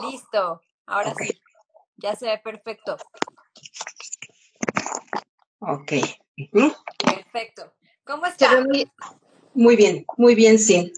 Listo, 0.00 0.60
ahora 0.86 1.14
sí, 1.14 1.40
ya 1.96 2.14
se 2.16 2.26
ve 2.26 2.38
perfecto. 2.38 2.96
Ok. 5.60 5.92
Perfecto. 7.04 7.72
¿Cómo 8.04 8.26
está? 8.26 8.64
Muy 9.54 9.76
bien, 9.76 10.04
muy 10.16 10.34
bien, 10.34 10.58
sí. 10.58 10.92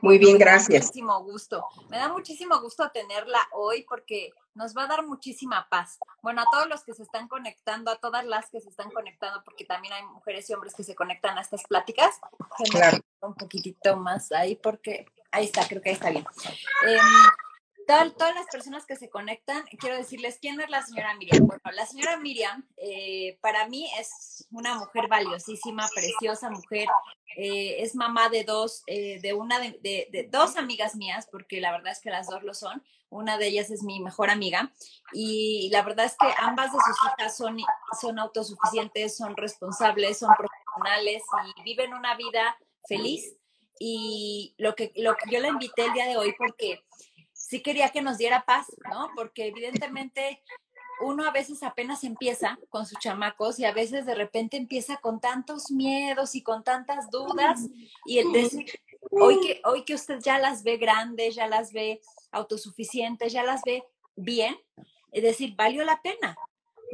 Muy 0.00 0.18
bien, 0.18 0.38
gracias. 0.38 0.86
muchísimo 0.86 1.22
gusto. 1.22 1.64
Me 1.88 1.98
da 1.98 2.08
muchísimo 2.08 2.60
gusto 2.60 2.90
tenerla 2.90 3.38
hoy 3.52 3.84
porque 3.88 4.32
nos 4.54 4.76
va 4.76 4.84
a 4.84 4.86
dar 4.86 5.06
muchísima 5.06 5.68
paz. 5.70 5.98
Bueno, 6.22 6.42
a 6.42 6.44
todos 6.50 6.68
los 6.68 6.84
que 6.84 6.94
se 6.94 7.02
están 7.02 7.28
conectando, 7.28 7.90
a 7.90 7.96
todas 7.96 8.24
las 8.24 8.50
que 8.50 8.60
se 8.60 8.68
están 8.68 8.90
conectando, 8.90 9.42
porque 9.44 9.64
también 9.64 9.94
hay 9.94 10.04
mujeres 10.04 10.48
y 10.50 10.54
hombres 10.54 10.74
que 10.74 10.84
se 10.84 10.94
conectan 10.94 11.38
a 11.38 11.40
estas 11.40 11.62
pláticas. 11.64 12.20
Claro. 12.70 12.98
Un 13.20 13.34
poquitito 13.34 13.96
más 13.96 14.32
ahí 14.32 14.56
porque 14.56 15.06
ahí 15.30 15.44
está, 15.44 15.66
creo 15.66 15.80
que 15.80 15.90
ahí 15.90 15.94
está 15.94 16.10
bien. 16.10 16.24
Em, 17.88 18.10
todas 18.12 18.34
las 18.34 18.46
personas 18.46 18.84
que 18.84 18.96
se 18.96 19.08
conectan, 19.08 19.64
quiero 19.78 19.96
decirles 19.96 20.38
quién 20.40 20.60
es 20.60 20.68
la 20.68 20.82
señora 20.82 21.14
Miriam. 21.14 21.46
Bueno, 21.46 21.62
la 21.72 21.86
señora 21.86 22.18
Miriam 22.18 22.68
eh, 22.76 23.38
para 23.40 23.66
mí 23.66 23.90
es 23.98 24.46
una 24.50 24.74
mujer 24.74 25.08
valiosísima, 25.08 25.88
preciosa 25.94 26.50
mujer. 26.50 26.86
Eh, 27.36 27.82
es 27.82 27.94
mamá 27.94 28.28
de 28.28 28.44
dos, 28.44 28.82
eh, 28.86 29.20
de 29.22 29.32
una 29.32 29.58
de, 29.58 30.28
dos 30.30 30.56
amigas 30.56 30.96
mías, 30.96 31.28
porque 31.32 31.62
la 31.62 31.72
verdad 31.72 31.92
es 31.92 32.00
que 32.00 32.10
las 32.10 32.28
dos 32.28 32.42
lo 32.42 32.52
son. 32.52 32.84
Una 33.08 33.38
de 33.38 33.46
ellas 33.46 33.70
es 33.70 33.82
mi 33.82 34.00
mejor 34.00 34.28
amiga 34.28 34.70
y 35.14 35.70
la 35.72 35.80
verdad 35.80 36.04
es 36.04 36.16
que 36.18 36.28
ambas 36.36 36.70
de 36.72 36.78
sus 36.78 37.06
hijas 37.06 37.34
son, 37.34 37.56
son 37.98 38.18
autosuficientes, 38.18 39.16
son 39.16 39.34
responsables, 39.34 40.18
son 40.18 40.34
profesionales 40.36 41.22
y 41.56 41.62
viven 41.62 41.94
una 41.94 42.16
vida 42.16 42.58
feliz. 42.86 43.34
Y 43.80 44.54
lo 44.58 44.74
que, 44.74 44.92
lo 44.96 45.16
que 45.16 45.30
yo 45.30 45.40
la 45.40 45.48
invité 45.48 45.86
el 45.86 45.92
día 45.94 46.06
de 46.06 46.18
hoy 46.18 46.34
porque 46.36 46.82
sí 47.48 47.62
quería 47.62 47.88
que 47.88 48.02
nos 48.02 48.18
diera 48.18 48.44
paz, 48.44 48.66
¿no? 48.90 49.10
Porque 49.16 49.46
evidentemente 49.46 50.42
uno 51.00 51.24
a 51.24 51.30
veces 51.30 51.62
apenas 51.62 52.04
empieza 52.04 52.58
con 52.68 52.84
sus 52.84 52.98
chamacos 52.98 53.58
y 53.58 53.64
a 53.64 53.72
veces 53.72 54.04
de 54.04 54.14
repente 54.14 54.58
empieza 54.58 54.98
con 54.98 55.18
tantos 55.18 55.70
miedos 55.70 56.34
y 56.34 56.42
con 56.42 56.62
tantas 56.62 57.10
dudas 57.10 57.60
y 58.04 58.18
el 58.18 58.32
decir, 58.32 58.66
hoy 59.10 59.40
que, 59.40 59.62
hoy 59.64 59.84
que 59.86 59.94
usted 59.94 60.18
ya 60.20 60.38
las 60.38 60.62
ve 60.62 60.76
grandes, 60.76 61.36
ya 61.36 61.46
las 61.46 61.72
ve 61.72 62.02
autosuficientes, 62.32 63.32
ya 63.32 63.42
las 63.42 63.62
ve 63.64 63.82
bien, 64.14 64.54
es 65.10 65.22
decir, 65.22 65.54
valió 65.56 65.84
la 65.84 66.02
pena, 66.02 66.36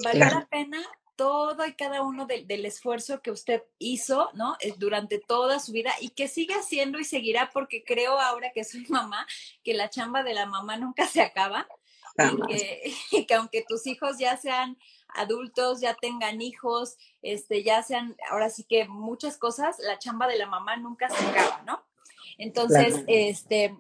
valió 0.05 0.25
la 0.27 0.47
pena 0.47 0.81
todo 1.17 1.67
y 1.67 1.75
cada 1.75 2.03
uno 2.03 2.27
del 2.27 2.65
esfuerzo 2.65 3.23
que 3.23 3.31
usted 3.31 3.63
hizo, 3.79 4.31
¿no? 4.35 4.57
Eh, 4.61 4.75
durante 4.77 5.19
toda 5.19 5.61
su 5.61 5.73
vida 5.73 5.93
y 6.01 6.11
que 6.11 6.29
sigue 6.29 6.55
haciendo 6.55 6.99
y 6.99 7.05
seguirá 7.05 7.51
porque 7.53 7.85
creo 7.85 8.19
ahora 8.19 8.51
que 8.53 8.65
soy 8.65 8.85
mamá, 8.89 9.27
que 9.63 9.75
la 9.75 9.91
chamba 9.91 10.23
de 10.23 10.35
la 10.35 10.47
mamá 10.47 10.77
nunca 10.77 11.07
se 11.07 11.23
acaba 11.23 11.67
y 13.11 13.27
que, 13.27 13.35
aunque 13.35 13.65
tus 13.69 13.87
hijos 13.87 14.19
ya 14.19 14.37
sean 14.37 14.79
adultos, 15.09 15.81
ya 15.81 15.95
tengan 15.95 16.41
hijos, 16.41 16.97
este, 17.23 17.63
ya 17.63 17.83
sean, 17.83 18.17
ahora 18.31 18.51
sí 18.51 18.65
que 18.65 18.87
muchas 18.87 19.37
cosas, 19.37 19.77
la 19.81 19.99
chamba 19.99 20.27
de 20.27 20.39
la 20.39 20.47
mamá 20.47 20.77
nunca 20.77 21.09
se 21.09 21.25
acaba, 21.27 21.63
¿no? 21.67 21.85
Entonces, 22.39 23.05
este, 23.07 23.77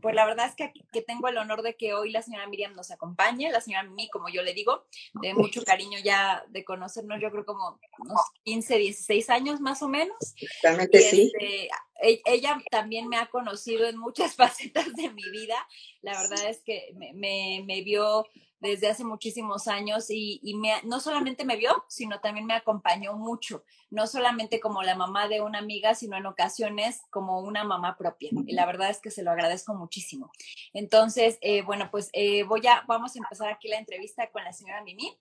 pues 0.00 0.14
la 0.14 0.26
verdad 0.26 0.46
es 0.46 0.54
que, 0.54 0.72
que, 0.92 1.02
tengo 1.02 1.28
el 1.28 1.38
honor 1.38 1.62
de 1.62 1.76
que 1.76 1.94
hoy 1.94 2.10
la 2.10 2.22
señora 2.22 2.46
Miriam 2.46 2.74
nos 2.74 2.90
acompañe, 2.90 3.50
la 3.50 3.60
señora 3.60 3.82
Mimi, 3.82 4.08
como 4.08 4.28
yo 4.28 4.42
le 4.42 4.54
digo, 4.54 4.86
de 5.20 5.34
mucho 5.34 5.62
cariño 5.62 5.98
ya 6.02 6.44
de 6.48 6.64
conocernos, 6.64 7.20
yo 7.20 7.30
creo 7.30 7.44
como 7.44 7.78
unos 7.98 8.20
15, 8.44 8.78
16 8.78 9.30
años 9.30 9.60
más 9.60 9.82
o 9.82 9.88
menos. 9.88 10.16
Realmente 10.62 11.00
sí. 11.00 11.32
Este, 11.34 11.68
e, 12.00 12.22
ella 12.26 12.62
también 12.70 13.08
me 13.08 13.16
ha 13.16 13.26
conocido 13.26 13.86
en 13.86 13.98
muchas 13.98 14.34
facetas 14.36 14.94
de 14.94 15.10
mi 15.10 15.28
vida. 15.30 15.56
La 16.02 16.20
verdad 16.20 16.48
es 16.48 16.62
que 16.62 16.92
me, 16.94 17.12
me, 17.12 17.62
me 17.66 17.82
vio 17.82 18.26
desde 18.60 18.88
hace 18.88 19.04
muchísimos 19.04 19.68
años 19.68 20.06
y, 20.08 20.40
me, 20.56 20.72
no 20.84 21.00
solamente 21.00 21.44
me 21.44 21.56
vio, 21.56 21.84
sino 21.88 22.20
también 22.20 22.46
me 22.46 22.54
acompañó 22.54 23.14
mucho, 23.14 23.64
no 23.90 24.06
solamente 24.06 24.60
como 24.60 24.82
la 24.82 24.94
mamá 24.94 25.28
de 25.28 25.40
una 25.40 25.58
amiga, 25.58 25.94
sino 25.94 26.16
en 26.16 26.26
ocasiones 26.26 27.02
como 27.10 27.40
una 27.40 27.64
mamá 27.64 27.96
propia. 27.96 28.30
Y 28.46 28.52
la 28.52 28.66
verdad 28.66 28.90
es 28.90 29.00
que 29.00 29.10
se 29.10 29.22
lo 29.22 29.30
agradezco 29.30 29.74
muchísimo. 29.74 30.30
Entonces, 30.72 31.38
eh, 31.40 31.62
bueno, 31.62 31.88
pues 31.90 32.10
eh, 32.12 32.42
voy 32.44 32.66
a, 32.66 32.84
vamos 32.86 33.14
a 33.14 33.18
empezar 33.18 33.48
aquí 33.48 33.68
la 33.68 33.78
entrevista 33.78 34.30
con 34.30 34.44
la 34.44 34.52
señora 34.52 34.82
Mimi. 34.82 35.16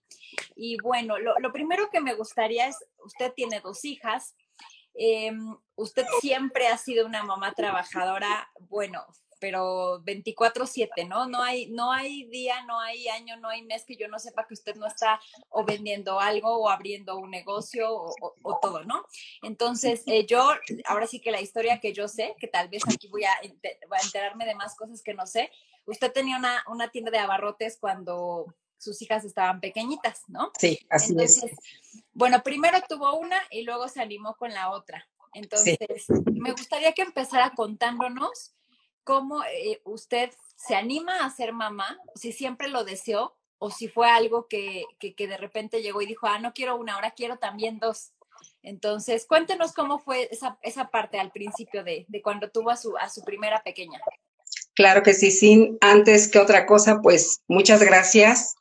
Y 0.55 0.77
bueno, 0.81 1.17
lo, 1.17 1.37
lo 1.39 1.51
primero 1.51 1.89
que 1.91 2.01
me 2.01 2.15
gustaría 2.15 2.67
es, 2.67 2.77
usted 3.03 3.33
tiene 3.33 3.61
dos 3.61 3.85
hijas. 3.85 4.35
Em, 4.99 5.55
usted 5.75 6.05
siempre 6.21 6.67
ha 6.67 6.77
sido 6.77 7.05
una 7.05 7.23
mamá 7.23 7.53
trabajadora, 7.53 8.49
bueno, 8.61 9.05
pero 9.39 10.01
24/7, 10.03 11.07
¿no? 11.07 11.27
No 11.27 11.41
hay, 11.41 11.67
no 11.67 11.91
hay 11.91 12.25
día, 12.25 12.63
no 12.65 12.79
hay 12.79 13.07
año, 13.07 13.37
no 13.37 13.49
hay 13.49 13.63
mes 13.63 13.85
que 13.85 13.95
yo 13.95 14.07
no 14.07 14.19
sepa 14.19 14.45
que 14.47 14.53
usted 14.53 14.75
no 14.75 14.87
está 14.87 15.19
o 15.49 15.63
vendiendo 15.63 16.19
algo 16.19 16.57
o 16.57 16.69
abriendo 16.69 17.17
un 17.17 17.31
negocio 17.31 17.87
o, 17.91 18.59
todo, 18.61 18.83
¿no? 18.83 19.05
Entonces, 19.41 20.03
eh, 20.07 20.25
yo, 20.25 20.49
ahora 20.85 21.07
sí 21.07 21.19
que 21.19 21.31
la 21.31 21.41
historia 21.41 21.79
que 21.79 21.93
yo 21.93 22.07
sé, 22.07 22.35
que 22.39 22.47
tal 22.47 22.69
vez 22.69 22.83
aquí 22.87 23.07
voy 23.07 23.23
a, 23.23 23.33
enterarme 24.03 24.45
de 24.45 24.55
más 24.55 24.75
cosas 24.75 25.01
que 25.01 25.13
no 25.13 25.25
sé, 25.25 25.51
usted 25.85 26.11
tenía 26.11 26.37
una, 26.37 26.63
una 26.67 26.89
tienda 26.89 27.11
de 27.11 27.19
abarrotes 27.19 27.77
cuando 27.79 28.53
sus 28.77 29.01
hijas 29.01 29.25
estaban 29.25 29.59
pequeñitas, 29.59 30.23
¿no? 30.27 30.51
Sí, 30.57 30.79
así 30.89 31.15
es. 31.19 31.45
Bueno, 32.13 32.41
primero 32.43 32.79
tuvo 32.87 33.17
una 33.17 33.37
y 33.49 33.63
luego 33.63 33.87
se 33.87 34.01
animó 34.01 34.35
con 34.35 34.53
la 34.53 34.71
otra. 34.71 35.07
Entonces, 35.33 35.77
me 36.33 36.51
gustaría 36.51 36.93
que 36.93 37.03
empezara 37.03 37.53
contándonos 37.55 38.55
cómo 39.07 39.41
eh, 39.45 39.79
usted 39.85 40.31
se 40.57 40.75
anima 40.75 41.25
a 41.25 41.29
ser 41.29 41.53
mamá, 41.53 41.97
si 42.13 42.33
siempre 42.33 42.67
lo 42.67 42.83
deseó 42.83 43.37
o 43.57 43.71
si 43.71 43.87
fue 43.87 44.09
algo 44.09 44.47
que, 44.49 44.83
que, 44.99 45.27
de 45.27 45.37
repente 45.37 45.81
llegó 45.81 46.01
y 46.01 46.05
dijo, 46.05 46.27
ah, 46.27 46.39
no 46.39 46.53
quiero 46.53 46.75
una, 46.75 46.95
ahora 46.95 47.11
quiero 47.11 47.37
también 47.37 47.79
dos. 47.79 48.11
Entonces, 48.61 49.25
cuéntenos 49.25 49.71
cómo 49.71 49.97
fue 49.97 50.27
esa, 50.29 50.59
esa 50.61 50.89
parte 50.89 51.19
al 51.19 51.31
principio 51.31 51.85
de, 51.85 52.05
de, 52.09 52.21
cuando 52.21 52.51
tuvo 52.51 52.69
a 52.69 52.75
su, 52.75 52.97
a 52.97 53.09
su 53.09 53.23
primera 53.23 53.63
pequeña. 53.63 53.99
Claro 54.75 55.03
que 55.03 55.13
sí, 55.13 55.31
sí. 55.31 55.77
Antes 55.79 56.27
que 56.27 56.39
otra 56.39 56.65
cosa, 56.65 56.99
pues 57.01 57.41
muchas 57.47 57.81
gracias. 57.81 58.55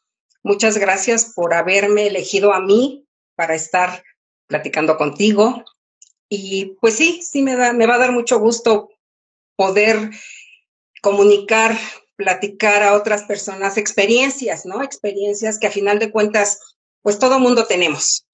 Muchas 0.44 0.78
gracias 0.78 1.32
por 1.34 1.54
haberme 1.54 2.06
elegido 2.06 2.54
a 2.54 2.60
mí 2.60 3.04
para 3.34 3.56
estar 3.56 4.04
platicando 4.46 4.96
contigo. 4.96 5.64
Y 6.28 6.76
pues 6.80 6.94
sí, 6.94 7.20
sí 7.20 7.42
me, 7.42 7.56
da, 7.56 7.72
me 7.72 7.86
va 7.86 7.96
a 7.96 7.98
dar 7.98 8.12
mucho 8.12 8.38
gusto 8.38 8.90
poder 9.56 10.10
comunicar, 11.02 11.76
platicar 12.16 12.82
a 12.82 12.94
otras 12.94 13.24
personas 13.24 13.76
experiencias, 13.76 14.66
¿no? 14.66 14.82
Experiencias 14.82 15.58
que 15.58 15.66
a 15.66 15.70
final 15.70 15.98
de 15.98 16.10
cuentas, 16.10 16.60
pues 17.02 17.18
todo 17.18 17.40
mundo 17.40 17.66
tenemos. 17.66 18.26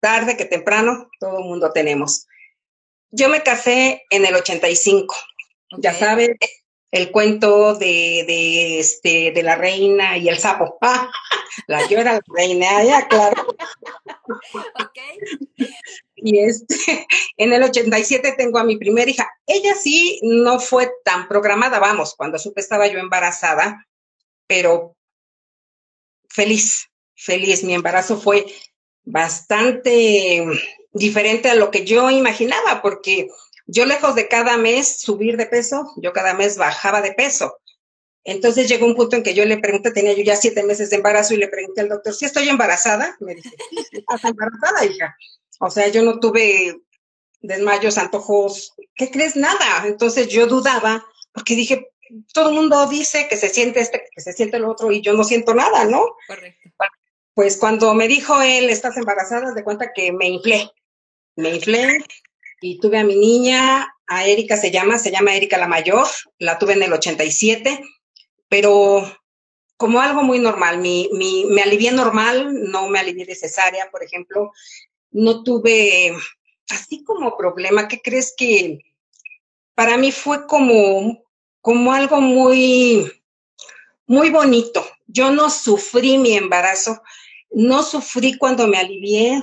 Tarde 0.00 0.36
que 0.36 0.44
temprano, 0.44 1.08
todo 1.18 1.40
mundo 1.40 1.72
tenemos. 1.72 2.26
Yo 3.10 3.28
me 3.28 3.42
casé 3.42 4.04
en 4.10 4.24
el 4.24 4.34
85. 4.34 5.14
Ya 5.78 5.92
sabes, 5.92 6.30
el 6.90 7.10
cuento 7.12 7.74
de, 7.74 8.24
de, 8.26 8.80
este, 8.80 9.30
de 9.32 9.42
la 9.42 9.56
reina 9.56 10.16
y 10.16 10.28
el 10.28 10.38
sapo. 10.38 10.78
la 11.66 11.86
yo 11.88 11.98
era 11.98 12.14
la 12.14 12.22
reina, 12.26 12.82
ya, 12.84 13.08
claro. 13.08 13.46
Y 16.22 16.38
este, 16.40 16.76
en 17.36 17.52
el 17.52 17.62
87 17.62 18.34
tengo 18.36 18.58
a 18.58 18.64
mi 18.64 18.76
primera 18.76 19.10
hija. 19.10 19.28
Ella 19.46 19.74
sí 19.74 20.20
no 20.22 20.60
fue 20.60 20.90
tan 21.04 21.28
programada, 21.28 21.78
vamos, 21.78 22.14
cuando 22.16 22.38
supe 22.38 22.60
estaba 22.60 22.86
yo 22.86 22.98
embarazada, 22.98 23.86
pero 24.46 24.96
feliz, 26.28 26.88
feliz. 27.14 27.64
Mi 27.64 27.74
embarazo 27.74 28.20
fue 28.20 28.46
bastante 29.04 30.44
diferente 30.92 31.50
a 31.50 31.54
lo 31.54 31.70
que 31.70 31.84
yo 31.84 32.10
imaginaba, 32.10 32.82
porque 32.82 33.28
yo 33.66 33.84
lejos 33.84 34.14
de 34.14 34.28
cada 34.28 34.56
mes 34.56 35.00
subir 35.00 35.36
de 35.36 35.46
peso, 35.46 35.92
yo 35.96 36.12
cada 36.12 36.34
mes 36.34 36.56
bajaba 36.56 37.02
de 37.02 37.12
peso. 37.12 37.56
Entonces 38.24 38.68
llegó 38.68 38.86
un 38.86 38.96
punto 38.96 39.16
en 39.16 39.22
que 39.22 39.34
yo 39.34 39.44
le 39.44 39.58
pregunté, 39.58 39.92
tenía 39.92 40.12
yo 40.12 40.22
ya 40.22 40.36
siete 40.36 40.62
meses 40.62 40.90
de 40.90 40.96
embarazo 40.96 41.34
y 41.34 41.38
le 41.38 41.48
pregunté 41.48 41.80
al 41.80 41.88
doctor, 41.88 42.12
¿si 42.12 42.26
estoy 42.26 42.48
embarazada? 42.48 43.16
Me 43.20 43.34
dice, 43.34 43.50
¿estás 43.92 44.24
embarazada, 44.24 44.84
hija? 44.84 45.16
O 45.60 45.70
sea, 45.70 45.88
yo 45.88 46.02
no 46.02 46.18
tuve 46.18 46.80
desmayos, 47.40 47.98
antojos, 47.98 48.74
¿qué 48.94 49.10
crees? 49.10 49.36
Nada. 49.36 49.86
Entonces 49.86 50.28
yo 50.28 50.46
dudaba 50.46 51.04
porque 51.32 51.54
dije, 51.54 51.90
todo 52.32 52.48
el 52.48 52.56
mundo 52.56 52.86
dice 52.88 53.28
que 53.28 53.36
se 53.36 53.48
siente 53.48 53.80
este, 53.80 54.04
que 54.14 54.20
se 54.20 54.32
siente 54.32 54.56
el 54.56 54.64
otro 54.64 54.90
y 54.90 55.00
yo 55.00 55.12
no 55.12 55.22
siento 55.22 55.54
nada, 55.54 55.84
¿no? 55.84 56.04
Correcto. 56.26 56.70
Pues 57.34 57.56
cuando 57.56 57.94
me 57.94 58.08
dijo 58.08 58.42
él, 58.42 58.70
estás 58.70 58.96
embarazada, 58.96 59.52
de 59.52 59.62
cuenta 59.62 59.92
que 59.94 60.12
me 60.12 60.28
inflé. 60.28 60.70
Me 61.36 61.54
inflé, 61.54 62.04
y 62.60 62.78
tuve 62.78 62.98
a 62.98 63.04
mi 63.04 63.16
niña, 63.16 63.94
a 64.06 64.26
Erika 64.26 64.56
se 64.56 64.70
llama, 64.70 64.98
se 64.98 65.10
llama 65.10 65.34
Erika 65.34 65.56
la 65.56 65.68
mayor, 65.68 66.06
la 66.38 66.58
tuve 66.58 66.74
en 66.74 66.82
el 66.82 66.92
87, 66.92 67.80
pero 68.48 69.04
como 69.76 70.00
algo 70.00 70.22
muy 70.22 70.38
normal, 70.38 70.78
mi, 70.78 71.08
mi, 71.12 71.46
me 71.46 71.62
alivié 71.62 71.90
normal, 71.92 72.70
no 72.70 72.88
me 72.88 72.98
alivié 72.98 73.24
de 73.24 73.34
cesárea, 73.34 73.90
por 73.90 74.02
ejemplo, 74.04 74.52
no 75.10 75.42
tuve 75.42 76.14
así 76.68 77.04
como 77.04 77.36
problema, 77.36 77.88
¿qué 77.88 78.00
crees 78.00 78.34
que 78.36 78.78
para 79.74 79.96
mí 79.96 80.12
fue 80.12 80.46
como, 80.46 81.24
como 81.60 81.92
algo 81.92 82.20
muy, 82.20 83.10
muy 84.06 84.30
bonito? 84.30 84.86
Yo 85.06 85.30
no 85.30 85.50
sufrí 85.50 86.18
mi 86.18 86.36
embarazo, 86.36 87.02
no 87.50 87.82
sufrí 87.82 88.38
cuando 88.38 88.68
me 88.68 88.78
alivié. 88.78 89.42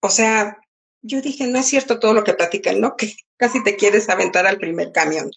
O 0.00 0.10
sea, 0.10 0.58
yo 1.02 1.20
dije, 1.20 1.46
no 1.46 1.58
es 1.58 1.66
cierto 1.66 1.98
todo 1.98 2.14
lo 2.14 2.24
que 2.24 2.34
platican, 2.34 2.80
¿no? 2.80 2.96
Que 2.96 3.14
casi 3.36 3.62
te 3.64 3.76
quieres 3.76 4.08
aventar 4.08 4.46
al 4.46 4.58
primer 4.58 4.92
camión. 4.92 5.30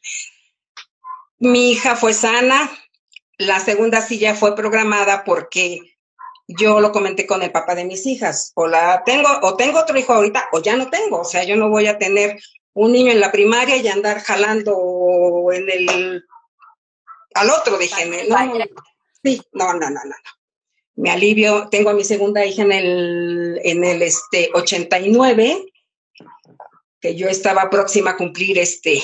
Mi 1.40 1.72
hija 1.72 1.96
fue 1.96 2.14
sana, 2.14 2.70
la 3.38 3.60
segunda 3.60 4.02
silla 4.02 4.36
fue 4.36 4.56
programada 4.56 5.24
porque 5.24 5.91
yo 6.59 6.80
lo 6.80 6.92
comenté 6.92 7.25
con 7.25 7.42
el 7.44 7.51
papá 7.51 7.75
de 7.75 7.86
mis 7.86 8.06
hijas, 8.06 8.51
o 8.56 8.68
la 8.68 9.03
tengo, 9.06 9.27
o 9.44 9.56
tengo 9.56 9.80
otro 9.80 9.98
hijo 9.98 10.13
ahorita, 10.13 10.50
o 10.51 10.62
ya 10.62 10.75
no 10.75 10.89
tengo, 10.89 11.19
o 11.19 11.25
sea, 11.25 11.44
yo 11.44 11.56
no 11.56 11.69
voy 11.69 11.88
a 11.88 11.98
tener 11.98 12.39
un 12.74 12.92
niño 12.92 13.12
en 13.12 13.19
la 13.19 13.31
primaria 13.31 13.77
y 13.77 13.88
andar 13.88 14.21
jalando 14.21 15.50
en 15.51 15.69
el 15.69 16.24
al 17.33 17.50
otro, 17.50 17.77
dije, 17.77 18.06
no, 18.27 18.38
sí, 19.24 19.42
no, 19.53 19.74
no, 19.74 19.89
no, 19.89 20.01
no, 20.03 20.15
Me 20.95 21.12
alivio, 21.12 21.69
tengo 21.69 21.89
a 21.89 21.94
mi 21.94 22.03
segunda 22.03 22.45
hija 22.45 22.63
en 22.63 22.71
el, 22.74 23.62
en 23.63 23.83
el 23.83 24.01
este 24.01 24.50
89, 24.53 25.65
que 27.00 27.15
yo 27.15 27.30
estaba 27.30 27.69
próxima 27.69 28.12
a 28.12 28.18
cumplir 28.18 28.59
este, 28.59 29.01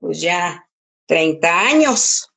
pues 0.00 0.20
ya 0.20 0.68
30 1.06 1.60
años 1.60 2.29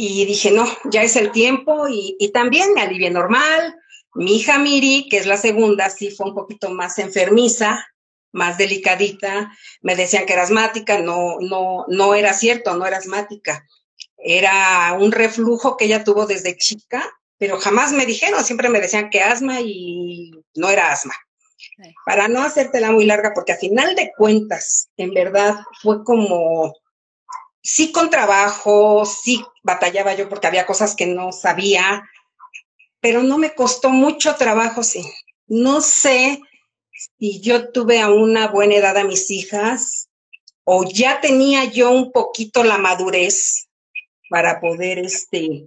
y 0.00 0.24
dije, 0.26 0.52
no, 0.52 0.64
ya 0.84 1.02
es 1.02 1.16
el 1.16 1.32
tiempo 1.32 1.88
y, 1.90 2.30
también 2.32 2.72
me 2.72 2.82
alivié 2.82 3.10
normal. 3.10 3.74
Mi 4.14 4.36
hija 4.36 4.56
Miri, 4.56 5.08
que 5.10 5.16
es 5.16 5.26
la 5.26 5.36
segunda, 5.36 5.90
sí 5.90 6.12
fue 6.12 6.28
un 6.28 6.36
poquito 6.36 6.70
más 6.70 7.00
enfermiza, 7.00 7.84
más 8.30 8.56
delicadita. 8.58 9.50
Me 9.82 9.96
decían 9.96 10.24
que 10.24 10.34
era 10.34 10.44
asmática, 10.44 11.00
no, 11.00 11.40
no, 11.40 11.84
no 11.88 12.14
era 12.14 12.32
cierto, 12.32 12.76
no 12.76 12.86
era 12.86 12.98
asmática. 12.98 13.66
Era 14.16 14.96
un 15.00 15.10
reflujo 15.10 15.76
que 15.76 15.86
ella 15.86 16.04
tuvo 16.04 16.26
desde 16.26 16.56
chica, 16.56 17.04
pero 17.36 17.58
jamás 17.58 17.92
me 17.92 18.06
dijeron, 18.06 18.44
siempre 18.44 18.68
me 18.68 18.80
decían 18.80 19.10
que 19.10 19.22
asma 19.22 19.60
y 19.60 20.30
no 20.54 20.68
era 20.68 20.92
asma. 20.92 21.14
Para 22.06 22.28
no 22.28 22.40
hacértela 22.42 22.92
muy 22.92 23.04
larga, 23.04 23.32
porque 23.34 23.52
a 23.52 23.58
final 23.58 23.96
de 23.96 24.12
cuentas, 24.16 24.90
en 24.96 25.12
verdad, 25.12 25.56
fue 25.82 26.04
como 26.04 26.72
sí 27.68 27.92
con 27.92 28.08
trabajo, 28.08 29.04
sí 29.04 29.44
batallaba 29.62 30.14
yo 30.14 30.30
porque 30.30 30.46
había 30.46 30.64
cosas 30.64 30.96
que 30.96 31.04
no 31.04 31.32
sabía, 31.32 32.02
pero 33.00 33.22
no 33.22 33.36
me 33.36 33.54
costó 33.54 33.90
mucho 33.90 34.36
trabajo, 34.36 34.82
sí. 34.82 35.04
No 35.46 35.82
sé 35.82 36.40
si 37.18 37.42
yo 37.42 37.70
tuve 37.70 38.00
a 38.00 38.10
una 38.10 38.48
buena 38.48 38.76
edad 38.76 38.96
a 38.96 39.04
mis 39.04 39.30
hijas 39.30 40.08
o 40.64 40.84
ya 40.90 41.20
tenía 41.20 41.66
yo 41.66 41.90
un 41.90 42.10
poquito 42.10 42.64
la 42.64 42.78
madurez 42.78 43.68
para 44.30 44.60
poder 44.60 44.98
este 45.00 45.66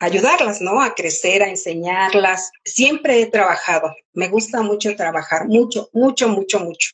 ayudarlas, 0.00 0.60
¿no? 0.60 0.82
A 0.82 0.96
crecer, 0.96 1.44
a 1.44 1.48
enseñarlas. 1.48 2.50
Siempre 2.64 3.20
he 3.20 3.26
trabajado. 3.26 3.94
Me 4.14 4.28
gusta 4.28 4.62
mucho 4.62 4.96
trabajar, 4.96 5.46
mucho, 5.46 5.90
mucho, 5.92 6.28
mucho, 6.28 6.58
mucho. 6.58 6.90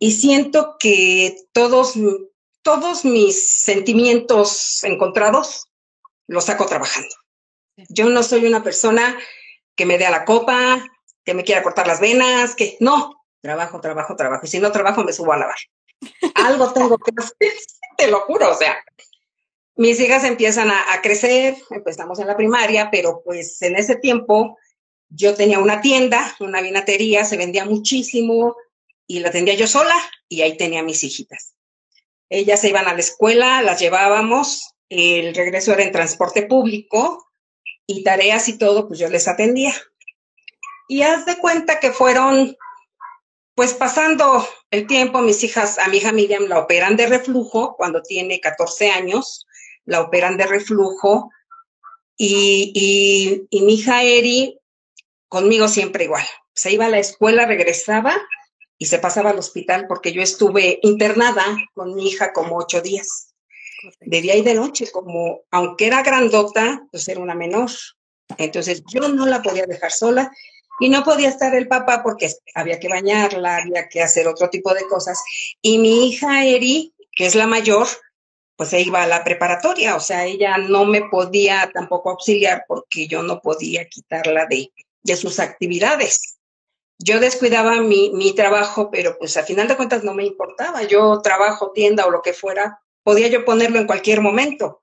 Y 0.00 0.10
siento 0.10 0.76
que 0.78 1.36
todos 1.52 1.94
todos 2.62 3.04
mis 3.04 3.60
sentimientos 3.60 4.82
encontrados 4.84 5.68
los 6.26 6.44
saco 6.44 6.66
trabajando. 6.66 7.14
Yo 7.88 8.08
no 8.08 8.22
soy 8.22 8.46
una 8.46 8.62
persona 8.62 9.18
que 9.74 9.86
me 9.86 9.98
dé 9.98 10.06
a 10.06 10.10
la 10.10 10.24
copa, 10.24 10.84
que 11.24 11.34
me 11.34 11.44
quiera 11.44 11.62
cortar 11.62 11.86
las 11.86 12.00
venas, 12.00 12.54
que 12.54 12.76
no, 12.80 13.24
trabajo, 13.40 13.80
trabajo, 13.80 14.16
trabajo. 14.16 14.46
Y 14.46 14.48
si 14.48 14.58
no 14.58 14.72
trabajo, 14.72 15.04
me 15.04 15.12
subo 15.12 15.32
a 15.32 15.38
lavar. 15.38 15.56
Algo 16.34 16.72
tengo 16.72 16.98
que 16.98 17.12
hacer, 17.16 17.52
te 17.96 18.06
lo 18.08 18.20
juro, 18.20 18.50
o 18.50 18.54
sea. 18.54 18.82
Mis 19.74 19.98
hijas 20.00 20.24
empiezan 20.24 20.70
a, 20.70 20.92
a 20.92 21.00
crecer, 21.00 21.56
empezamos 21.70 22.18
en 22.18 22.26
la 22.26 22.36
primaria, 22.36 22.90
pero 22.90 23.22
pues 23.24 23.60
en 23.62 23.74
ese 23.76 23.96
tiempo 23.96 24.58
yo 25.08 25.34
tenía 25.34 25.58
una 25.58 25.80
tienda, 25.80 26.36
una 26.40 26.60
vinatería, 26.60 27.24
se 27.24 27.38
vendía 27.38 27.64
muchísimo 27.64 28.54
y 29.06 29.20
la 29.20 29.30
atendía 29.30 29.54
yo 29.54 29.66
sola 29.66 29.94
y 30.28 30.42
ahí 30.42 30.58
tenía 30.58 30.82
mis 30.82 31.02
hijitas. 31.02 31.51
Ellas 32.34 32.62
se 32.62 32.70
iban 32.70 32.88
a 32.88 32.94
la 32.94 33.00
escuela, 33.00 33.60
las 33.60 33.78
llevábamos, 33.78 34.74
el 34.88 35.34
regreso 35.34 35.74
era 35.74 35.82
en 35.82 35.92
transporte 35.92 36.42
público 36.46 37.30
y 37.86 38.02
tareas 38.04 38.48
y 38.48 38.56
todo, 38.56 38.88
pues 38.88 38.98
yo 38.98 39.10
les 39.10 39.28
atendía. 39.28 39.74
Y 40.88 41.02
haz 41.02 41.26
de 41.26 41.36
cuenta 41.36 41.78
que 41.78 41.90
fueron, 41.92 42.56
pues 43.54 43.74
pasando 43.74 44.48
el 44.70 44.86
tiempo, 44.86 45.20
mis 45.20 45.44
hijas, 45.44 45.78
a 45.78 45.88
mi 45.88 45.98
hija 45.98 46.10
Miriam 46.12 46.44
la 46.44 46.60
operan 46.60 46.96
de 46.96 47.06
reflujo 47.06 47.76
cuando 47.76 48.00
tiene 48.00 48.40
14 48.40 48.90
años, 48.90 49.46
la 49.84 50.00
operan 50.00 50.38
de 50.38 50.46
reflujo 50.46 51.28
y, 52.16 52.72
y, 52.74 53.46
y 53.50 53.60
mi 53.60 53.74
hija 53.74 54.04
Eri 54.04 54.58
conmigo 55.28 55.68
siempre 55.68 56.04
igual. 56.04 56.24
Se 56.54 56.72
iba 56.72 56.86
a 56.86 56.90
la 56.90 56.98
escuela, 56.98 57.44
regresaba 57.44 58.16
y 58.82 58.86
se 58.86 58.98
pasaba 58.98 59.30
al 59.30 59.38
hospital 59.38 59.86
porque 59.86 60.12
yo 60.12 60.22
estuve 60.22 60.80
internada 60.82 61.44
con 61.72 61.94
mi 61.94 62.08
hija 62.08 62.32
como 62.32 62.56
ocho 62.56 62.80
días, 62.80 63.32
de 64.00 64.20
día 64.20 64.34
y 64.34 64.42
de 64.42 64.54
noche, 64.54 64.90
como 64.90 65.42
aunque 65.52 65.86
era 65.86 66.02
grandota, 66.02 66.84
pues 66.90 67.06
era 67.06 67.20
una 67.20 67.36
menor. 67.36 67.70
Entonces 68.38 68.82
yo 68.92 69.08
no 69.08 69.24
la 69.26 69.40
podía 69.40 69.66
dejar 69.66 69.92
sola 69.92 70.32
y 70.80 70.88
no 70.88 71.04
podía 71.04 71.28
estar 71.28 71.54
el 71.54 71.68
papá 71.68 72.02
porque 72.02 72.32
había 72.56 72.80
que 72.80 72.88
bañarla, 72.88 73.58
había 73.58 73.88
que 73.88 74.02
hacer 74.02 74.26
otro 74.26 74.50
tipo 74.50 74.74
de 74.74 74.82
cosas. 74.88 75.22
Y 75.60 75.78
mi 75.78 76.08
hija 76.08 76.44
Eri, 76.44 76.92
que 77.12 77.26
es 77.26 77.36
la 77.36 77.46
mayor, 77.46 77.86
pues 78.56 78.70
se 78.70 78.80
iba 78.80 79.04
a 79.04 79.06
la 79.06 79.22
preparatoria, 79.22 79.94
o 79.94 80.00
sea, 80.00 80.26
ella 80.26 80.58
no 80.58 80.86
me 80.86 81.02
podía 81.02 81.70
tampoco 81.72 82.10
auxiliar 82.10 82.64
porque 82.66 83.06
yo 83.06 83.22
no 83.22 83.40
podía 83.42 83.88
quitarla 83.88 84.46
de, 84.46 84.72
de 85.04 85.16
sus 85.16 85.38
actividades 85.38 86.40
yo 87.02 87.20
descuidaba 87.20 87.80
mi, 87.80 88.10
mi, 88.10 88.34
trabajo, 88.34 88.90
pero 88.90 89.18
pues 89.18 89.36
a 89.36 89.42
final 89.42 89.68
de 89.68 89.76
cuentas 89.76 90.04
no 90.04 90.14
me 90.14 90.24
importaba. 90.24 90.82
Yo 90.84 91.20
trabajo, 91.20 91.72
tienda 91.72 92.06
o 92.06 92.10
lo 92.10 92.22
que 92.22 92.32
fuera, 92.32 92.80
podía 93.02 93.28
yo 93.28 93.44
ponerlo 93.44 93.78
en 93.78 93.86
cualquier 93.86 94.20
momento. 94.20 94.80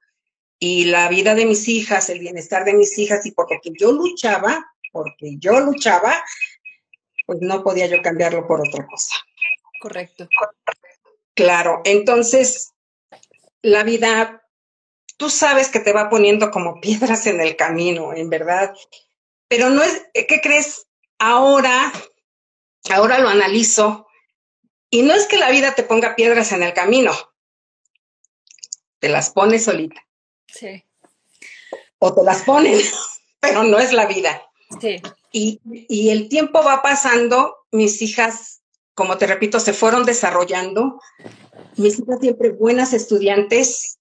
Y 0.60 0.86
la 0.86 1.08
vida 1.08 1.36
de 1.36 1.46
mis 1.46 1.68
hijas, 1.68 2.10
el 2.10 2.20
bienestar 2.20 2.66
de 2.66 2.74
mis 2.74 2.98
hijas 2.98 3.26
y 3.26 3.32
porque 3.32 3.60
yo 3.80 3.92
luchaba, 3.94 4.74
porque 4.92 5.38
yo 5.38 5.60
luchaba, 5.62 6.24
pues 7.26 7.40
no 7.42 7.64
podía 7.64 7.88
yo 7.88 8.02
cambiarlo 8.02 8.46
por 8.46 8.60
otra 8.68 8.86
cosa. 8.86 9.16
Correcto. 9.80 10.28
Claro, 11.34 11.82
entonces 11.86 12.74
la 13.62 13.84
vida, 13.84 14.44
tú 15.16 15.30
sabes 15.30 15.70
que 15.70 15.80
te 15.80 15.94
va 15.94 16.10
poniendo 16.10 16.52
como 16.52 16.82
piedras 16.82 17.28
en 17.28 17.40
el 17.40 17.56
camino, 17.56 18.14
en 18.14 18.30
verdad. 18.30 18.74
Pero 19.48 19.70
no 19.70 19.82
es, 19.82 20.06
¿qué 20.14 20.42
crees? 20.42 20.90
ahora, 21.20 21.92
ahora 22.90 23.20
lo 23.20 23.30
analizo, 23.30 24.08
y 24.90 25.04
no 25.04 25.14
es 25.14 25.28
que 25.28 25.38
la 25.38 25.52
vida 25.52 25.76
te 25.76 25.84
ponga 25.84 26.16
piedras 26.16 26.52
en 26.52 26.64
el 26.64 26.74
camino, 26.74 27.14
te 29.00 29.10
las 29.10 29.30
pones 29.30 29.66
solita. 29.66 30.06
Sí. 30.48 30.84
O 32.00 32.14
te 32.14 32.24
las 32.24 32.44
ponen, 32.44 32.80
pero 33.40 33.64
no 33.64 33.80
es 33.80 33.94
la 33.94 34.06
vida. 34.06 34.42
Sí. 34.82 35.02
Y, 35.32 35.62
y 35.64 36.10
el 36.10 36.28
tiempo 36.28 36.64
va 36.64 36.82
pasando, 36.82 37.58
mis 37.72 38.02
hijas, 38.02 38.62
como 38.96 39.18
te 39.18 39.28
repito, 39.28 39.60
se 39.60 39.74
fueron 39.74 40.06
desarrollando, 40.06 41.00
mis 41.78 42.00
hijas 42.00 42.20
siempre 42.20 42.50
buenas 42.50 42.94
estudiantes. 42.94 44.00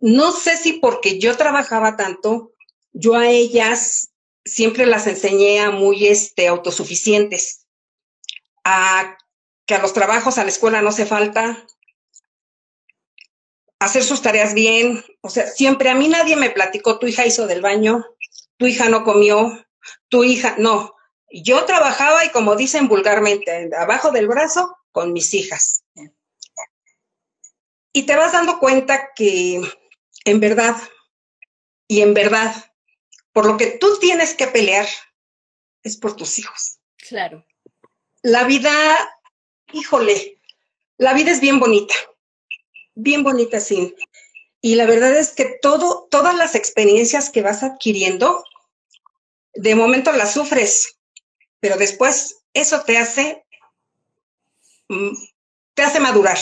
No 0.00 0.32
sé 0.32 0.56
si 0.56 0.74
porque 0.74 1.18
yo 1.18 1.36
trabajaba 1.36 1.96
tanto, 1.96 2.52
yo 2.92 3.14
a 3.14 3.28
ellas 3.28 4.10
siempre 4.44 4.86
las 4.86 5.06
enseñé 5.06 5.60
a 5.60 5.70
muy 5.70 6.06
este, 6.06 6.48
autosuficientes, 6.48 7.57
que 9.66 9.74
a 9.74 9.78
los 9.80 9.92
trabajos, 9.92 10.38
a 10.38 10.44
la 10.44 10.50
escuela 10.50 10.82
no 10.82 10.92
se 10.92 11.06
falta, 11.06 11.66
hacer 13.78 14.02
sus 14.02 14.22
tareas 14.22 14.54
bien, 14.54 15.04
o 15.20 15.30
sea, 15.30 15.46
siempre 15.46 15.90
a 15.90 15.94
mí 15.94 16.08
nadie 16.08 16.36
me 16.36 16.50
platicó, 16.50 16.98
tu 16.98 17.06
hija 17.06 17.26
hizo 17.26 17.46
del 17.46 17.60
baño, 17.60 18.04
tu 18.56 18.66
hija 18.66 18.88
no 18.88 19.04
comió, 19.04 19.66
tu 20.08 20.24
hija, 20.24 20.56
no, 20.58 20.96
yo 21.30 21.64
trabajaba 21.64 22.24
y 22.24 22.30
como 22.30 22.56
dicen 22.56 22.88
vulgarmente, 22.88 23.70
abajo 23.76 24.10
del 24.10 24.26
brazo 24.26 24.76
con 24.92 25.12
mis 25.12 25.34
hijas. 25.34 25.84
Y 27.92 28.04
te 28.04 28.16
vas 28.16 28.32
dando 28.32 28.58
cuenta 28.58 29.12
que 29.14 29.60
en 30.24 30.40
verdad, 30.40 30.76
y 31.86 32.02
en 32.02 32.14
verdad, 32.14 32.54
por 33.32 33.46
lo 33.46 33.56
que 33.56 33.66
tú 33.66 33.98
tienes 33.98 34.34
que 34.34 34.46
pelear 34.46 34.86
es 35.82 35.96
por 35.96 36.16
tus 36.16 36.38
hijos. 36.38 36.78
Claro. 37.08 37.46
La 38.22 38.44
vida, 38.44 38.72
híjole, 39.72 40.38
la 40.96 41.14
vida 41.14 41.30
es 41.30 41.40
bien 41.40 41.60
bonita, 41.60 41.94
bien 42.94 43.22
bonita, 43.22 43.60
sí. 43.60 43.94
Y 44.60 44.74
la 44.74 44.86
verdad 44.86 45.16
es 45.16 45.30
que 45.30 45.58
todo, 45.62 46.08
todas 46.10 46.34
las 46.34 46.54
experiencias 46.54 47.30
que 47.30 47.42
vas 47.42 47.62
adquiriendo, 47.62 48.44
de 49.54 49.74
momento 49.74 50.12
las 50.12 50.34
sufres, 50.34 50.98
pero 51.60 51.76
después 51.76 52.42
eso 52.54 52.82
te 52.82 52.98
hace 52.98 53.44
mm, 54.88 55.14
te 55.78 55.84
hace 55.84 56.00
madurar, 56.00 56.38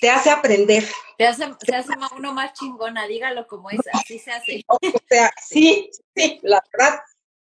te 0.00 0.08
hace 0.08 0.30
aprender. 0.30 0.82
Te 1.18 1.26
hace, 1.26 1.44
hace 1.44 1.92
uno 2.16 2.32
más 2.32 2.54
chingona, 2.54 3.06
dígalo 3.06 3.46
como 3.46 3.70
es, 3.70 3.80
así 3.92 4.18
se 4.18 4.32
hace. 4.32 4.64
O 4.68 4.78
sea, 5.08 5.30
sí, 5.46 5.90
sí, 6.14 6.40
la 6.42 6.62
verdad 6.72 7.00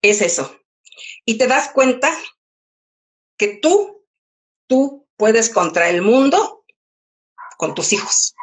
es 0.02 0.20
eso. 0.20 0.58
Y 1.24 1.38
te 1.38 1.46
das 1.46 1.68
cuenta 1.68 2.10
que 3.36 3.58
tú, 3.60 4.04
tú 4.66 5.06
puedes 5.16 5.50
contra 5.50 5.88
el 5.88 6.02
mundo 6.02 6.64
con 7.56 7.74
tus 7.74 7.92
hijos. 7.92 8.34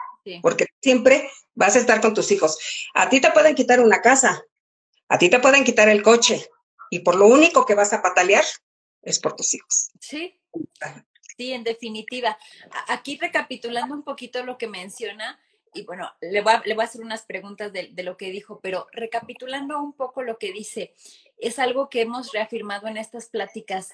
Porque 0.41 0.67
siempre 0.81 1.29
vas 1.53 1.75
a 1.75 1.79
estar 1.79 2.01
con 2.01 2.13
tus 2.13 2.31
hijos. 2.31 2.57
A 2.93 3.09
ti 3.09 3.19
te 3.19 3.31
pueden 3.31 3.55
quitar 3.55 3.79
una 3.79 4.01
casa, 4.01 4.43
a 5.09 5.17
ti 5.17 5.29
te 5.29 5.39
pueden 5.39 5.63
quitar 5.63 5.89
el 5.89 6.01
coche, 6.01 6.49
y 6.89 6.99
por 6.99 7.15
lo 7.15 7.27
único 7.27 7.65
que 7.65 7.75
vas 7.75 7.91
a 7.93 8.01
patalear 8.01 8.45
es 9.01 9.19
por 9.19 9.35
tus 9.35 9.53
hijos. 9.53 9.89
Sí. 9.99 10.39
Sí, 11.35 11.51
en 11.51 11.63
definitiva. 11.63 12.37
Aquí 12.87 13.17
recapitulando 13.17 13.95
un 13.95 14.03
poquito 14.03 14.45
lo 14.45 14.57
que 14.57 14.67
menciona, 14.67 15.39
y 15.73 15.83
bueno, 15.83 16.11
le 16.21 16.41
voy 16.41 16.53
a, 16.53 16.61
le 16.63 16.75
voy 16.75 16.83
a 16.83 16.87
hacer 16.87 17.01
unas 17.01 17.23
preguntas 17.23 17.73
de, 17.73 17.89
de, 17.91 18.03
lo 18.03 18.15
que 18.15 18.29
dijo, 18.29 18.59
pero 18.61 18.87
recapitulando 18.91 19.81
un 19.81 19.93
poco 19.93 20.21
lo 20.21 20.37
que 20.37 20.53
dice, 20.53 20.93
es 21.37 21.57
algo 21.57 21.89
que 21.89 22.01
hemos 22.01 22.31
reafirmado 22.31 22.87
en 22.87 22.97
estas 22.97 23.29
pláticas 23.29 23.91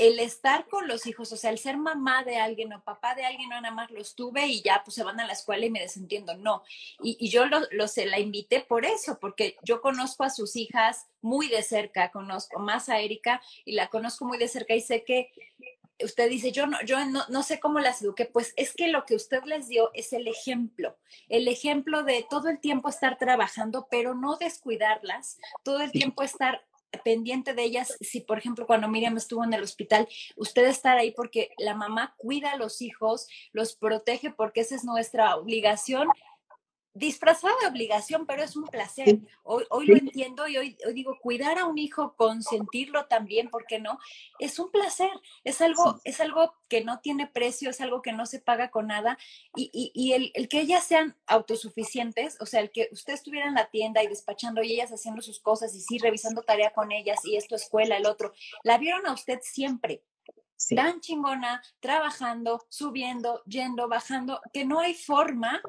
el 0.00 0.18
estar 0.18 0.66
con 0.66 0.88
los 0.88 1.06
hijos, 1.06 1.30
o 1.30 1.36
sea, 1.36 1.50
el 1.50 1.58
ser 1.58 1.76
mamá 1.76 2.24
de 2.24 2.38
alguien 2.38 2.72
o 2.72 2.82
papá 2.82 3.14
de 3.14 3.26
alguien, 3.26 3.50
no 3.50 3.60
nada 3.60 3.74
más 3.74 3.90
los 3.90 4.14
tuve 4.14 4.46
y 4.46 4.62
ya 4.62 4.80
pues 4.82 4.94
se 4.94 5.04
van 5.04 5.20
a 5.20 5.26
la 5.26 5.34
escuela 5.34 5.66
y 5.66 5.70
me 5.70 5.80
desentiendo, 5.80 6.34
no. 6.38 6.62
Y, 7.02 7.28
yo 7.28 7.44
lo, 7.44 7.60
lo 7.70 7.86
se 7.86 8.06
la 8.06 8.18
invité 8.18 8.60
por 8.60 8.86
eso, 8.86 9.18
porque 9.20 9.58
yo 9.62 9.82
conozco 9.82 10.24
a 10.24 10.30
sus 10.30 10.56
hijas 10.56 11.06
muy 11.20 11.48
de 11.48 11.62
cerca, 11.62 12.10
conozco 12.10 12.58
más 12.60 12.88
a 12.88 12.98
Erika 12.98 13.42
y 13.66 13.72
la 13.72 13.88
conozco 13.88 14.24
muy 14.24 14.38
de 14.38 14.48
cerca 14.48 14.74
y 14.74 14.80
sé 14.80 15.04
que 15.04 15.32
usted 16.02 16.30
dice, 16.30 16.50
yo 16.50 16.66
no, 16.66 16.78
yo 16.86 17.04
no, 17.04 17.24
no, 17.28 17.42
sé 17.42 17.60
cómo 17.60 17.78
las 17.78 18.00
eduqué, 18.00 18.24
pues 18.24 18.54
es 18.56 18.72
que 18.72 18.88
lo 18.88 19.04
que 19.04 19.14
usted 19.14 19.42
les 19.44 19.68
dio 19.68 19.90
es 19.92 20.14
el 20.14 20.28
ejemplo, 20.28 20.96
el 21.28 21.46
ejemplo 21.46 22.04
de 22.04 22.26
todo 22.30 22.48
el 22.48 22.58
tiempo 22.58 22.88
estar 22.88 23.18
trabajando, 23.18 23.86
pero 23.90 24.14
no 24.14 24.36
descuidarlas, 24.36 25.38
todo 25.62 25.82
el 25.82 25.92
tiempo 25.92 26.22
estar 26.22 26.64
pendiente 27.04 27.54
de 27.54 27.62
ellas, 27.62 27.96
si 28.00 28.20
por 28.20 28.38
ejemplo 28.38 28.66
cuando 28.66 28.88
Miriam 28.88 29.16
estuvo 29.16 29.44
en 29.44 29.52
el 29.52 29.62
hospital, 29.62 30.08
usted 30.36 30.66
estar 30.66 30.98
ahí 30.98 31.12
porque 31.12 31.50
la 31.58 31.74
mamá 31.74 32.14
cuida 32.16 32.52
a 32.52 32.56
los 32.56 32.82
hijos, 32.82 33.28
los 33.52 33.74
protege 33.74 34.30
porque 34.30 34.60
esa 34.60 34.74
es 34.74 34.84
nuestra 34.84 35.36
obligación 35.36 36.08
disfrazada 36.92 37.54
de 37.60 37.68
obligación, 37.68 38.26
pero 38.26 38.42
es 38.42 38.56
un 38.56 38.66
placer. 38.66 39.20
Hoy, 39.44 39.64
hoy 39.70 39.86
lo 39.86 39.96
entiendo 39.96 40.48
y 40.48 40.56
hoy, 40.56 40.76
digo, 40.92 41.18
cuidar 41.20 41.58
a 41.58 41.66
un 41.66 41.78
hijo, 41.78 42.14
consentirlo 42.16 43.06
también, 43.06 43.48
¿por 43.48 43.64
qué 43.66 43.78
no? 43.78 43.98
Es 44.38 44.58
un 44.58 44.70
placer, 44.70 45.10
es 45.44 45.60
algo, 45.60 46.00
es 46.04 46.20
algo 46.20 46.54
que 46.68 46.84
no 46.84 46.98
tiene 47.00 47.26
precio, 47.26 47.70
es 47.70 47.80
algo 47.80 48.02
que 48.02 48.12
no 48.12 48.26
se 48.26 48.40
paga 48.40 48.70
con 48.70 48.88
nada. 48.88 49.18
Y, 49.54 49.70
y, 49.72 49.92
y 49.94 50.12
el, 50.14 50.32
el, 50.34 50.48
que 50.48 50.60
ellas 50.60 50.84
sean 50.84 51.16
autosuficientes, 51.26 52.36
o 52.40 52.46
sea, 52.46 52.60
el 52.60 52.70
que 52.72 52.88
usted 52.92 53.14
estuviera 53.14 53.46
en 53.46 53.54
la 53.54 53.70
tienda 53.70 54.02
y 54.02 54.08
despachando 54.08 54.62
y 54.62 54.72
ellas 54.72 54.90
haciendo 54.90 55.22
sus 55.22 55.38
cosas 55.40 55.74
y 55.74 55.80
sí, 55.80 55.98
revisando 55.98 56.42
tarea 56.42 56.72
con 56.72 56.90
ellas 56.90 57.20
y 57.24 57.36
esto, 57.36 57.54
escuela, 57.54 57.96
el 57.96 58.06
otro, 58.06 58.32
la 58.64 58.78
vieron 58.78 59.06
a 59.06 59.12
usted 59.12 59.38
siempre. 59.42 60.02
tan 60.74 61.00
chingona, 61.00 61.62
trabajando, 61.78 62.66
subiendo, 62.68 63.42
yendo, 63.44 63.88
bajando, 63.88 64.40
que 64.52 64.64
no 64.64 64.80
hay 64.80 64.94
forma 64.94 65.62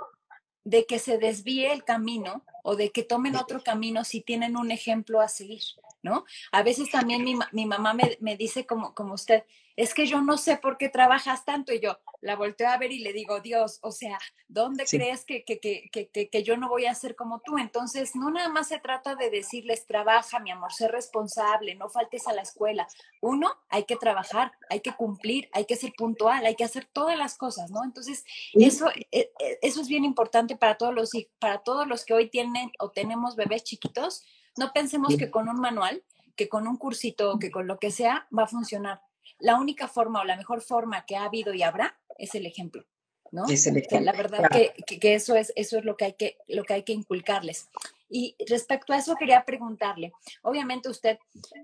de 0.63 0.85
que 0.85 0.99
se 0.99 1.17
desvíe 1.17 1.71
el 1.71 1.83
camino 1.83 2.43
o 2.63 2.75
de 2.75 2.91
que 2.91 3.03
tomen 3.03 3.35
otro 3.35 3.63
camino 3.63 4.03
si 4.03 4.21
tienen 4.21 4.57
un 4.57 4.71
ejemplo 4.71 5.21
a 5.21 5.27
seguir, 5.27 5.63
¿no? 6.03 6.25
A 6.51 6.63
veces 6.63 6.91
también 6.91 7.23
mi, 7.23 7.37
mi 7.51 7.65
mamá 7.65 7.93
me, 7.93 8.17
me, 8.21 8.37
dice 8.37 8.65
como, 8.65 8.93
como 8.93 9.13
usted, 9.13 9.43
es 9.81 9.95
que 9.95 10.05
yo 10.05 10.21
no 10.21 10.37
sé 10.37 10.57
por 10.57 10.77
qué 10.77 10.89
trabajas 10.89 11.43
tanto 11.43 11.73
y 11.73 11.79
yo 11.79 11.97
la 12.21 12.35
volteo 12.35 12.69
a 12.69 12.77
ver 12.77 12.91
y 12.91 12.99
le 12.99 13.13
digo, 13.13 13.39
Dios, 13.39 13.79
o 13.81 13.91
sea, 13.91 14.19
¿dónde 14.47 14.85
crees 14.85 15.25
que, 15.25 15.43
que, 15.43 15.59
que, 15.59 16.29
que, 16.29 16.43
yo 16.43 16.55
no 16.55 16.69
voy 16.69 16.85
a 16.85 16.93
ser 16.93 17.15
como 17.15 17.39
tú? 17.39 17.57
Entonces, 17.57 18.15
no 18.15 18.29
nada 18.29 18.49
más 18.49 18.67
se 18.67 18.77
trata 18.77 19.15
de 19.15 19.31
decirles, 19.31 19.87
trabaja, 19.87 20.39
mi 20.39 20.51
amor, 20.51 20.71
sé 20.71 20.87
responsable, 20.87 21.73
no 21.73 21.89
faltes 21.89 22.27
a 22.27 22.33
la 22.33 22.43
escuela. 22.43 22.87
Uno, 23.21 23.49
hay 23.69 23.85
que 23.85 23.95
trabajar, 23.95 24.51
hay 24.69 24.81
que 24.81 24.93
cumplir, 24.93 25.49
hay 25.51 25.65
que 25.65 25.75
ser 25.75 25.93
puntual, 25.97 26.45
hay 26.45 26.55
que 26.55 26.63
hacer 26.63 26.85
todas 26.85 27.17
las 27.17 27.35
cosas, 27.35 27.71
¿no? 27.71 27.83
Entonces, 27.83 28.23
eso, 28.53 28.87
e, 29.09 29.33
e, 29.39 29.59
eso 29.63 29.81
es 29.81 29.87
bien 29.87 30.05
importante 30.05 30.55
para 30.55 30.75
todos 30.75 30.93
los, 30.93 31.09
para 31.39 31.57
todos 31.63 31.87
los 31.87 32.05
que 32.05 32.13
hoy 32.13 32.29
tienen 32.29 32.71
o 32.77 32.91
tenemos 32.91 33.35
bebés 33.35 33.63
chiquitos. 33.63 34.23
No 34.57 34.73
pensemos 34.73 35.17
que 35.17 35.31
con 35.31 35.49
un 35.49 35.59
manual, 35.59 36.03
que 36.35 36.47
con 36.47 36.67
un 36.67 36.77
cursito, 36.77 37.39
que 37.39 37.49
con 37.49 37.65
lo 37.65 37.79
que 37.79 37.89
sea, 37.89 38.27
va 38.31 38.43
a 38.43 38.47
funcionar 38.47 39.01
la 39.41 39.57
única 39.57 39.87
forma 39.87 40.21
o 40.21 40.23
la 40.23 40.37
mejor 40.37 40.61
forma 40.61 41.05
que 41.05 41.15
ha 41.15 41.25
habido 41.25 41.53
y 41.53 41.63
habrá 41.63 41.99
es 42.17 42.35
el 42.35 42.45
ejemplo. 42.45 42.85
¿no? 43.31 43.45
Es 43.47 43.65
el 43.67 43.77
ejemplo. 43.77 44.11
La 44.11 44.13
verdad 44.13 44.49
que, 44.49 44.73
que, 44.99 45.15
eso, 45.15 45.35
es, 45.35 45.53
eso 45.55 45.77
es 45.77 45.85
lo 45.85 45.95
que, 45.95 46.05
hay 46.05 46.13
que, 46.13 46.37
lo 46.47 46.63
que 46.63 46.73
hay 46.73 46.83
que 46.83 46.93
inculcarles. 46.93 47.69
Y 48.09 48.35
respecto 48.47 48.93
a 48.93 48.97
eso 48.97 49.15
quería 49.15 49.45
preguntarle, 49.45 50.11
obviamente 50.41 50.89
usted, 50.89 51.17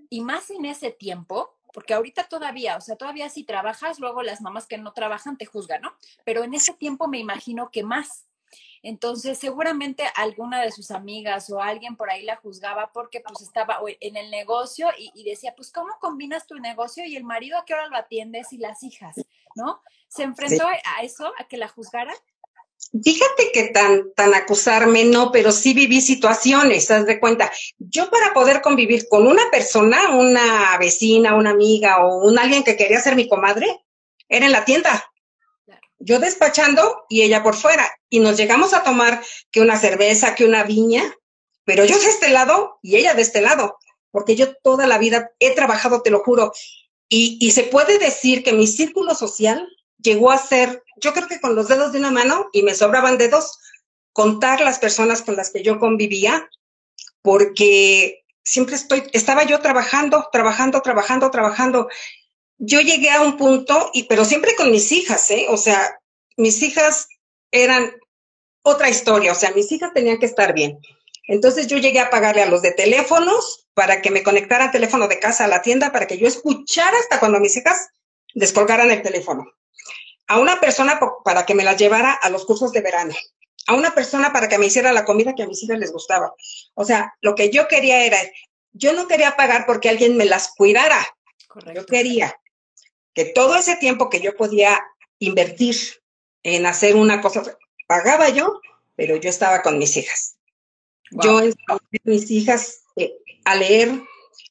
y 0.10 0.22
más 0.22 0.50
en 0.50 0.65
ese 0.65 0.91
tiempo, 0.91 1.57
porque 1.74 1.93
ahorita 1.93 2.29
todavía, 2.29 2.77
o 2.77 2.81
sea, 2.81 2.96
todavía 2.96 3.27
si 3.29 3.43
trabajas, 3.43 4.00
luego 4.00 4.24
las 4.24 4.41
mamás 4.41 4.65
que 4.65 4.77
no 4.77 4.93
trabajan 4.93 5.38
te 5.38 5.46
juzgan, 5.46 5.81
¿no? 5.81 5.93
Pero 6.24 6.43
en 6.43 6.53
ese 6.53 6.74
tiempo 6.74 7.07
me 7.07 7.19
imagino 7.19 7.69
que 7.69 7.84
más, 7.84 8.26
entonces, 8.84 9.38
seguramente 9.38 10.03
alguna 10.15 10.62
de 10.62 10.72
sus 10.72 10.91
amigas 10.91 11.50
o 11.50 11.62
alguien 11.62 11.96
por 11.96 12.10
ahí 12.10 12.24
la 12.24 12.38
juzgaba 12.38 12.91
porque 12.93 13.22
pues 13.22 13.41
estaba 13.41 13.79
en 14.00 14.17
el 14.17 14.29
negocio 14.31 14.88
y, 14.98 15.24
decía, 15.24 15.53
pues, 15.55 15.72
¿cómo 15.72 15.93
combinas 16.00 16.48
tu 16.48 16.55
negocio 16.55 17.05
y 17.05 17.15
el 17.15 17.24
marido 17.24 17.57
a 17.57 17.65
qué 17.65 17.74
hora 17.74 17.88
lo 17.88 17.98
atiendes 17.98 18.53
y 18.53 18.57
las 18.57 18.84
hijas? 18.84 19.15
¿No? 19.55 19.81
¿Se 20.07 20.24
enfrentó 20.24 20.65
a 20.67 21.03
eso, 21.03 21.31
a 21.39 21.48
que 21.48 21.57
la 21.57 21.67
juzgaran? 21.67 22.15
Fíjate 23.03 23.51
que 23.53 23.69
tan, 23.69 24.13
tan 24.13 24.34
acusarme 24.34 25.03
no, 25.03 25.31
pero 25.31 25.51
sí 25.51 25.74
viví 25.74 26.00
situaciones, 26.00 26.89
haz 26.89 27.05
de 27.05 27.19
cuenta. 27.19 27.51
Yo 27.77 28.10
para 28.10 28.34
poder 28.34 28.62
convivir 28.62 29.07
con 29.10 29.27
una 29.27 29.43
persona, 29.51 30.15
una 30.15 30.77
vecina, 30.77 31.36
una 31.36 31.50
amiga 31.50 32.05
o 32.05 32.24
un 32.25 32.39
alguien 32.39 32.63
que 32.63 32.77
quería 32.77 33.01
ser 33.01 33.15
mi 33.15 33.27
comadre, 33.27 33.67
era 34.29 34.46
en 34.46 34.51
la 34.51 34.63
tienda 34.63 35.03
yo 35.99 36.19
despachando 36.19 37.05
y 37.09 37.21
ella 37.21 37.43
por 37.43 37.55
fuera. 37.55 37.89
Y 38.09 38.19
nos 38.19 38.37
llegamos 38.37 38.73
a 38.73 38.83
tomar 38.83 39.23
que 39.51 39.61
una 39.61 39.77
cerveza, 39.77 40.35
que 40.35 40.45
una 40.45 40.63
viña, 40.63 41.03
pero 41.65 41.85
yo 41.85 41.99
de 41.99 42.07
este 42.07 42.29
lado 42.29 42.79
y 42.81 42.95
ella 42.95 43.13
de 43.13 43.21
este 43.21 43.41
lado, 43.41 43.77
porque 44.11 44.35
yo 44.35 44.55
toda 44.55 44.87
la 44.87 44.97
vida 44.97 45.31
he 45.39 45.53
trabajado, 45.53 46.01
te 46.01 46.11
lo 46.11 46.19
juro. 46.19 46.53
Y, 47.09 47.37
y 47.41 47.51
se 47.51 47.63
puede 47.63 47.99
decir 47.99 48.43
que 48.43 48.53
mi 48.53 48.67
círculo 48.67 49.15
social 49.15 49.67
llegó 49.97 50.31
a 50.31 50.37
ser, 50.37 50.83
yo 50.97 51.13
creo 51.13 51.27
que 51.27 51.41
con 51.41 51.55
los 51.55 51.67
dedos 51.67 51.91
de 51.91 51.99
una 51.99 52.11
mano 52.11 52.47
y 52.53 52.63
me 52.63 52.75
sobraban 52.75 53.17
dedos, 53.17 53.57
contar 54.13 54.61
las 54.61 54.79
personas 54.79 55.21
con 55.21 55.35
las 55.35 55.51
que 55.51 55.63
yo 55.63 55.79
convivía, 55.79 56.49
porque 57.21 58.23
siempre 58.43 58.75
estoy, 58.75 59.03
estaba 59.13 59.43
yo 59.43 59.59
trabajando, 59.59 60.29
trabajando, 60.31 60.81
trabajando, 60.81 61.29
trabajando 61.29 61.89
yo 62.57 62.81
llegué 62.81 63.11
a 63.11 63.21
un 63.21 63.37
punto, 63.37 63.91
y, 63.93 64.03
pero 64.03 64.25
siempre 64.25 64.55
con 64.55 64.71
mis 64.71 64.91
hijas, 64.91 65.29
¿eh? 65.31 65.45
O 65.49 65.57
sea, 65.57 65.99
mis 66.37 66.61
hijas 66.63 67.07
eran 67.51 67.91
otra 68.63 68.89
historia, 68.89 69.31
o 69.31 69.35
sea, 69.35 69.51
mis 69.51 69.71
hijas 69.71 69.93
tenían 69.93 70.19
que 70.19 70.25
estar 70.25 70.53
bien. 70.53 70.79
Entonces 71.27 71.67
yo 71.67 71.77
llegué 71.77 71.99
a 71.99 72.09
pagarle 72.09 72.41
a 72.41 72.49
los 72.49 72.61
de 72.61 72.71
teléfonos 72.71 73.67
para 73.73 74.01
que 74.01 74.11
me 74.11 74.23
conectaran 74.23 74.71
teléfono 74.71 75.07
de 75.07 75.19
casa 75.19 75.45
a 75.45 75.47
la 75.47 75.61
tienda 75.61 75.91
para 75.91 76.07
que 76.07 76.17
yo 76.17 76.27
escuchara 76.27 76.97
hasta 76.97 77.19
cuando 77.19 77.39
mis 77.39 77.55
hijas 77.57 77.89
descolgaran 78.33 78.91
el 78.91 79.01
teléfono. 79.01 79.45
A 80.27 80.39
una 80.39 80.59
persona 80.59 80.99
para 81.23 81.45
que 81.45 81.53
me 81.53 81.63
las 81.63 81.77
llevara 81.77 82.11
a 82.11 82.29
los 82.29 82.45
cursos 82.45 82.71
de 82.71 82.81
verano. 82.81 83.13
A 83.67 83.73
una 83.73 83.93
persona 83.93 84.33
para 84.33 84.47
que 84.47 84.57
me 84.57 84.65
hiciera 84.65 84.93
la 84.93 85.05
comida 85.05 85.35
que 85.35 85.43
a 85.43 85.47
mis 85.47 85.63
hijas 85.63 85.79
les 85.79 85.91
gustaba. 85.91 86.33
O 86.73 86.85
sea, 86.85 87.13
lo 87.21 87.35
que 87.35 87.49
yo 87.49 87.67
quería 87.67 88.03
era, 88.05 88.17
yo 88.71 88.93
no 88.93 89.07
quería 89.07 89.35
pagar 89.35 89.65
porque 89.65 89.89
alguien 89.89 90.17
me 90.17 90.25
las 90.25 90.53
cuidara. 90.55 90.99
Yo 91.73 91.85
quería 91.85 92.37
que 93.17 93.25
todo 93.25 93.55
ese 93.55 93.75
tiempo 93.77 94.12
que 94.12 94.21
yo 94.21 94.38
podía 94.38 94.79
invertir 95.17 95.75
en 96.43 96.67
hacer 96.67 96.95
una 96.95 97.19
cosa, 97.19 97.41
pagaba 97.88 98.29
yo, 98.29 98.62
pero 98.95 99.15
yo 99.15 99.27
estaba 99.27 99.63
con 99.63 99.79
mis 99.79 99.97
hijas. 99.97 100.38
Yo 101.09 101.39
enseñé 101.39 101.65
a 101.67 101.79
mis 102.03 102.29
hijas 102.29 102.83
eh, 102.95 103.17
a 103.43 103.55
leer, 103.55 103.89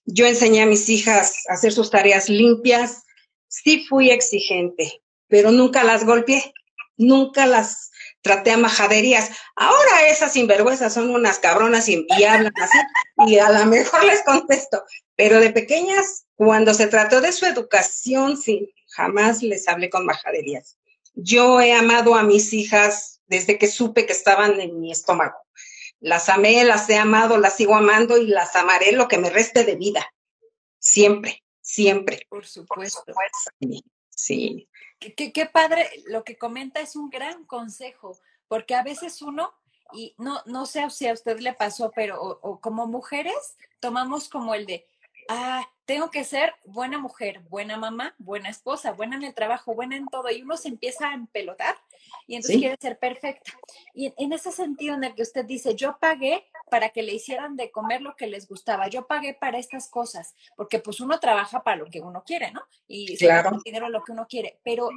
yo 0.05 0.27
enseñé 0.27 0.63
a 0.63 0.67
mis 0.67 0.89
hijas 0.89 1.45
a 1.49 1.53
hacer 1.53 1.73
sus 1.73 1.93
tareas 1.93 2.29
limpias, 2.29 3.05
sí 3.47 3.87
fui 3.89 4.11
exigente, 4.11 5.01
pero 5.29 5.53
nunca 5.53 5.85
las 5.85 6.05
golpeé, 6.05 6.53
nunca 6.97 7.47
las 7.47 7.93
traté 8.21 8.51
a 8.51 8.57
majaderías. 8.57 9.31
Ahora 9.55 10.09
esas 10.09 10.33
sinvergüenzas 10.33 10.93
son 10.93 11.11
unas 11.11 11.39
cabronas 11.39 11.89
y, 11.89 12.05
y 12.19 12.25
hablan 12.25 12.53
así, 12.61 12.79
y 13.29 13.39
a 13.39 13.49
lo 13.49 13.65
mejor 13.67 14.03
les 14.03 14.25
contesto, 14.25 14.83
pero 15.17 15.41
de 15.41 15.51
pequeñas, 15.51 16.27
cuando 16.35 16.75
se 16.75 16.87
trató 16.87 17.21
de 17.21 17.33
su 17.33 17.47
educación, 17.47 18.37
sí, 18.37 18.75
jamás 18.89 19.43
les 19.43 19.67
hablé 19.67 19.89
con 19.89 20.05
majaderías. 20.05 20.79
Yo 21.15 21.61
he 21.61 21.73
amado 21.73 22.15
a 22.15 22.23
mis 22.23 22.53
hijas 22.53 23.23
desde 23.27 23.59
que 23.59 23.67
supe 23.67 24.05
que 24.05 24.13
estaban 24.13 24.61
en 24.61 24.79
mi 24.79 24.93
estómago. 24.93 25.39
Las 25.99 26.29
amé, 26.29 26.63
las 26.65 26.89
he 26.91 26.97
amado, 26.97 27.39
las 27.39 27.57
sigo 27.57 27.75
amando 27.75 28.19
y 28.19 28.27
las 28.27 28.55
amaré 28.55 28.93
lo 28.93 29.09
que 29.09 29.17
me 29.17 29.31
reste 29.31 29.65
de 29.65 29.77
vida. 29.77 30.13
Siempre, 30.79 31.43
siempre. 31.63 32.27
Por 32.29 32.47
supuesto. 32.47 33.15
Sí. 34.11 34.69
Qué, 34.99 35.33
qué, 35.33 35.47
padre, 35.47 35.89
lo 36.07 36.25
que 36.25 36.37
comenta 36.37 36.81
es 36.81 36.97
un 36.97 37.09
gran 37.09 37.45
consejo, 37.45 38.19
porque 38.49 38.75
a 38.75 38.83
veces 38.83 39.23
uno, 39.23 39.55
y 39.93 40.15
no, 40.19 40.43
no 40.45 40.67
sé 40.67 40.89
si 40.91 41.07
a 41.07 41.15
usted 41.15 41.39
le 41.41 41.55
pasó, 41.55 41.91
pero 41.95 42.21
o 42.21 42.61
como 42.61 42.87
mujeres 42.87 43.57
tomamos 43.81 44.29
como 44.29 44.55
el 44.55 44.67
de, 44.67 44.87
ah, 45.29 45.69
tengo 45.85 46.11
que 46.11 46.25
ser 46.25 46.55
buena 46.65 46.99
mujer, 46.99 47.41
buena 47.49 47.77
mamá, 47.77 48.15
buena 48.19 48.49
esposa, 48.49 48.93
buena 48.93 49.17
en 49.17 49.23
el 49.23 49.35
trabajo, 49.35 49.75
buena 49.75 49.97
en 49.97 50.07
todo, 50.07 50.31
y 50.31 50.43
uno 50.43 50.57
se 50.57 50.69
empieza 50.69 51.11
a 51.11 51.15
empelotar 51.15 51.77
y 52.27 52.35
entonces 52.35 52.59
quiere 52.59 52.77
ser 52.81 52.99
perfecta. 52.99 53.53
Y 53.95 54.13
en 54.17 54.33
ese 54.33 54.51
sentido 54.51 54.95
en 54.95 55.05
el 55.05 55.15
que 55.15 55.23
usted 55.23 55.45
dice, 55.45 55.75
yo 55.77 55.97
pagué 56.01 56.45
para 56.71 56.89
que 56.89 57.03
le 57.03 57.15
hicieran 57.15 57.57
de 57.57 57.71
comer 57.71 58.03
lo 58.03 58.17
que 58.17 58.27
les 58.27 58.49
gustaba, 58.49 58.89
yo 58.89 59.07
pagué 59.07 59.35
para 59.35 59.59
estas 59.59 59.89
cosas, 59.89 60.35
porque 60.57 60.81
pues 60.81 61.01
uno 61.01 61.21
trabaja 61.21 61.63
para 61.63 61.77
lo 61.77 61.87
que 61.87 62.01
uno 62.01 62.25
quiere, 62.25 62.51
¿no? 62.51 62.63
Y 62.89 63.17
claro. 63.17 63.51
se 63.51 63.61
dinero 63.65 63.89
lo 63.89 64.03
que 64.03 64.13
uno 64.13 64.27
quiere, 64.29 64.59
pero 64.65 64.91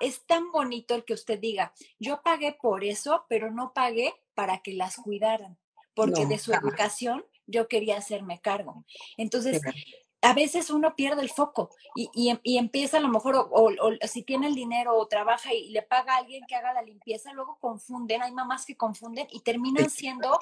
es 0.00 0.26
tan 0.26 0.52
bonito 0.52 0.94
el 0.94 1.04
que 1.04 1.14
usted 1.14 1.40
diga, 1.40 1.72
yo 1.98 2.22
pagué 2.22 2.56
por 2.60 2.84
eso, 2.84 3.26
pero 3.28 3.50
no 3.50 3.72
pagué 3.72 4.14
para 4.34 4.58
que 4.58 4.74
las 4.74 4.96
cuidaran, 4.96 5.58
porque 5.94 6.26
de 6.26 6.38
su 6.38 6.52
educación 6.52 7.24
yo 7.46 7.68
quería 7.68 7.98
hacerme 7.98 8.40
cargo. 8.40 8.84
Entonces, 9.16 9.60
a 10.22 10.34
veces 10.34 10.70
uno 10.70 10.94
pierde 10.96 11.22
el 11.22 11.30
foco 11.30 11.70
y, 11.94 12.30
empieza 12.58 12.96
a 12.96 13.00
lo 13.00 13.08
mejor, 13.08 13.48
o, 13.50 13.70
si 14.08 14.22
tiene 14.22 14.48
el 14.48 14.54
dinero 14.54 14.96
o 14.96 15.06
trabaja 15.06 15.54
y 15.54 15.70
le 15.70 15.82
paga 15.82 16.14
a 16.14 16.18
alguien 16.18 16.44
que 16.48 16.56
haga 16.56 16.72
la 16.72 16.82
limpieza, 16.82 17.32
luego 17.32 17.58
confunden, 17.60 18.22
hay 18.22 18.32
mamás 18.32 18.66
que 18.66 18.76
confunden 18.76 19.26
y 19.30 19.40
terminan 19.40 19.90
siendo 19.90 20.38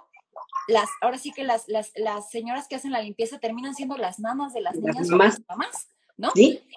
las, 0.68 0.88
ahora 1.00 1.18
sí 1.18 1.32
que 1.32 1.44
las, 1.44 1.68
las, 1.68 1.92
las 1.96 2.30
señoras 2.30 2.66
que 2.66 2.76
hacen 2.76 2.92
la 2.92 3.02
limpieza 3.02 3.38
terminan 3.38 3.74
siendo 3.74 3.96
las 3.96 4.18
mamás 4.18 4.52
de 4.54 4.62
las 4.62 4.76
niñas 4.76 5.10
o 5.10 5.16
las 5.16 5.40
mamás. 5.48 5.88
¿no? 6.16 6.32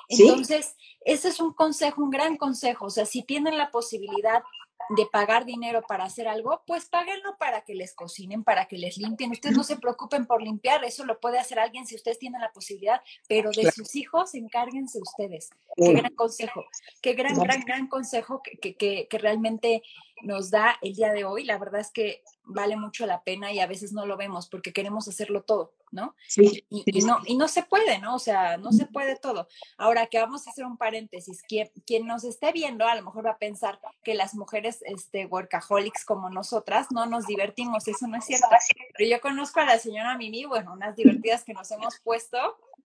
Entonces, 0.10 0.76
ese 1.06 1.30
es 1.30 1.40
un 1.40 1.54
consejo, 1.54 2.02
un 2.02 2.10
gran 2.10 2.38
consejo. 2.38 2.86
O 2.86 2.90
sea, 2.90 3.06
si 3.06 3.24
tienen 3.24 3.58
la 3.58 3.72
posibilidad 3.72 4.44
de 4.90 5.06
pagar 5.06 5.46
dinero 5.46 5.82
para 5.88 6.06
hacer 6.06 6.28
algo, 6.28 6.64
pues 6.66 6.86
páguenlo 6.86 7.38
para 7.38 7.62
que 7.62 7.76
les 7.76 7.94
cocinen, 7.94 8.44
para 8.44 8.68
que 8.68 8.78
les 8.78 8.98
limpien. 8.98 9.32
Ustedes 9.32 9.56
no 9.56 9.64
se 9.64 9.78
preocupen 9.78 10.26
por 10.26 10.42
limpiar, 10.42 10.84
eso 10.84 11.06
lo 11.06 11.20
puede 11.20 11.40
hacer 11.40 11.60
alguien 11.60 11.86
si 11.86 11.96
ustedes 11.96 12.20
tienen 12.20 12.42
la 12.42 12.52
posibilidad, 12.52 13.02
pero 13.28 13.52
de 13.52 13.72
sus 13.72 13.96
hijos 13.96 14.34
encárguense 14.36 15.00
ustedes. 15.00 15.50
Qué 15.76 15.94
gran 15.94 16.16
consejo, 16.16 16.66
qué 17.02 17.14
gran, 17.14 17.38
gran, 17.38 17.62
gran 17.62 17.88
consejo 17.88 18.42
que, 18.44 18.76
que, 18.76 19.08
que 19.08 19.18
realmente 19.18 19.84
nos 20.24 20.50
da 20.50 20.78
el 20.82 20.94
día 20.94 21.12
de 21.12 21.26
hoy. 21.26 21.44
La 21.44 21.58
verdad 21.58 21.82
es 21.82 21.92
que 21.92 22.24
vale 22.44 22.78
mucho 22.78 23.06
la 23.06 23.24
pena 23.24 23.52
y 23.52 23.60
a 23.60 23.68
veces 23.68 23.94
no 23.94 24.06
lo 24.06 24.18
vemos 24.18 24.48
porque 24.50 24.74
queremos 24.74 25.08
hacerlo 25.08 25.44
todo, 25.44 25.74
¿no? 25.98 26.16
Sí, 26.28 26.66
y, 26.70 27.02
no, 27.02 27.20
y 27.26 27.36
no 27.36 27.48
se 27.48 27.64
puede, 27.64 27.98
¿no? 28.00 28.16
O 28.16 28.20
sea, 28.20 28.58
no 28.58 28.72
se 28.72 28.86
puede 28.86 29.18
todo. 29.18 29.48
Ahora 29.78 30.06
que 30.06 30.20
vamos 30.20 30.48
a 30.48 30.52
hacer 30.52 30.64
un 30.66 30.78
paréntesis, 30.78 31.42
quien, 31.42 31.70
quien 31.86 32.06
nos 32.06 32.24
esté 32.24 32.52
viendo 32.52 32.88
a 32.88 32.96
lo 32.96 33.02
mejor 33.02 33.26
va 33.26 33.32
a 33.32 33.38
pensar 33.38 33.80
que 34.04 34.14
las 34.14 34.36
mujeres 34.36 34.80
este, 34.86 35.26
workaholics 35.26 36.06
como 36.06 36.30
nosotras 36.30 36.88
no 36.92 37.08
nos 37.08 37.26
divertimos, 37.26 37.88
eso 37.88 38.08
no 38.08 38.18
es 38.18 38.26
cierto. 38.26 38.48
Pero 38.96 39.10
yo 39.10 39.20
conozco 39.20 39.60
a 39.60 39.66
la 39.66 39.80
señora 39.80 40.18
Mimi, 40.18 40.46
bueno, 40.46 40.74
unas 40.74 40.96
divertidas 40.96 41.44
que 41.44 41.54
nos 41.54 41.70
hemos 41.72 42.00
puesto 42.04 42.38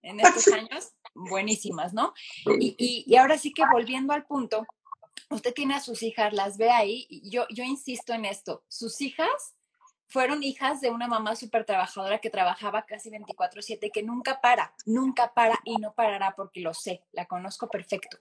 en 0.02 0.18
estos 0.18 0.48
años, 0.48 0.92
buenísimas, 1.14 1.92
¿no? 1.92 2.14
Y, 2.58 2.74
y, 2.78 3.04
y 3.06 3.16
ahora 3.16 3.38
sí 3.38 3.52
que 3.52 3.62
volviendo 3.70 4.14
al 4.14 4.24
punto, 4.24 4.66
usted 5.30 5.52
tiene 5.52 5.74
a 5.74 5.80
sus 5.80 6.02
hijas, 6.02 6.32
las 6.32 6.56
ve 6.56 6.70
ahí, 6.70 7.06
y 7.08 7.30
yo, 7.30 7.46
yo 7.50 7.62
insisto 7.62 8.12
en 8.12 8.24
esto, 8.24 8.64
sus 8.68 9.00
hijas 9.00 9.54
fueron 10.12 10.42
hijas 10.42 10.82
de 10.82 10.90
una 10.90 11.08
mamá 11.08 11.34
súper 11.36 11.64
trabajadora 11.64 12.18
que 12.18 12.28
trabajaba 12.28 12.84
casi 12.84 13.08
24/7, 13.08 13.90
que 13.90 14.02
nunca 14.02 14.42
para, 14.42 14.74
nunca 14.84 15.32
para 15.32 15.58
y 15.64 15.76
no 15.78 15.94
parará 15.94 16.34
porque 16.36 16.60
lo 16.60 16.74
sé, 16.74 17.02
la 17.12 17.24
conozco 17.24 17.68
perfecto. 17.68 18.18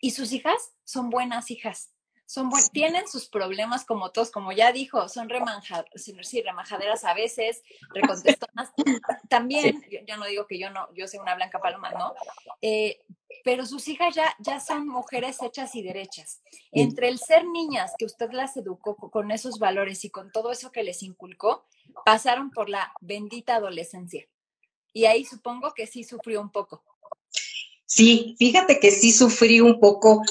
Y 0.00 0.10
sus 0.10 0.32
hijas 0.32 0.74
son 0.82 1.10
buenas 1.10 1.52
hijas, 1.52 1.92
son 2.28 2.50
tienen 2.72 3.08
sus 3.08 3.26
problemas 3.26 3.86
como 3.86 4.10
todos, 4.10 4.30
como 4.30 4.52
ya 4.52 4.70
dijo, 4.70 5.08
son 5.08 5.30
sí, 5.94 6.42
remajaderas 6.42 7.04
a 7.04 7.14
veces, 7.14 7.62
recontestonas. 7.94 8.70
También, 9.30 9.82
yo, 10.06 10.16
no 10.18 10.26
digo 10.26 10.46
que 10.46 10.58
yo 10.58 10.68
no, 10.68 10.92
yo 10.94 11.08
sea 11.08 11.22
una 11.22 11.34
blanca 11.34 11.58
paloma, 11.58 11.90
¿no? 11.92 12.12
Eh, 12.60 13.00
pero 13.44 13.64
sus 13.64 13.88
hijas 13.88 14.14
ya, 14.14 14.36
ya 14.40 14.60
son 14.60 14.86
mujeres 14.86 15.40
hechas 15.40 15.74
y 15.74 15.82
derechas. 15.82 16.42
Entre 16.70 17.08
el 17.08 17.18
ser 17.18 17.46
niñas, 17.46 17.94
que 17.98 18.04
usted 18.04 18.30
las 18.32 18.58
educó 18.58 18.94
con 18.94 19.30
esos 19.30 19.58
valores 19.58 20.04
y 20.04 20.10
con 20.10 20.30
todo 20.30 20.52
eso 20.52 20.70
que 20.70 20.82
les 20.82 21.02
inculcó, 21.02 21.64
pasaron 22.04 22.50
por 22.50 22.68
la 22.68 22.92
bendita 23.00 23.56
adolescencia. 23.56 24.28
Y 24.92 25.06
ahí 25.06 25.24
supongo 25.24 25.72
que 25.72 25.86
sí 25.86 26.04
sufrió 26.04 26.42
un 26.42 26.50
poco. 26.50 26.84
Sí, 27.86 28.36
fíjate 28.38 28.80
que 28.80 28.90
sí 28.90 29.12
sufrí 29.12 29.62
un 29.62 29.80
poco, 29.80 30.22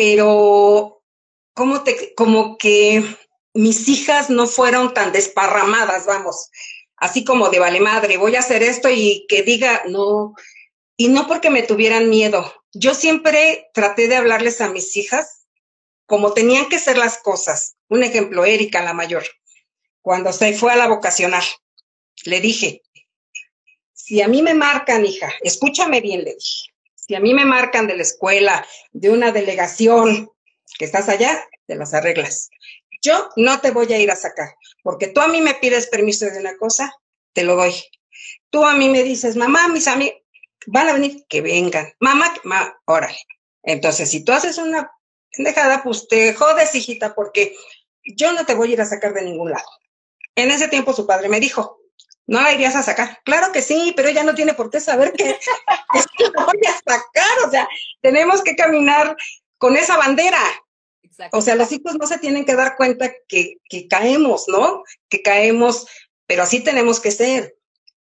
pero 0.00 1.04
como, 1.52 1.84
te, 1.84 2.14
como 2.14 2.56
que 2.56 3.04
mis 3.52 3.86
hijas 3.86 4.30
no 4.30 4.46
fueron 4.46 4.94
tan 4.94 5.12
desparramadas, 5.12 6.06
vamos, 6.06 6.48
así 6.96 7.22
como 7.22 7.50
de 7.50 7.58
vale 7.58 7.80
madre, 7.80 8.16
voy 8.16 8.34
a 8.34 8.38
hacer 8.38 8.62
esto 8.62 8.88
y 8.88 9.26
que 9.28 9.42
diga, 9.42 9.82
no, 9.90 10.32
y 10.96 11.08
no 11.08 11.26
porque 11.26 11.50
me 11.50 11.64
tuvieran 11.64 12.08
miedo. 12.08 12.50
Yo 12.72 12.94
siempre 12.94 13.68
traté 13.74 14.08
de 14.08 14.16
hablarles 14.16 14.62
a 14.62 14.70
mis 14.70 14.96
hijas 14.96 15.44
como 16.06 16.32
tenían 16.32 16.70
que 16.70 16.78
ser 16.78 16.96
las 16.96 17.18
cosas. 17.18 17.76
Un 17.90 18.02
ejemplo, 18.02 18.46
Erika, 18.46 18.82
la 18.82 18.94
mayor, 18.94 19.24
cuando 20.00 20.32
se 20.32 20.54
fue 20.54 20.72
a 20.72 20.76
la 20.76 20.88
vocacional, 20.88 21.44
le 22.24 22.40
dije, 22.40 22.80
si 23.92 24.22
a 24.22 24.28
mí 24.28 24.40
me 24.40 24.54
marcan, 24.54 25.04
hija, 25.04 25.30
escúchame 25.42 26.00
bien, 26.00 26.24
le 26.24 26.36
dije, 26.36 26.69
si 27.10 27.16
a 27.16 27.20
mí 27.20 27.34
me 27.34 27.44
marcan 27.44 27.88
de 27.88 27.96
la 27.96 28.02
escuela, 28.02 28.64
de 28.92 29.10
una 29.10 29.32
delegación, 29.32 30.30
que 30.78 30.84
estás 30.84 31.08
allá, 31.08 31.44
te 31.66 31.74
las 31.74 31.92
arreglas. 31.92 32.50
Yo 33.02 33.30
no 33.34 33.60
te 33.60 33.72
voy 33.72 33.92
a 33.92 33.98
ir 33.98 34.12
a 34.12 34.14
sacar, 34.14 34.54
porque 34.84 35.08
tú 35.08 35.20
a 35.20 35.26
mí 35.26 35.40
me 35.40 35.54
pides 35.54 35.88
permiso 35.88 36.26
de 36.26 36.38
una 36.38 36.56
cosa, 36.56 36.94
te 37.32 37.42
lo 37.42 37.56
doy. 37.56 37.74
Tú 38.50 38.64
a 38.64 38.76
mí 38.76 38.88
me 38.88 39.02
dices, 39.02 39.34
mamá, 39.34 39.66
mis 39.66 39.88
amigos, 39.88 40.20
van 40.68 40.88
a 40.88 40.92
venir, 40.92 41.24
que 41.28 41.40
vengan. 41.40 41.92
Mamá, 41.98 42.32
ma, 42.44 42.80
órale. 42.84 43.18
Entonces, 43.64 44.08
si 44.08 44.22
tú 44.22 44.30
haces 44.30 44.58
una 44.58 44.88
pendejada, 45.32 45.82
pues 45.82 46.06
te 46.06 46.32
jodes, 46.32 46.76
hijita, 46.76 47.16
porque 47.16 47.56
yo 48.04 48.32
no 48.34 48.46
te 48.46 48.54
voy 48.54 48.70
a 48.70 48.74
ir 48.74 48.80
a 48.82 48.86
sacar 48.86 49.14
de 49.14 49.22
ningún 49.22 49.50
lado. 49.50 49.66
En 50.36 50.52
ese 50.52 50.68
tiempo 50.68 50.92
su 50.92 51.08
padre 51.08 51.28
me 51.28 51.40
dijo, 51.40 51.79
no 52.26 52.40
la 52.40 52.52
irías 52.52 52.76
a 52.76 52.82
sacar. 52.82 53.20
Claro 53.24 53.52
que 53.52 53.62
sí, 53.62 53.92
pero 53.96 54.08
ella 54.08 54.22
no 54.22 54.34
tiene 54.34 54.54
por 54.54 54.70
qué 54.70 54.80
saber 54.80 55.12
que, 55.12 55.24
que 56.18 56.24
voy 56.30 56.60
a 56.68 56.92
sacar. 56.92 57.46
O 57.46 57.50
sea, 57.50 57.68
tenemos 58.00 58.42
que 58.42 58.56
caminar 58.56 59.16
con 59.58 59.76
esa 59.76 59.96
bandera. 59.96 60.40
O 61.32 61.42
sea, 61.42 61.54
los 61.54 61.70
hijos 61.72 61.96
no 61.98 62.06
se 62.06 62.18
tienen 62.18 62.44
que 62.44 62.54
dar 62.54 62.76
cuenta 62.76 63.12
que, 63.28 63.56
que 63.68 63.88
caemos, 63.88 64.46
¿no? 64.48 64.84
Que 65.08 65.20
caemos, 65.20 65.86
pero 66.26 66.44
así 66.44 66.60
tenemos 66.60 67.00
que 67.00 67.10
ser 67.10 67.56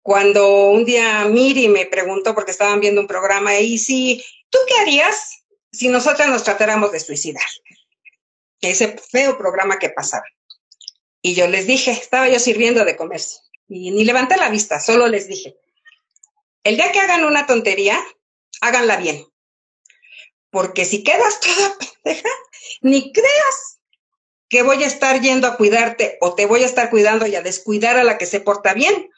cuando 0.07 0.68
un 0.70 0.85
día 0.85 1.24
Miri 1.24 1.66
me 1.66 1.85
preguntó, 1.85 2.33
porque 2.33 2.52
estaban 2.52 2.79
viendo 2.79 3.00
un 3.00 3.09
programa, 3.09 3.59
y 3.59 3.76
si, 3.76 4.24
¿tú 4.50 4.59
qué 4.68 4.81
harías 4.81 5.42
si 5.72 5.88
nosotras 5.88 6.29
nos 6.29 6.44
tratáramos 6.44 6.92
de 6.92 7.00
suicidar? 7.00 7.42
Ese 8.61 8.96
feo 9.11 9.37
programa 9.37 9.81
que 9.81 9.90
pasaba. 9.90 10.22
Y 11.22 11.35
yo 11.35 11.48
les 11.48 11.66
dije, 11.66 11.90
estaba 11.90 12.29
yo 12.29 12.38
sirviendo 12.38 12.85
de 12.85 12.94
comer, 12.94 13.20
y 13.68 13.90
ni 13.90 14.05
levanté 14.05 14.37
la 14.37 14.48
vista, 14.48 14.81
solo 14.81 15.09
les 15.09 15.29
dije, 15.29 15.57
el 16.64 16.76
día 16.76 16.92
que 16.92 17.00
hagan 17.00 17.24
una 17.24 17.46
tontería, 17.46 17.98
háganla 18.61 18.96
bien. 18.96 19.24
Porque 20.50 20.85
si 20.85 21.02
quedas 21.02 21.40
toda 21.40 21.76
pendeja, 21.79 22.29
ni 22.81 23.12
creas 23.12 23.81
que 24.48 24.62
voy 24.62 24.83
a 24.83 24.87
estar 24.87 25.20
yendo 25.20 25.48
a 25.48 25.57
cuidarte 25.57 26.18
o 26.20 26.35
te 26.35 26.46
voy 26.46 26.62
a 26.62 26.66
estar 26.66 26.90
cuidando 26.90 27.26
y 27.26 27.35
a 27.35 27.42
descuidar 27.42 27.96
a 27.96 28.05
la 28.05 28.18
que 28.18 28.26
se 28.26 28.40
porta 28.40 28.74
bien 28.74 29.11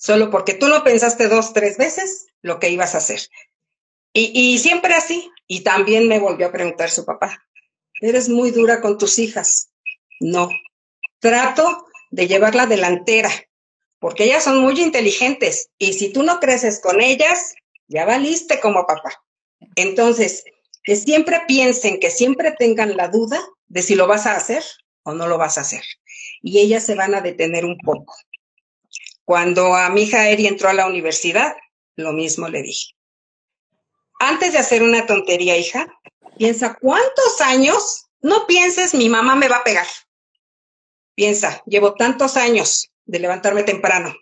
solo 0.00 0.30
porque 0.30 0.54
tú 0.54 0.68
no 0.68 0.82
pensaste 0.82 1.28
dos, 1.28 1.52
tres 1.52 1.76
veces 1.76 2.26
lo 2.40 2.58
que 2.58 2.70
ibas 2.70 2.94
a 2.94 2.98
hacer. 2.98 3.20
Y, 4.12 4.58
siempre 4.58 4.94
así. 4.94 5.30
Y 5.46 5.60
también 5.60 6.08
me 6.08 6.18
volvió 6.18 6.48
a 6.48 6.52
preguntar 6.52 6.90
su 6.90 7.04
papá, 7.04 7.44
eres 8.00 8.28
muy 8.28 8.50
dura 8.50 8.80
con 8.80 8.98
tus 8.98 9.18
hijas. 9.18 9.70
No, 10.18 10.48
trato 11.18 11.86
de 12.10 12.26
llevar 12.26 12.54
la 12.54 12.66
delantera, 12.66 13.30
porque 14.00 14.24
ellas 14.24 14.42
son 14.42 14.58
muy 14.58 14.80
inteligentes 14.80 15.70
y 15.78 15.92
si 15.92 16.12
tú 16.12 16.22
no 16.22 16.40
creces 16.40 16.80
con 16.80 17.00
ellas, 17.00 17.54
ya 17.86 18.06
valiste 18.06 18.58
como 18.58 18.86
papá. 18.86 19.22
Entonces, 19.76 20.42
que 20.82 20.96
siempre 20.96 21.42
piensen, 21.46 22.00
que 22.00 22.10
siempre 22.10 22.52
tengan 22.58 22.96
la 22.96 23.08
duda 23.08 23.40
de 23.68 23.82
si 23.82 23.94
lo 23.94 24.06
vas 24.06 24.26
a 24.26 24.34
hacer 24.34 24.64
o 25.02 25.12
no 25.12 25.28
lo 25.28 25.36
vas 25.36 25.58
a 25.58 25.60
hacer. 25.60 25.82
Y 26.42 26.60
ellas 26.60 26.84
se 26.84 26.94
van 26.94 27.14
a 27.14 27.20
detener 27.20 27.66
un 27.66 27.76
poco. 27.78 28.14
Cuando 29.24 29.74
a 29.74 29.90
mi 29.90 30.02
hija 30.02 30.28
Eri 30.30 30.46
entró 30.46 30.70
a 30.70 30.74
la 30.74 30.86
universidad, 30.86 31.54
lo 31.94 32.12
mismo 32.12 32.48
le 32.48 32.62
dije. 32.62 32.94
Antes 34.18 34.52
de 34.52 34.58
hacer 34.58 34.82
una 34.82 35.06
tontería, 35.06 35.58
hija, 35.58 35.88
piensa 36.38 36.76
cuántos 36.80 37.40
años, 37.42 38.06
no 38.22 38.46
pienses 38.46 38.94
mi 38.94 39.10
mamá 39.10 39.36
me 39.36 39.48
va 39.48 39.56
a 39.56 39.64
pegar. 39.64 39.86
Piensa, 41.14 41.62
llevo 41.66 41.94
tantos 41.94 42.36
años 42.36 42.90
de 43.10 43.18
levantarme 43.18 43.64
temprano, 43.64 44.14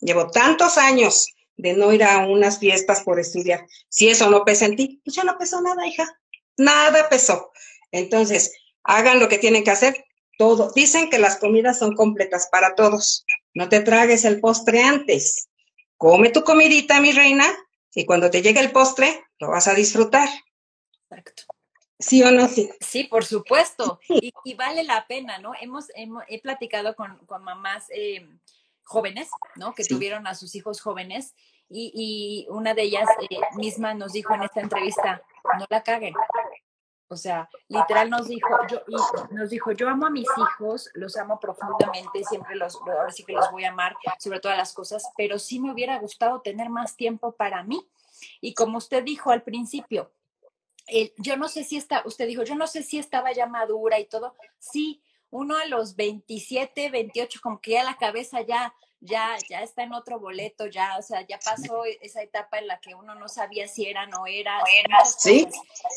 llevo 0.00 0.28
tantos 0.30 0.76
años 0.76 1.26
de 1.56 1.72
no 1.72 1.90
ir 1.92 2.04
a 2.04 2.26
unas 2.26 2.58
fiestas 2.58 3.00
por 3.00 3.18
estudiar. 3.18 3.66
Si 3.88 4.08
eso 4.08 4.28
no 4.28 4.44
pesa 4.44 4.66
en 4.66 4.76
ti, 4.76 5.00
pues 5.02 5.16
ya 5.16 5.24
no 5.24 5.38
pesó 5.38 5.62
nada, 5.62 5.86
hija. 5.86 6.20
Nada 6.58 7.08
pesó. 7.08 7.50
Entonces, 7.92 8.52
hagan 8.82 9.20
lo 9.20 9.28
que 9.28 9.38
tienen 9.38 9.64
que 9.64 9.70
hacer. 9.70 10.04
Todo. 10.36 10.70
Dicen 10.74 11.08
que 11.08 11.18
las 11.18 11.38
comidas 11.38 11.78
son 11.78 11.94
completas 11.94 12.48
para 12.52 12.74
todos. 12.74 13.24
No 13.54 13.70
te 13.70 13.80
tragues 13.80 14.26
el 14.26 14.38
postre 14.40 14.82
antes. 14.82 15.48
Come 15.96 16.28
tu 16.28 16.44
comidita, 16.44 17.00
mi 17.00 17.12
reina, 17.12 17.46
y 17.94 18.04
cuando 18.04 18.30
te 18.30 18.42
llegue 18.42 18.60
el 18.60 18.70
postre, 18.70 19.24
lo 19.38 19.48
vas 19.48 19.66
a 19.66 19.74
disfrutar. 19.74 20.28
Exacto. 21.08 21.44
¿Sí 21.98 22.22
o 22.22 22.30
no? 22.30 22.46
Sí, 22.48 22.70
sí 22.80 23.04
por 23.04 23.24
supuesto. 23.24 23.98
Y, 24.08 24.54
vale 24.54 24.84
la 24.84 25.06
pena, 25.06 25.38
¿no? 25.38 25.52
Hemos, 25.60 25.86
he 26.28 26.40
platicado 26.40 26.94
con, 26.94 27.18
mamás 27.42 27.86
eh, 27.90 28.28
jóvenes, 28.84 29.28
¿no? 29.56 29.74
Que 29.74 29.84
tuvieron 29.84 30.26
a 30.26 30.34
sus 30.34 30.54
hijos 30.54 30.80
jóvenes 30.80 31.34
y, 31.68 32.46
una 32.50 32.74
de 32.74 32.82
ellas 32.82 33.08
eh, 33.30 33.38
misma 33.56 33.94
nos 33.94 34.12
dijo 34.12 34.34
en 34.34 34.42
esta 34.42 34.60
entrevista, 34.60 35.22
no 35.58 35.66
la 35.68 35.82
caguen. 35.82 36.14
O 37.08 37.16
sea, 37.16 37.48
literal 37.68 38.10
nos 38.10 38.26
dijo, 38.26 38.48
yo, 38.68 38.82
nos 39.30 39.50
dijo, 39.50 39.70
yo 39.72 39.88
amo 39.88 40.06
a 40.06 40.10
mis 40.10 40.26
hijos, 40.36 40.90
los 40.94 41.16
amo 41.16 41.38
profundamente, 41.38 42.24
siempre 42.24 42.56
los, 42.56 42.74
ahora 42.74 43.12
sí 43.12 43.24
que 43.24 43.32
los 43.32 43.48
voy 43.52 43.64
a 43.64 43.70
amar 43.70 43.96
sobre 44.18 44.40
todas 44.40 44.58
las 44.58 44.72
cosas, 44.72 45.08
pero 45.16 45.38
sí 45.38 45.60
me 45.60 45.72
hubiera 45.72 45.98
gustado 46.00 46.40
tener 46.40 46.68
más 46.68 46.96
tiempo 46.96 47.32
para 47.36 47.62
mí. 47.62 47.88
Y 48.40 48.54
como 48.54 48.78
usted 48.78 49.04
dijo 49.04 49.30
al 49.30 49.42
principio, 49.42 50.10
yo 51.18 51.36
no 51.36 51.48
sé 51.48 51.64
si 51.64 51.76
está, 51.76 52.02
usted 52.04 52.26
dijo, 52.26 52.44
yo 52.44 52.54
no 52.54 52.66
sé 52.66 52.82
si 52.82 52.98
estaba 52.98 53.32
ya 53.32 53.46
madura 53.46 53.98
y 53.98 54.06
todo. 54.06 54.34
Sí, 54.58 55.02
uno 55.30 55.56
a 55.56 55.66
los 55.66 55.96
27, 55.96 56.90
28, 56.90 57.40
como 57.42 57.60
que 57.60 57.72
ya 57.72 57.84
la 57.84 57.96
cabeza 57.96 58.40
ya, 58.42 58.74
ya, 59.00 59.36
ya 59.48 59.62
está 59.62 59.82
en 59.82 59.92
otro 59.92 60.20
boleto, 60.20 60.66
ya, 60.66 60.96
o 60.98 61.02
sea, 61.02 61.26
ya 61.26 61.38
pasó 61.38 61.84
esa 61.84 62.22
etapa 62.22 62.58
en 62.58 62.68
la 62.68 62.80
que 62.80 62.94
uno 62.94 63.14
no 63.14 63.28
sabía 63.28 63.68
si 63.68 63.86
era, 63.86 64.06
no 64.06 64.26
era, 64.26 64.62
¿Sí? 65.18 65.46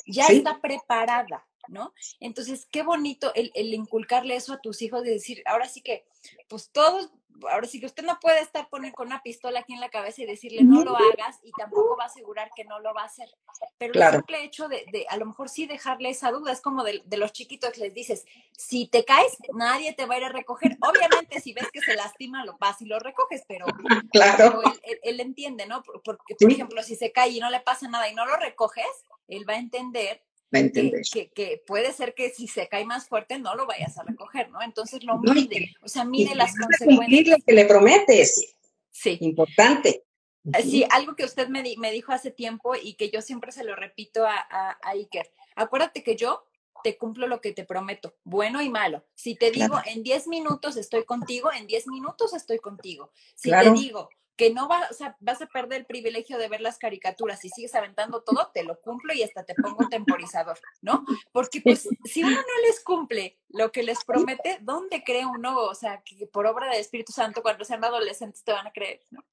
ya 0.08 0.28
está 0.28 0.60
preparada, 0.60 1.48
¿no? 1.68 1.94
Entonces, 2.20 2.68
qué 2.72 2.82
bonito 2.82 3.34
el, 3.36 3.52
el, 3.54 3.74
inculcarle 3.74 4.36
eso 4.36 4.54
a 4.54 4.62
tus 4.62 4.82
hijos 4.82 5.04
de 5.04 5.12
decir, 5.12 5.44
ahora 5.46 5.68
sí 5.68 5.82
que, 5.82 6.06
pues 6.48 6.72
todos 6.72 7.12
ahora 7.50 7.68
sí 7.68 7.80
que 7.80 7.86
usted 7.86 8.04
no 8.04 8.20
puede 8.20 8.42
estar 8.42 8.70
poniendo 8.70 8.96
con 8.96 9.08
una 9.08 9.22
pistola 9.22 9.60
aquí 9.60 9.74
en 9.74 9.80
la 9.80 9.90
cabeza 9.90 10.22
y 10.22 10.26
decirle 10.26 10.64
no 10.64 10.84
lo 10.84 10.96
hagas 10.96 11.40
y 11.44 11.52
tampoco 11.52 11.96
va 11.98 12.04
a 12.04 12.08
asegurar 12.08 12.52
que 12.56 12.66
no 12.66 12.80
lo 12.80 12.94
va 12.94 13.04
a 13.04 13.06
hacer. 13.06 13.30
Pero 13.78 13.94
el 13.94 14.12
simple 14.12 14.44
hecho 14.44 14.68
de, 14.68 14.86
de, 14.92 15.06
a 15.10 15.18
lo 15.18 15.26
mejor 15.26 15.50
sí 15.50 15.66
dejarle 15.66 16.10
esa 16.10 16.32
duda, 16.32 16.52
es 16.52 16.62
como 16.62 16.84
de, 16.84 17.02
de, 17.06 17.18
los 17.18 17.32
chiquitos 17.32 17.78
les 17.78 17.94
dices, 17.94 18.26
si 18.52 18.88
te 18.88 19.06
caes, 19.06 19.38
nadie 19.54 19.94
te 19.94 20.06
va 20.06 20.16
a 20.16 20.18
ir 20.18 20.24
a 20.26 20.30
recoger. 20.30 20.78
Obviamente, 20.82 21.40
si 21.40 21.54
ves 21.54 21.70
que 21.72 21.82
se 21.82 21.96
lastima, 21.96 22.46
lo 22.46 22.58
vas 22.58 22.82
y 22.82 22.86
lo 22.86 23.00
recoges, 23.00 23.44
pero, 23.48 23.66
claro. 24.12 24.62
él, 25.04 25.20
entiende, 25.20 25.66
¿no? 25.66 25.84
Porque, 25.84 26.36
por 26.40 26.52
ejemplo, 26.52 26.84
si 26.84 26.96
se 26.96 27.12
cae 27.12 27.30
y 27.30 27.40
no 27.40 27.50
le 27.50 27.60
pasa 27.62 27.88
nada 27.88 28.10
y 28.10 28.16
no 28.16 28.26
lo 28.26 28.36
recoges, 28.38 29.06
él 29.28 29.48
va 29.48 29.54
a 29.54 29.60
entender 29.60 30.24
que, 30.52 31.32
que, 31.34 31.64
puede 31.66 31.94
ser 31.94 32.14
que 32.14 32.30
si 32.30 32.48
se 32.48 32.68
cae 32.68 32.86
más 32.86 33.08
fuerte 33.08 33.40
no 33.40 33.56
lo 33.56 33.68
vayas 33.68 33.98
a 33.98 34.04
recoger, 34.04 34.50
¿no? 34.50 34.62
Entonces 34.62 35.04
lo 35.04 35.20
mide, 35.20 35.76
o 35.82 35.88
sea, 35.88 36.06
mide 36.06 36.36
las 36.36 36.56
consecuencias. 36.56 37.28
lo 37.28 37.46
que 37.46 37.54
le 37.54 37.66
prometes. 37.66 38.56
Sí. 38.92 39.18
Importante. 39.22 40.04
Eh, 40.46 40.64
sí, 40.64 40.86
algo 40.90 41.16
que 41.16 41.26
usted 41.26 41.48
me, 41.50 41.64
me, 41.78 41.92
dijo 41.92 42.12
hace 42.12 42.32
tiempo 42.32 42.74
y 42.76 42.96
que 42.96 43.10
yo 43.10 43.22
siempre 43.22 43.52
se 43.52 43.64
lo 43.64 43.76
repito 43.76 44.26
a, 44.26 44.36
a, 44.50 44.78
Iker. 44.92 45.32
Acuérdate 45.56 46.04
que 46.04 46.16
yo 46.16 46.44
te 46.84 46.98
cumplo 46.98 47.28
lo 47.28 47.42
que 47.42 47.52
te 47.52 47.66
prometo, 47.66 48.16
bueno 48.24 48.62
y 48.62 48.70
malo. 48.70 49.06
Si 49.14 49.36
te 49.36 49.52
digo 49.52 49.80
en 49.86 50.02
10 50.02 50.28
minutos 50.28 50.78
estoy 50.78 51.04
contigo, 51.04 51.52
en 51.52 51.68
10 51.68 51.88
minutos 51.88 52.34
estoy 52.34 52.60
contigo. 52.60 53.12
Si 53.36 53.52
te 53.52 53.72
digo 53.72 54.10
que 54.40 54.54
no 54.54 54.70
vas, 54.70 54.90
o 54.90 54.94
sea, 54.94 55.18
vas 55.20 55.42
a 55.42 55.48
perder 55.48 55.82
el 55.82 55.86
privilegio 55.86 56.38
de 56.38 56.48
ver 56.48 56.62
las 56.62 56.78
caricaturas 56.78 57.44
y 57.44 57.50
sigues 57.50 57.76
aventando 57.76 58.24
todo, 58.24 58.50
te 58.54 58.64
lo 58.64 58.80
cumplo 58.80 59.14
y 59.14 59.22
hasta 59.22 59.44
te 59.44 59.54
pongo 59.54 59.90
temporizador, 59.90 60.58
¿no? 60.82 61.04
Porque 61.34 61.60
pues 61.60 61.90
si 62.06 62.24
uno 62.24 62.38
no 62.38 62.62
les 62.66 62.82
cumple 62.82 63.38
lo 63.50 63.70
que 63.74 63.84
les 63.84 64.06
promete, 64.06 64.60
¿dónde 64.62 65.04
cree 65.04 65.26
uno? 65.26 65.58
O 65.58 65.76
sea, 65.76 66.02
que 66.06 66.26
por 66.28 66.48
obra 66.48 66.70
del 66.70 66.80
Espíritu 66.80 67.12
Santo 67.12 67.42
cuando 67.42 67.66
sean 67.66 67.84
adolescentes 67.84 68.42
te 68.46 68.54
van 68.54 68.66
a 68.66 68.72
creer, 68.72 69.02
¿no? 69.12 69.26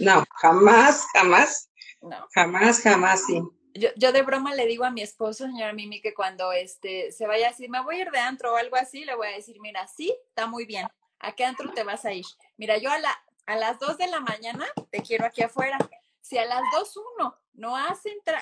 No, 0.00 0.24
jamás, 0.30 1.04
jamás. 1.12 1.70
No. 2.00 2.26
Jamás, 2.34 2.80
jamás, 2.80 3.26
sí. 3.26 3.42
Yo, 3.74 3.90
yo, 3.96 4.12
de 4.12 4.22
broma 4.22 4.54
le 4.54 4.64
digo 4.64 4.86
a 4.86 4.90
mi 4.90 5.02
esposo, 5.02 5.44
señora 5.44 5.74
Mimi, 5.74 6.00
que 6.00 6.14
cuando 6.14 6.52
este 6.52 7.12
se 7.12 7.26
vaya 7.26 7.50
así, 7.50 7.68
me 7.68 7.82
voy 7.82 7.96
a 7.96 8.02
ir 8.02 8.10
de 8.10 8.18
antro 8.18 8.54
o 8.54 8.56
algo 8.56 8.76
así, 8.76 9.04
le 9.04 9.14
voy 9.14 9.26
a 9.26 9.36
decir, 9.36 9.56
mira, 9.60 9.86
sí, 9.88 10.16
está 10.28 10.46
muy 10.46 10.64
bien. 10.64 10.86
¿A 11.18 11.32
qué 11.32 11.44
antro 11.44 11.70
te 11.72 11.84
vas 11.84 12.06
a 12.06 12.14
ir? 12.14 12.24
Mira, 12.56 12.78
yo 12.78 12.90
a 12.90 12.98
la 12.98 13.23
a 13.46 13.56
las 13.56 13.78
2 13.78 13.98
de 13.98 14.06
la 14.08 14.20
mañana 14.20 14.66
te 14.90 15.02
quiero 15.02 15.26
aquí 15.26 15.42
afuera. 15.42 15.78
Si 16.20 16.38
a 16.38 16.46
las 16.46 16.62
2, 16.72 16.96
1 17.18 17.38
no 17.54 17.76
has, 17.76 18.00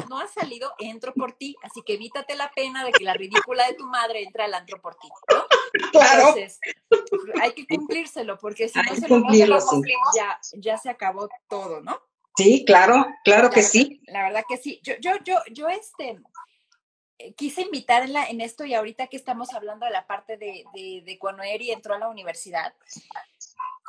no 0.08 0.18
has 0.18 0.32
salido, 0.32 0.72
entro 0.78 1.12
por 1.12 1.32
ti. 1.32 1.56
Así 1.62 1.82
que 1.82 1.94
evítate 1.94 2.34
la 2.34 2.50
pena 2.50 2.84
de 2.84 2.92
que 2.92 3.04
la 3.04 3.14
ridícula 3.14 3.66
de 3.66 3.74
tu 3.74 3.86
madre 3.86 4.22
entre 4.22 4.44
al 4.44 4.54
antro 4.54 4.80
por 4.80 4.94
ti. 4.96 5.08
¿no? 5.30 5.44
Claro. 5.90 6.28
Entonces, 6.28 6.60
hay 7.40 7.52
que 7.52 7.66
cumplírselo, 7.66 8.38
porque 8.38 8.68
si 8.68 8.78
no 8.78 8.94
se 8.94 9.08
lo 9.08 9.62
ya, 10.16 10.38
ya 10.54 10.78
se 10.78 10.90
acabó 10.90 11.28
todo, 11.48 11.80
¿no? 11.80 12.00
Sí, 12.36 12.64
claro, 12.64 13.04
claro 13.24 13.50
que 13.50 13.62
sí. 13.62 14.00
La 14.06 14.22
verdad 14.22 14.44
que 14.48 14.56
sí. 14.56 14.80
Yo, 14.82 14.94
yo, 15.00 15.12
yo, 15.24 15.38
yo, 15.50 15.68
este, 15.68 16.18
eh, 17.18 17.34
quise 17.34 17.62
invitarla 17.62 18.24
en 18.26 18.40
esto 18.40 18.64
y 18.64 18.74
ahorita 18.74 19.08
que 19.08 19.16
estamos 19.16 19.52
hablando 19.52 19.84
de 19.84 19.92
la 19.92 20.06
parte 20.06 20.38
de, 20.38 20.64
de, 20.72 21.02
de 21.04 21.18
cuando 21.18 21.42
Eri 21.42 21.70
entró 21.70 21.94
a 21.94 21.98
la 21.98 22.08
universidad, 22.08 22.74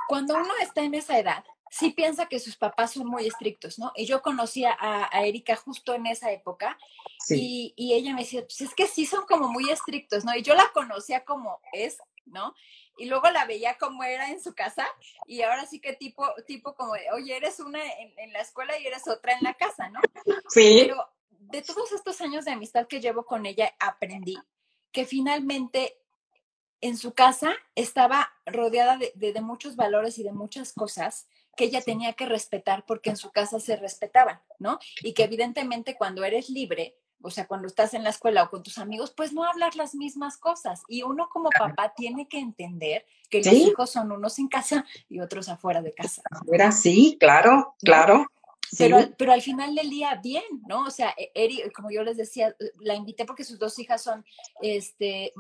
cuando 0.08 0.36
uno 0.36 0.54
está 0.62 0.82
en 0.82 0.94
esa 0.94 1.18
edad, 1.18 1.44
sí 1.74 1.90
piensa 1.90 2.28
que 2.28 2.40
sus 2.40 2.56
papás 2.56 2.94
son 2.94 3.08
muy 3.08 3.26
estrictos, 3.26 3.80
¿no? 3.80 3.92
Y 3.96 4.06
yo 4.06 4.22
conocía 4.22 4.78
a, 4.80 5.26
Erika 5.26 5.56
justo 5.56 5.94
en 5.96 6.06
esa 6.06 6.32
época 6.32 6.78
y, 7.30 7.74
ella 7.78 8.14
me 8.14 8.22
decía, 8.22 8.42
pues 8.42 8.62
es 8.62 8.76
que 8.76 8.86
sí 8.86 9.06
son 9.08 9.26
como 9.26 9.48
muy 9.48 9.72
estrictos, 9.72 10.24
¿no? 10.24 10.36
Y 10.36 10.44
yo 10.44 10.54
la 10.54 10.70
conocía 10.72 11.26
como 11.26 11.60
es, 11.72 11.98
¿no? 12.26 12.54
Y 12.98 13.06
luego 13.06 13.28
la 13.32 13.46
veía 13.46 13.78
como 13.80 14.04
era 14.04 14.30
en 14.30 14.40
su 14.40 14.54
casa 14.54 14.86
y 15.26 15.42
ahora 15.42 15.66
sí 15.66 15.80
que 15.80 15.94
tipo, 15.94 16.28
tipo 16.46 16.76
como, 16.76 16.94
oye, 17.14 17.36
eres 17.36 17.60
una 17.60 17.84
en, 17.94 18.14
en 18.20 18.34
la 18.34 18.42
escuela 18.42 18.78
y 18.78 18.86
eres 18.86 19.08
otra 19.08 19.34
en 19.34 19.44
la 19.44 19.56
casa, 19.56 19.90
¿no? 19.90 20.00
Sí. 20.50 20.78
Pero 20.82 21.08
de 21.32 21.64
todos 21.64 21.92
estos 21.92 22.22
años 22.22 22.46
de 22.46 22.52
amistad 22.52 22.88
que 22.88 23.02
llevo 23.02 23.26
con 23.26 23.48
ella, 23.48 23.74
aprendí 23.80 24.38
que 24.92 25.06
finalmente 25.06 26.03
en 26.84 26.98
su 26.98 27.14
casa 27.14 27.54
estaba 27.76 28.34
rodeada 28.46 28.98
de, 28.98 29.42
muchos 29.42 29.78
valores 29.78 30.20
y 30.20 30.24
de 30.24 30.34
muchas 30.34 30.74
cosas 30.74 31.28
que 31.56 31.64
ella 31.64 31.82
tenía 31.82 32.12
que 32.12 32.26
respetar 32.26 32.84
porque 32.86 33.10
en 33.10 33.16
su 33.16 33.32
casa 33.32 33.62
se 33.62 33.78
respetaban, 33.78 34.42
¿no? 34.60 34.80
Y 35.02 35.14
que 35.14 35.24
evidentemente 35.24 35.96
cuando 35.96 36.26
eres 36.26 36.50
libre, 36.50 36.98
o 37.22 37.32
sea, 37.32 37.48
cuando 37.48 37.68
estás 37.68 37.94
en 37.94 38.04
la 38.04 38.10
escuela 38.10 38.44
o 38.44 38.50
con 38.50 38.64
tus 38.64 38.78
amigos, 38.80 39.14
pues 39.16 39.32
no 39.32 39.46
hablas 39.46 39.78
las 39.78 39.96
mismas 39.96 40.36
cosas. 40.36 40.84
Y 40.90 41.04
uno 41.04 41.30
como 41.32 41.50
papá 41.58 41.94
tiene 41.96 42.28
que 42.28 42.40
entender 42.40 43.06
que 43.30 43.38
los 43.38 43.54
hijos 43.54 43.90
son 43.90 44.12
unos 44.12 44.38
en 44.40 44.50
casa 44.50 44.86
y 45.08 45.22
otros 45.22 45.48
afuera 45.48 45.82
de 45.82 45.94
casa. 45.94 46.22
Afuera, 46.30 46.74
sí, 46.74 47.16
claro, 47.18 47.76
claro. 47.80 48.28
Pero, 48.78 48.98
pero 49.18 49.32
al 49.34 49.42
final 49.42 49.76
del 49.76 49.90
día, 49.90 50.20
bien, 50.22 50.44
¿no? 50.68 50.86
O 50.86 50.92
sea, 50.92 51.14
e, 51.18 51.32
Eri, 51.36 51.64
como 51.76 51.92
yo 51.92 52.04
les 52.04 52.18
decía, 52.18 52.56
la 52.80 52.96
invité 52.96 53.26
porque 53.26 53.44
sus 53.44 53.60
dos 53.60 53.78
hijas 53.80 54.02
son, 54.02 54.26
este, 54.62 55.34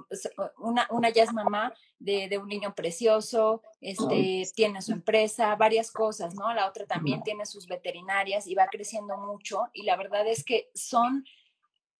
una, 0.57 0.87
una 0.89 1.09
ya 1.09 1.23
es 1.23 1.33
mamá 1.33 1.73
de, 1.99 2.27
de 2.27 2.37
un 2.37 2.47
niño 2.47 2.73
precioso, 2.75 3.61
este, 3.81 4.43
tiene 4.55 4.81
su 4.81 4.91
empresa, 4.91 5.55
varias 5.55 5.91
cosas, 5.91 6.35
¿no? 6.35 6.53
La 6.53 6.67
otra 6.67 6.85
también 6.85 7.23
tiene 7.23 7.45
sus 7.45 7.67
veterinarias 7.67 8.47
y 8.47 8.55
va 8.55 8.67
creciendo 8.67 9.17
mucho 9.17 9.69
y 9.73 9.83
la 9.83 9.95
verdad 9.95 10.27
es 10.27 10.43
que 10.43 10.69
son 10.73 11.25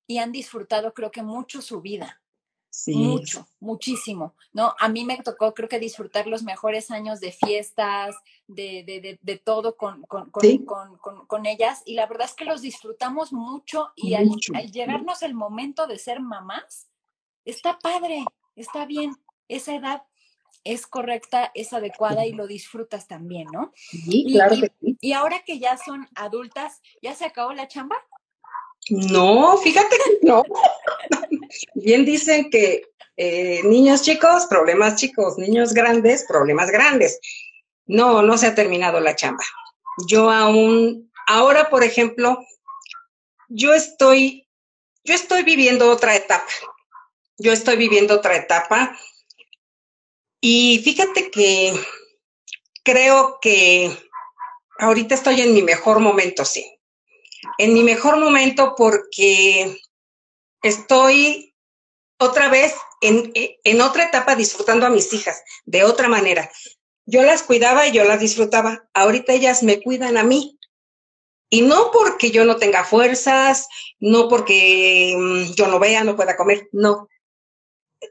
y 0.06 0.17
han 0.17 0.32
disfrutado 0.32 0.93
creo 0.93 1.12
que 1.12 1.24
mucho 1.24 1.62
su 1.62 1.82
vida, 1.82 2.22
mucho, 2.88 3.48
muchísimo, 3.60 4.34
¿no? 4.52 4.76
A 4.80 4.90
mí 4.90 5.06
me 5.06 5.18
tocó, 5.18 5.54
creo 5.54 5.70
que 5.70 5.80
disfrutar 5.80 6.28
los 6.28 6.44
mejores 6.44 6.92
años 6.92 7.20
de 7.20 7.32
fiestas, 7.32 8.16
de, 8.48 8.84
de, 8.86 9.20
de, 9.22 9.38
todo 9.38 9.78
con, 9.78 10.02
con, 10.04 10.32
con, 10.32 10.98
con, 11.28 11.46
ellas, 11.46 11.84
y 11.86 11.94
la 11.94 12.08
verdad 12.08 12.28
es 12.28 12.34
que 12.34 12.46
los 12.46 12.62
disfrutamos 12.62 13.32
mucho 13.32 13.92
y 13.96 14.16
Al, 14.16 14.30
llegarnos 14.72 15.22
el 15.22 15.34
momento 15.34 15.88
de 15.88 16.00
ser 16.00 16.20
mamás, 16.20 16.88
está 17.46 17.80
padre, 17.80 18.26
está 18.56 18.86
bien, 18.86 19.16
esa 19.48 19.76
edad 19.76 20.04
es 20.64 20.88
correcta, 20.88 21.52
es 21.54 21.74
adecuada 21.74 22.26
y 22.26 22.32
lo 22.32 22.48
disfrutas 22.48 23.08
también, 23.08 23.48
¿no? 23.52 23.72
Sí, 23.76 24.26
claro 24.32 24.56
que 24.56 24.72
sí. 24.80 24.98
Y 25.02 25.12
ahora 25.14 25.44
que 25.46 25.60
ya 25.60 25.78
son 25.78 26.08
adultas, 26.16 26.82
¿ya 27.02 27.14
se 27.14 27.26
acabó 27.26 27.54
la 27.54 27.68
chamba? 27.68 27.98
No, 28.89 29.58
fíjate 29.58 29.96
que 29.98 30.28
no. 30.28 30.43
Bien 31.76 32.06
dicen 32.06 32.50
que 32.50 32.84
eh, 33.15 33.62
niños 33.63 34.02
chicos, 34.02 34.48
problemas 34.48 34.96
chicos, 34.96 35.38
niños 35.38 35.74
grandes, 35.74 36.26
problemas 36.28 36.72
grandes. 36.72 37.19
No, 37.86 38.22
no 38.22 38.38
se 38.38 38.48
ha 38.48 38.56
terminado 38.56 39.00
la 39.00 39.15
chamba. 39.15 39.43
Yo 40.08 40.30
aún, 40.30 41.12
ahora, 41.28 41.69
por 41.69 41.84
ejemplo, 41.84 42.39
yo 43.50 43.74
estoy, 43.74 44.48
yo 45.04 45.13
estoy 45.13 45.43
viviendo 45.43 45.89
otra 45.91 46.15
etapa. 46.15 46.48
Yo 47.38 47.52
estoy 47.52 47.78
viviendo 47.78 48.15
otra 48.15 48.36
etapa. 48.36 48.98
Y 50.41 50.82
fíjate 50.84 51.30
que 51.30 51.74
creo 52.84 53.38
que 53.41 53.96
ahorita 54.80 55.15
estoy 55.15 55.41
en 55.41 55.54
mi 55.54 55.62
mejor 55.62 56.00
momento, 56.00 56.46
sí. 56.46 56.80
En 57.58 57.73
mi 57.73 57.84
mejor 57.84 58.17
momento 58.17 58.73
porque 58.75 59.79
estoy 60.62 61.56
otra 62.17 62.49
vez 62.49 62.73
en, 63.01 63.32
en 63.36 63.82
otra 63.82 64.06
etapa 64.06 64.36
disfrutando 64.36 64.86
a 64.86 64.89
mis 64.89 65.12
hijas 65.13 65.43
de 65.65 65.84
otra 65.84 66.08
manera. 66.08 66.49
Yo 67.06 67.21
las 67.23 67.43
cuidaba 67.43 67.88
y 67.88 67.91
yo 67.91 68.03
las 68.06 68.19
disfrutaba. 68.19 68.88
Ahorita 68.93 69.34
ellas 69.34 69.63
me 69.63 69.82
cuidan 69.82 70.17
a 70.17 70.23
mí. 70.23 70.58
Y 71.49 71.62
no 71.62 71.91
porque 71.91 72.32
yo 72.32 72.45
no 72.45 72.56
tenga 72.56 72.84
fuerzas, 72.84 73.67
no 73.99 74.27
porque 74.27 75.15
mm, 75.15 75.53
yo 75.53 75.67
no 75.67 75.79
vea, 75.79 76.03
no 76.03 76.15
pueda 76.15 76.36
comer, 76.36 76.67
no. 76.71 77.08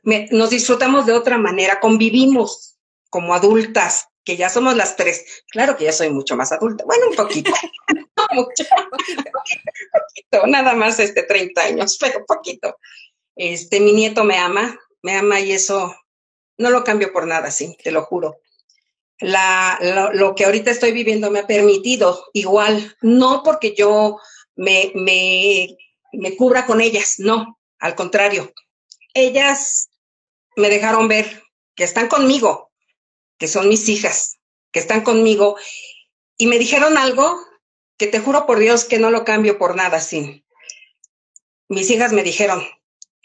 nos 0.05 0.51
disfrutamos 0.51 1.07
de 1.07 1.13
otra 1.13 1.39
manera, 1.39 1.81
convivimos 1.81 2.77
como 3.11 3.35
adultas, 3.35 4.07
que 4.25 4.37
ya 4.37 4.49
somos 4.49 4.77
las 4.77 4.97
tres. 4.97 5.45
Claro 5.51 5.77
que 5.77 5.85
ya 5.85 5.93
soy 5.93 6.11
mucho 6.11 6.37
más 6.37 6.53
adulta. 6.53 6.85
Bueno, 6.85 7.09
un 7.11 7.17
poquito. 7.17 7.51
no 7.95 8.27
mucho, 8.33 8.65
poquito, 8.91 9.23
poquito, 9.93 10.47
nada 10.47 10.75
más 10.75 10.99
este 10.99 11.23
30 11.23 11.61
años, 11.63 11.99
pero 12.01 12.25
poquito. 12.27 12.79
Este, 13.35 13.81
mi 13.81 13.93
nieto 13.93 14.25
me 14.25 14.39
ama, 14.39 14.79
me 15.03 15.17
ama 15.17 15.41
y 15.41 15.53
eso 15.53 15.95
no 16.59 16.71
lo 16.71 16.85
cambio 16.85 17.13
por 17.13 17.27
nada, 17.27 17.51
sí, 17.51 17.77
te 17.83 17.91
lo 17.91 18.03
juro 18.03 18.43
la, 19.23 19.79
lo, 20.13 20.35
que 20.35 20.45
ahorita 20.45 20.71
estoy 20.71 20.93
viviendo 20.93 21.31
me 21.31 21.41
ha 21.41 21.47
permitido 21.47 22.29
igual, 22.33 22.97
no 23.01 23.43
porque 23.43 23.75
yo 23.75 24.19
me, 24.57 24.93
me, 24.95 25.77
me 26.13 26.37
cubra 26.37 26.67
con 26.67 26.81
ellas, 26.81 27.15
no, 27.19 27.59
al 27.79 27.95
contrario, 27.95 28.53
ellas 29.15 29.91
me 30.57 30.69
dejaron 30.69 31.09
ver 31.09 31.43
que 31.75 31.85
están 31.85 32.09
conmigo, 32.09 32.72
que 33.43 33.49
son 33.49 33.69
mis 33.69 33.89
hijas, 33.89 34.39
que 34.71 34.79
están 34.79 35.01
conmigo, 35.01 35.57
y 36.37 36.47
me 36.47 36.61
dijeron 36.61 36.97
algo 36.97 37.45
que 37.97 38.07
te 38.07 38.21
juro 38.21 38.47
por 38.47 38.61
Dios 38.61 38.85
que 38.85 39.01
no 39.01 39.11
lo 39.11 39.25
cambio 39.25 39.59
por 39.59 39.75
nada, 39.75 39.99
sin. 39.99 40.47
Mis 41.67 41.91
hijas 41.91 42.13
me 42.13 42.23
dijeron, 42.23 42.63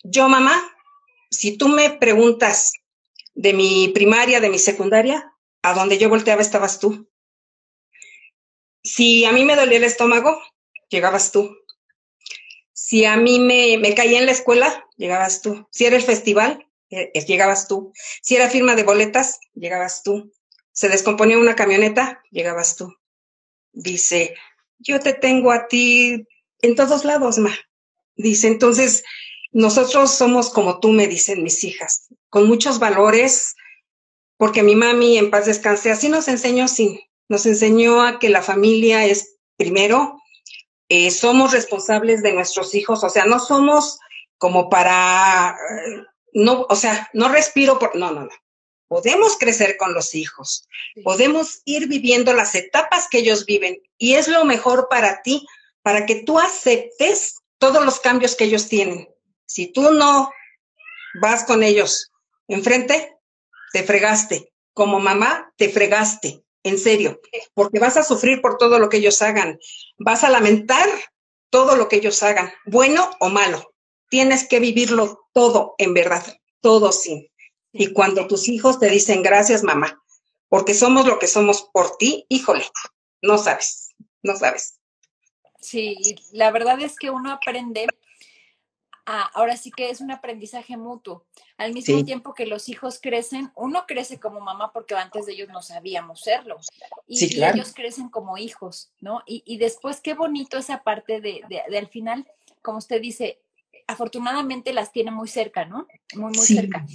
yo 0.04 0.28
mamá, 0.28 0.76
si 1.30 1.56
tú 1.56 1.68
me 1.68 1.92
preguntas 1.92 2.74
de 3.36 3.54
mi 3.54 3.90
primaria, 3.90 4.40
de 4.40 4.50
mi 4.50 4.58
secundaria, 4.58 5.32
a 5.62 5.76
donde 5.76 6.00
yo 6.00 6.10
volteaba 6.10 6.42
estabas 6.42 6.80
tú. 6.80 7.08
Si 8.84 9.24
a 9.24 9.32
mí 9.32 9.46
me 9.46 9.56
dolía 9.56 9.78
el 9.78 9.84
estómago, 9.84 10.42
llegabas 10.90 11.32
tú. 11.32 11.56
Si 12.74 13.06
a 13.06 13.18
mí 13.18 13.38
me, 13.38 13.78
me 13.78 13.94
caía 13.94 14.18
en 14.18 14.26
la 14.26 14.32
escuela, 14.32 14.84
llegabas 14.96 15.44
tú. 15.44 15.68
Si 15.70 15.86
era 15.86 15.96
el 15.96 16.02
festival, 16.02 16.67
llegabas 16.90 17.68
tú. 17.68 17.92
Si 18.22 18.36
era 18.36 18.50
firma 18.50 18.76
de 18.76 18.84
boletas, 18.84 19.40
llegabas 19.54 20.04
tú. 20.04 20.32
Se 20.72 20.90
descomponía 20.90 21.38
una 21.38 21.56
camioneta, 21.56 22.22
llegabas 22.32 22.76
tú. 22.76 22.94
Dice, 23.74 24.36
yo 24.80 25.00
te 25.00 25.14
tengo 25.14 25.52
a 25.52 25.68
ti 25.68 26.28
en 26.62 26.76
todos 26.76 27.06
lados, 27.06 27.38
ma. 27.38 27.56
Dice, 28.16 28.48
entonces, 28.48 29.04
nosotros 29.52 30.12
somos 30.12 30.50
como 30.50 30.80
tú, 30.80 30.90
me 30.90 31.08
dicen 31.08 31.44
mis 31.44 31.64
hijas, 31.64 32.08
con 32.30 32.48
muchos 32.48 32.80
valores, 32.80 33.56
porque 34.38 34.64
mi 34.64 34.76
mami, 34.76 35.18
en 35.18 35.32
paz 35.32 35.46
descanse, 35.46 35.92
así 35.92 36.10
nos 36.10 36.28
enseñó, 36.28 36.68
sí, 36.68 37.00
nos 37.28 37.46
enseñó 37.46 38.02
a 38.02 38.20
que 38.20 38.30
la 38.30 38.42
familia 38.42 39.06
es 39.06 39.38
primero, 39.56 40.22
eh, 40.90 41.12
somos 41.12 41.52
responsables 41.52 42.22
de 42.22 42.34
nuestros 42.34 42.76
hijos, 42.76 43.04
o 43.04 43.10
sea, 43.10 43.26
no 43.26 43.40
somos 43.40 44.00
como 44.38 44.70
para, 44.70 45.58
eh, 45.58 46.04
no, 46.34 46.66
o 46.70 46.76
sea, 46.76 47.10
no 47.14 47.30
respiro 47.30 47.80
por, 47.80 47.96
no, 47.96 48.12
no, 48.12 48.24
no. 48.24 48.32
Podemos 48.88 49.38
crecer 49.38 49.76
con 49.76 49.94
los 49.94 50.16
hijos, 50.16 50.68
podemos 51.04 51.62
ir 51.66 51.88
viviendo 51.90 52.34
las 52.34 52.56
etapas 52.56 53.10
que 53.10 53.18
ellos 53.18 53.46
viven 53.46 53.82
y 53.98 54.14
es 54.14 54.30
lo 54.30 54.46
mejor 54.46 54.88
para 54.90 55.22
ti, 55.24 55.46
para 55.82 56.06
que 56.06 56.24
tú 56.24 56.40
aceptes 56.40 57.42
todos 57.58 57.84
los 57.84 58.00
cambios 58.00 58.36
que 58.36 58.46
ellos 58.46 58.70
tienen. 58.70 59.10
Si 59.46 59.68
tú 59.68 59.92
no 59.92 60.32
vas 61.22 61.44
con 61.44 61.64
ellos 61.64 62.12
enfrente, 62.48 63.18
te 63.74 63.84
fregaste. 63.84 64.54
Como 64.74 65.00
mamá, 65.00 65.54
te 65.58 65.70
fregaste. 65.70 66.44
En 66.64 66.78
serio, 66.78 67.22
porque 67.54 67.80
vas 67.80 67.96
a 67.96 68.04
sufrir 68.04 68.42
por 68.42 68.58
todo 68.58 68.78
lo 68.78 68.90
que 68.90 68.98
ellos 68.98 69.22
hagan. 69.22 69.58
Vas 69.98 70.26
a 70.26 70.30
lamentar 70.30 70.90
todo 71.50 71.78
lo 71.78 71.88
que 71.88 71.98
ellos 71.98 72.22
hagan, 72.24 72.52
bueno 72.66 73.10
o 73.22 73.30
malo. 73.30 73.74
Tienes 74.10 74.48
que 74.48 74.60
vivirlo 74.60 75.28
todo, 75.34 75.76
en 75.78 75.94
verdad, 75.94 76.24
todo 76.62 76.92
sí. 76.92 77.32
Y 77.72 77.94
cuando 77.94 78.28
tus 78.28 78.48
hijos 78.48 78.80
te 78.80 78.90
dicen 78.90 79.22
gracias, 79.22 79.64
mamá, 79.64 80.02
porque 80.50 80.74
somos 80.74 81.06
lo 81.06 81.20
que 81.20 81.28
somos 81.28 81.70
por 81.74 81.98
ti, 81.98 82.26
híjole, 82.30 82.66
no 83.22 83.38
sabes, 83.38 83.94
no 84.24 84.36
sabes. 84.36 84.80
Sí, 85.60 85.98
la 86.32 86.52
verdad 86.52 86.80
es 86.82 86.98
que 86.98 87.10
uno 87.10 87.32
aprende 87.32 87.88
ahora 89.08 89.56
sí 89.56 89.72
que 89.72 89.90
es 89.90 90.02
un 90.02 90.12
aprendizaje 90.12 90.76
mutuo. 90.76 91.26
Al 91.58 91.74
mismo 91.74 92.04
tiempo 92.04 92.34
que 92.34 92.46
los 92.46 92.68
hijos 92.68 93.00
crecen, 93.02 93.52
uno 93.56 93.86
crece 93.88 94.20
como 94.20 94.42
mamá 94.42 94.74
porque 94.74 94.96
antes 94.96 95.26
de 95.26 95.34
ellos 95.34 95.50
no 95.50 95.62
sabíamos 95.62 96.22
serlo. 96.22 96.58
Y, 97.08 97.42
ellos 97.42 97.74
crecen 97.74 98.10
como 98.10 98.38
hijos, 98.38 98.92
¿no? 99.00 99.24
Y, 99.26 99.58
después, 99.58 100.02
qué 100.02 100.14
bonito 100.14 100.58
esa 100.58 100.84
parte 100.84 101.22
de, 101.22 101.42
al 101.76 101.88
final, 101.88 102.30
como 102.62 102.80
usted 102.80 103.02
dice, 103.02 103.40
afortunadamente 103.88 104.74
las 104.74 104.92
tiene 104.92 105.12
muy 105.12 105.28
cerca, 105.28 105.66
¿no? 105.66 105.88
Muy, 106.16 106.32
muy 106.34 106.46
cerca. 106.46 106.86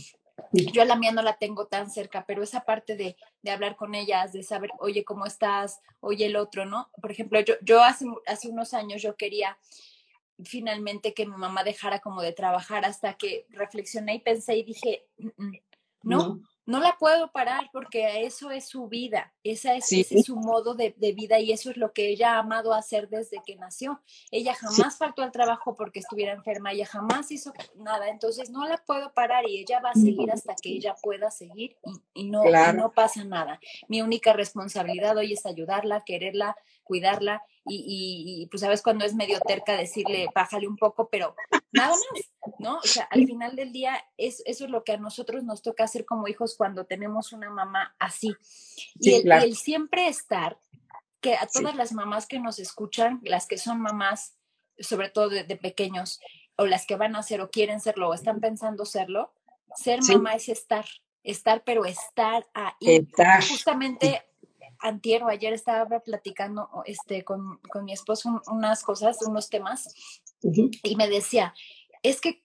Yo 0.53 0.83
a 0.83 0.85
la 0.85 0.97
mía 0.97 1.13
no 1.13 1.23
la 1.23 1.39
tengo 1.39 1.67
tan 1.67 1.91
cerca, 1.91 2.25
pero 2.27 2.43
esa 2.43 2.65
parte 2.65 2.97
de, 2.97 3.17
hablar 3.51 3.77
con 3.77 3.95
ellas, 3.95 4.33
de 4.33 4.43
saber, 4.43 4.71
oye, 4.79 5.05
¿cómo 5.05 5.27
estás? 5.27 5.81
Oye, 6.01 6.27
el 6.27 6.37
otro, 6.37 6.67
¿no? 6.67 6.91
Por 7.01 7.11
ejemplo, 7.11 7.41
yo, 7.41 7.55
yo 7.63 7.83
hace, 7.83 8.05
hace 8.27 8.49
unos 8.49 8.75
años 8.75 9.03
yo 9.03 9.17
quería 9.17 9.59
finalmente 10.45 11.15
que 11.15 11.27
mi 11.27 11.37
mamá 11.37 11.65
dejara 11.65 12.01
como 12.01 12.23
de 12.23 12.33
trabajar 12.33 12.85
hasta 12.85 13.15
que 13.15 13.47
reflexioné 13.51 14.17
y 14.17 14.21
pensé 14.21 14.57
y 14.57 14.65
dije, 14.65 15.07
mm, 15.19 15.29
mm, 15.37 15.53
no, 16.03 16.41
no, 16.65 16.81
la 16.81 16.97
puedo 16.99 17.33
parar 17.33 17.71
porque 17.73 18.25
eso 18.25 18.51
es 18.51 18.69
su 18.69 18.87
vida, 18.89 19.33
esa 19.43 19.75
es, 19.75 19.91
ese 19.93 20.19
es 20.19 20.27
su 20.27 20.37
modo 20.37 20.75
de, 20.75 20.95
vida 21.15 21.39
y 21.41 21.53
eso 21.53 21.71
es 21.71 21.77
lo 21.77 21.93
que 21.93 22.09
ella 22.09 22.37
ha 22.37 22.39
amado 22.39 22.73
hacer 22.73 23.09
desde 23.09 23.43
que 23.45 23.57
nació. 23.57 24.01
Ella 24.31 24.55
jamás 24.55 24.97
faltó 24.97 25.23
al 25.23 25.33
trabajo 25.33 25.77
porque 25.77 25.99
estuviera 26.01 26.33
enferma, 26.33 26.73
ella 26.73 26.87
jamás 26.87 27.31
hizo 27.31 27.53
nada, 27.77 28.09
entonces 28.09 28.51
no 28.51 28.67
la 28.67 28.77
puedo 28.79 29.13
parar 29.13 29.49
y 29.49 29.59
ella 29.59 29.81
va 29.81 29.91
a 29.91 29.95
seguir 29.95 30.31
hasta 30.31 30.55
que 30.55 30.71
ella 30.71 30.95
pueda 31.03 31.31
seguir 31.31 31.77
y, 32.15 32.31
no, 32.31 32.43
no 32.75 32.93
pasa 32.93 33.25
nada. 33.25 33.59
Mi 33.89 34.03
única 34.03 34.33
responsabilidad 34.33 35.17
hoy 35.17 35.33
es 35.33 35.47
ayudarla, 35.47 36.03
quererla, 36.05 36.57
cuidarla 36.83 37.43
y, 37.65 38.49
pues 38.51 38.61
sabes 38.61 38.83
cuando 38.83 39.05
es 39.05 39.15
medio 39.15 39.39
terca 39.41 39.77
decirle 39.77 40.29
bájale 40.35 40.67
un 40.67 40.77
poco, 40.77 41.09
pero 41.09 41.37
nada 41.71 41.91
más, 41.91 42.01
¿no? 42.59 42.79
O 42.79 42.83
sea, 42.83 43.05
al 43.11 43.25
final 43.25 43.55
del 43.55 43.73
día 43.73 44.05
es, 44.17 44.43
eso 44.47 44.65
es 44.65 44.71
lo 44.71 44.83
que 44.83 44.93
a 44.93 44.97
nosotros 44.97 45.45
nos 45.45 45.63
toca 45.63 45.85
hacer 45.85 46.05
como 46.05 46.27
hijos 46.27 46.57
cuando 46.57 46.87
tenemos 46.87 47.33
una 47.33 47.51
mamá 47.51 47.95
así. 47.99 48.35
y, 48.99 49.29
el, 49.29 49.57
siempre 49.57 50.09
estar, 50.09 50.59
que 51.21 51.37
a 51.37 51.47
todas 51.47 51.77
las 51.77 51.93
mamás 51.93 52.27
que 52.27 52.41
nos 52.41 52.59
escuchan, 52.59 53.21
las 53.23 53.47
que 53.47 53.59
son 53.59 53.81
mamás, 53.81 54.37
sobre 54.79 55.09
todo 55.09 55.29
de, 55.29 55.45
pequeños, 55.57 56.21
o 56.57 56.67
las 56.67 56.85
que 56.85 56.97
van 56.97 57.15
a 57.15 57.23
ser 57.23 57.41
o 57.41 57.51
quieren 57.51 57.81
serlo 57.81 58.09
o 58.09 58.15
están 58.15 58.41
pensando 58.41 58.85
serlo, 58.85 59.33
ser 59.77 60.01
mamá 60.03 60.35
es 60.35 60.49
estar, 60.49 60.85
estar, 61.23 61.63
pero 61.63 61.85
estar 61.85 62.45
ahí. 62.55 63.09
Justamente 63.49 64.23
antier 64.83 65.23
o 65.23 65.29
ayer 65.29 65.53
estaba 65.53 66.01
platicando 66.01 66.69
este, 66.85 67.25
con, 67.25 67.61
mi 67.83 67.93
esposo 67.93 68.43
unas 68.49 68.83
cosas, 68.83 69.19
unos 69.27 69.49
temas, 69.49 69.95
y 70.43 70.97
me 70.97 71.09
decía, 71.09 71.55
es 72.03 72.21
que, 72.21 72.43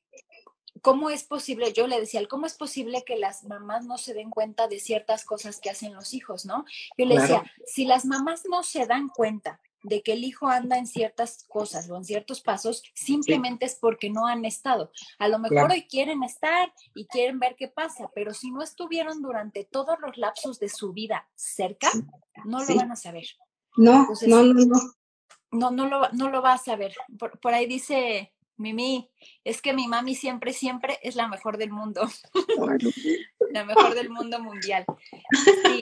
¿cómo 0.81 1.09
es 1.09 1.23
posible? 1.23 1.73
Yo 1.73 1.87
le 1.87 1.99
decía, 1.99 2.25
¿cómo 2.27 2.45
es 2.45 2.53
posible 2.53 3.03
que 3.03 3.17
las 3.17 3.43
mamás 3.43 3.85
no 3.85 3.97
se 3.97 4.13
den 4.13 4.29
cuenta 4.29 4.67
de 4.67 4.79
ciertas 4.79 5.25
cosas 5.25 5.59
que 5.59 5.69
hacen 5.69 5.95
los 5.95 6.13
hijos, 6.13 6.45
no? 6.45 6.63
Yo 6.97 7.05
le 7.05 7.19
decía, 7.19 7.43
si 7.65 7.85
las 7.85 8.05
mamás 8.05 8.43
no 8.49 8.63
se 8.63 8.85
dan 8.85 9.09
cuenta 9.09 9.59
de 9.87 10.03
que 10.03 10.13
el 10.13 10.23
hijo 10.23 10.47
anda 10.47 10.77
en 10.77 10.87
ciertas 10.87 11.45
cosas 11.47 11.89
o 11.89 11.97
en 11.97 12.03
ciertos 12.03 12.41
pasos, 12.41 12.83
simplemente 12.93 13.65
es 13.65 13.75
porque 13.75 14.09
no 14.09 14.27
han 14.27 14.45
estado. 14.45 14.91
A 15.19 15.27
lo 15.27 15.39
mejor 15.39 15.71
hoy 15.71 15.83
quieren 15.83 16.23
estar 16.23 16.73
y 16.95 17.05
quieren 17.07 17.39
ver 17.39 17.55
qué 17.57 17.67
pasa, 17.67 18.09
pero 18.13 18.33
si 18.33 18.51
no 18.51 18.61
estuvieron 18.61 19.21
durante 19.21 19.63
todos 19.63 19.97
los 19.99 20.17
lapsos 20.17 20.59
de 20.59 20.69
su 20.69 20.93
vida 20.93 21.27
cerca, 21.35 21.89
no 22.45 22.63
lo 22.63 22.75
van 22.75 22.91
a 22.91 22.95
saber. 22.95 23.25
No, 23.75 24.07
no, 24.27 24.43
no, 24.43 24.65
no. 24.65 24.79
No, 25.49 25.71
no 25.71 25.87
lo, 25.87 26.09
no 26.11 26.29
lo 26.29 26.41
va 26.41 26.53
a 26.53 26.57
saber. 26.57 26.93
Por, 27.17 27.39
por 27.39 27.53
ahí 27.53 27.67
dice 27.67 28.33
Mimi, 28.57 29.09
es 29.43 29.61
que 29.61 29.73
mi 29.73 29.87
mami 29.87 30.15
siempre, 30.15 30.51
siempre 30.51 30.99
es 31.03 31.15
la 31.15 31.27
mejor 31.27 31.57
del 31.57 31.71
mundo. 31.71 32.01
la 33.51 33.63
mejor 33.63 33.93
del 33.93 34.09
mundo 34.09 34.39
mundial. 34.39 34.83
Sí, 35.31 35.81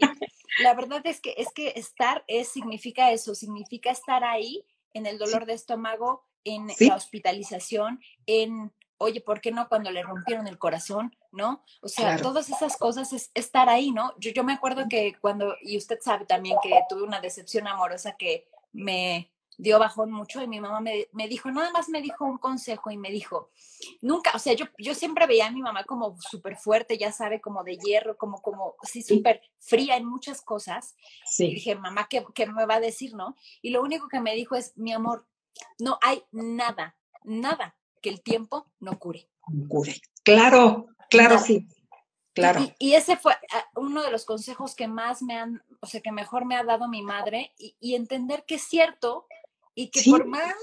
la 0.60 0.74
verdad 0.74 1.02
es 1.06 1.22
que 1.22 1.36
es 1.38 1.52
que 1.54 1.74
estar 1.76 2.24
es 2.28 2.50
significa 2.50 3.12
eso, 3.12 3.36
significa 3.36 3.92
estar 3.92 4.24
ahí 4.24 4.66
en 4.94 5.06
el 5.06 5.18
dolor 5.18 5.46
de 5.46 5.54
estómago, 5.54 6.26
en 6.44 6.68
la 6.80 6.96
hospitalización, 6.96 8.00
en 8.26 8.72
oye, 8.98 9.22
¿por 9.22 9.42
qué 9.42 9.52
no 9.52 9.68
cuando 9.68 9.92
le 9.92 10.04
rompieron 10.04 10.48
el 10.48 10.58
corazón? 10.58 11.16
¿No? 11.32 11.64
O 11.82 11.90
sea, 11.90 12.16
todas 12.18 12.50
esas 12.50 12.78
cosas 12.78 13.12
es 13.12 13.30
estar 13.34 13.68
ahí, 13.68 13.92
¿no? 13.92 14.14
Yo, 14.20 14.32
yo 14.32 14.46
me 14.46 14.54
acuerdo 14.54 14.86
que 14.90 15.16
cuando, 15.20 15.56
y 15.62 15.78
usted 15.78 16.00
sabe 16.02 16.26
también 16.26 16.58
que 16.64 16.80
tuve 16.88 17.04
una 17.04 17.20
decepción 17.20 17.68
amorosa 17.68 18.16
que 18.16 18.48
me 18.72 19.35
dio 19.58 19.80
bajón 19.80 20.12
mucho 20.12 20.42
y 20.42 20.48
mi 20.48 20.60
mamá 20.60 20.82
me, 20.82 21.08
me, 21.14 21.28
dijo, 21.28 21.50
nada 21.52 21.72
más 21.72 21.90
me 21.90 22.02
dijo 22.02 22.26
un 22.26 22.38
consejo 22.38 22.92
y 22.92 22.98
me 22.98 23.10
dijo, 23.10 23.52
nunca, 24.02 24.32
o 24.34 24.40
sea, 24.40 24.54
yo, 24.54 24.66
yo 24.78 24.94
siempre 24.94 25.28
veía 25.28 25.48
a 25.48 25.52
mi 25.52 25.62
mamá 25.62 25.84
como 25.86 26.20
súper 26.22 26.58
fuerte, 26.58 26.98
ya 26.98 27.12
sabe, 27.12 27.42
como 27.42 27.64
de 27.64 27.78
hierro, 27.78 28.18
como, 28.18 28.42
como, 28.42 28.76
sí, 28.84 29.02
súper 29.02 29.42
fría 29.60 29.98
en 29.98 30.06
muchas 30.06 30.42
cosas. 30.42 30.96
Sí. 31.26 31.46
Y 31.46 31.56
dije, 31.56 31.76
mamá, 31.76 32.08
¿qué, 32.10 32.26
¿qué 32.34 32.46
me 32.46 32.66
va 32.66 32.76
a 32.76 32.80
decir, 32.80 33.14
no? 33.14 33.36
Y 33.62 33.70
lo 33.70 33.82
único 33.82 34.08
que 34.08 34.20
me 34.20 34.36
dijo 34.36 34.56
es, 34.56 34.78
mi 34.78 34.94
amor, 34.94 35.28
no 35.80 35.98
hay 36.02 36.24
nada, 36.32 36.98
nada 37.24 37.76
que 38.02 38.10
el 38.10 38.22
tiempo 38.22 38.68
no 38.80 39.00
cure. 39.00 39.30
Cure. 39.68 39.96
Claro, 40.24 40.88
claro, 41.10 41.38
sí. 41.40 41.68
Claro. 42.36 42.68
Y, 42.80 42.96
ese 42.96 43.16
fue 43.16 43.32
ah, 43.54 43.66
uno 43.76 44.04
de 44.04 44.12
los 44.12 44.26
consejos 44.26 44.76
que 44.76 44.90
más 44.90 45.22
me 45.22 45.38
han, 45.38 45.64
o 45.80 45.88
sea, 45.88 46.02
que 46.02 46.12
mejor 46.12 46.44
me 46.44 46.58
ha 46.58 46.66
dado 46.66 46.90
mi 46.90 47.02
madre 47.02 47.54
y, 47.58 47.96
entender 47.96 48.44
que 48.46 48.56
es 48.56 48.64
cierto 48.64 49.26
y 49.76 49.90
que 49.90 50.02
por 50.10 50.26
más 50.26 50.56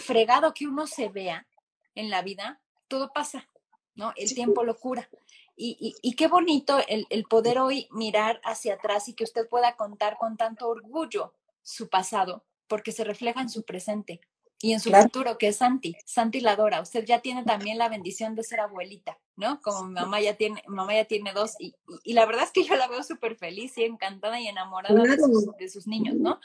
fregado 0.00 0.52
que 0.52 0.66
uno 0.66 0.86
se 0.86 1.08
vea 1.08 1.46
en 1.94 2.10
la 2.10 2.22
vida, 2.22 2.60
todo 2.88 3.12
pasa, 3.12 3.48
¿no? 3.94 4.12
El 4.16 4.34
tiempo 4.34 4.64
lo 4.64 4.78
cura. 4.78 5.08
Y, 5.56 5.96
y, 6.02 6.14
qué 6.14 6.28
bonito 6.28 6.78
el, 6.86 7.06
el, 7.10 7.24
poder 7.24 7.58
hoy 7.58 7.88
mirar 7.90 8.40
hacia 8.44 8.74
atrás 8.74 9.08
y 9.08 9.14
que 9.14 9.24
usted 9.24 9.48
pueda 9.48 9.74
contar 9.74 10.16
con 10.16 10.36
tanto 10.36 10.68
orgullo 10.68 11.34
su 11.64 11.88
pasado, 11.88 12.44
porque 12.68 12.92
se 12.92 13.02
refleja 13.02 13.40
en 13.40 13.48
su 13.48 13.64
presente 13.64 14.20
y 14.60 14.72
en 14.72 14.80
su 14.80 14.90
futuro, 14.90 15.38
que 15.38 15.48
es 15.48 15.56
Santi, 15.56 15.96
Santi 16.04 16.40
la 16.40 16.52
adora. 16.52 16.80
Usted 16.80 17.04
ya 17.04 17.20
tiene 17.20 17.44
también 17.44 17.78
la 17.78 17.88
bendición 17.88 18.34
de 18.34 18.42
ser 18.42 18.60
abuelita, 18.60 19.18
¿no? 19.36 19.60
Como 19.62 19.84
mi 19.84 19.94
mamá 19.94 20.20
ya 20.20 20.34
tiene, 20.34 20.62
mamá 20.66 20.94
ya 20.94 21.04
tiene 21.04 21.32
dos, 21.32 21.54
y, 21.60 21.74
y, 22.02 22.12
la 22.12 22.26
verdad 22.26 22.44
es 22.44 22.50
que 22.50 22.64
yo 22.64 22.74
la 22.74 22.88
veo 22.88 23.02
súper 23.04 23.36
feliz 23.36 23.78
y 23.78 23.84
encantada 23.84 24.40
y 24.40 24.48
enamorada 24.48 25.00
de 25.00 25.16
sus, 25.16 25.56
de 25.56 25.68
sus, 25.68 25.86
niños, 25.86 26.16
¿no? 26.16 26.40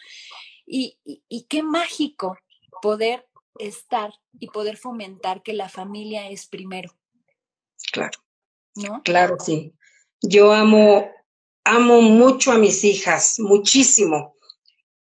Y, 0.65 0.97
y 1.27 1.43
qué 1.43 1.63
mágico 1.63 2.37
poder 2.81 3.27
estar 3.59 4.13
y 4.39 4.47
poder 4.47 4.77
fomentar 4.77 5.43
que 5.43 5.53
la 5.53 5.69
familia 5.69 6.29
es 6.29 6.47
primero. 6.47 6.95
Claro. 7.91 8.19
¿No? 8.75 9.01
Claro, 9.03 9.37
sí. 9.39 9.73
Yo 10.21 10.51
amo, 10.53 11.11
amo 11.63 12.01
mucho 12.01 12.51
a 12.51 12.57
mis 12.57 12.83
hijas, 12.83 13.39
muchísimo 13.39 14.33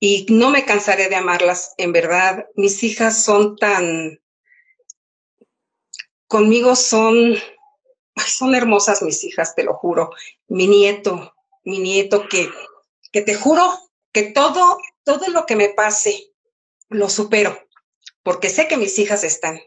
y 0.04 0.26
no 0.30 0.50
me 0.50 0.66
cansaré 0.66 1.10
de 1.10 1.16
amarlas, 1.16 1.76
en 1.78 1.94
verdad. 1.94 2.48
Mis 2.56 2.84
hijas 2.84 3.24
son 3.24 3.56
tan, 3.56 4.20
conmigo 6.28 6.76
son, 6.76 7.36
son 8.16 8.56
hermosas 8.56 9.04
mis 9.04 9.24
hijas, 9.24 9.54
te 9.54 9.64
lo 9.64 9.76
juro. 9.76 10.10
Mi 10.48 10.66
nieto, 10.66 11.36
mi 11.64 11.78
nieto 11.78 12.28
que, 12.28 12.50
que 13.12 13.22
te 13.22 13.36
juro 13.36 13.64
que 14.12 14.24
todo, 14.24 14.80
todo 15.20 15.30
lo 15.30 15.46
que 15.46 15.56
me 15.56 15.70
pase, 15.70 16.34
lo 16.90 17.10
supero, 17.10 17.68
porque 18.24 18.50
sé 18.50 18.68
que 18.68 18.78
mis 18.78 18.98
hijas 19.00 19.24
están. 19.24 19.60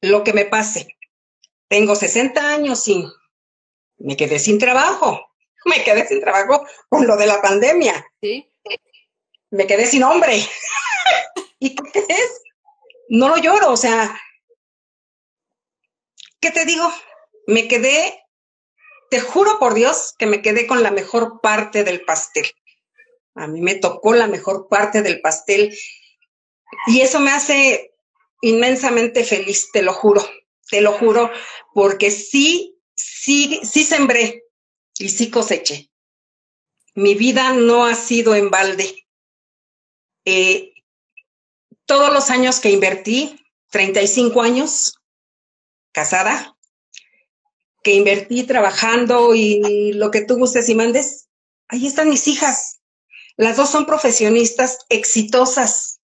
Lo 0.00 0.24
que 0.24 0.32
me 0.32 0.44
pase. 0.44 0.98
Tengo 1.68 1.94
60 1.94 2.40
años 2.52 2.86
y 2.88 3.06
me 3.98 4.16
quedé 4.16 4.38
sin 4.38 4.58
trabajo. 4.58 5.28
Me 5.64 5.84
quedé 5.84 6.04
sin 6.08 6.20
trabajo 6.20 6.66
con 6.88 7.06
lo 7.06 7.16
de 7.16 7.24
la 7.24 7.40
pandemia. 7.40 8.04
Sí 8.20 8.52
me 9.52 9.66
quedé 9.66 9.86
sin 9.86 10.02
hombre. 10.02 10.44
¿Y 11.60 11.76
qué 11.76 12.04
es? 12.08 12.42
No 13.08 13.28
lo 13.28 13.36
lloro, 13.36 13.70
o 13.70 13.76
sea, 13.76 14.18
¿qué 16.40 16.50
te 16.50 16.64
digo? 16.64 16.90
Me 17.46 17.68
quedé, 17.68 18.24
te 19.10 19.20
juro 19.20 19.58
por 19.58 19.74
Dios 19.74 20.14
que 20.18 20.26
me 20.26 20.40
quedé 20.42 20.66
con 20.66 20.82
la 20.82 20.90
mejor 20.90 21.40
parte 21.40 21.84
del 21.84 22.04
pastel. 22.04 22.46
A 23.34 23.46
mí 23.46 23.60
me 23.60 23.74
tocó 23.74 24.12
la 24.12 24.26
mejor 24.26 24.68
parte 24.68 25.02
del 25.02 25.20
pastel 25.20 25.76
y 26.86 27.00
eso 27.00 27.20
me 27.20 27.30
hace 27.30 27.94
inmensamente 28.40 29.24
feliz, 29.24 29.70
te 29.72 29.82
lo 29.82 29.92
juro, 29.92 30.22
te 30.68 30.80
lo 30.80 30.92
juro, 30.92 31.30
porque 31.74 32.10
sí, 32.10 32.78
sí, 32.94 33.60
sí 33.62 33.84
sembré 33.84 34.44
y 34.98 35.08
sí 35.08 35.30
coseché. 35.30 35.90
Mi 36.94 37.14
vida 37.14 37.52
no 37.54 37.86
ha 37.86 37.94
sido 37.94 38.34
en 38.34 38.50
balde. 38.50 39.06
Eh, 40.24 40.72
todos 41.86 42.12
los 42.12 42.30
años 42.30 42.60
que 42.60 42.70
invertí, 42.70 43.38
35 43.70 44.42
años 44.42 44.94
casada, 45.92 46.56
que 47.82 47.94
invertí 47.94 48.44
trabajando 48.44 49.34
y 49.34 49.92
lo 49.92 50.10
que 50.10 50.22
tú 50.22 50.36
gustes 50.36 50.68
y 50.68 50.74
mandes, 50.74 51.28
ahí 51.68 51.86
están 51.86 52.08
mis 52.08 52.28
hijas. 52.28 52.71
Las 53.36 53.56
dos 53.56 53.70
son 53.70 53.86
profesionistas 53.86 54.78
exitosas. 54.88 56.00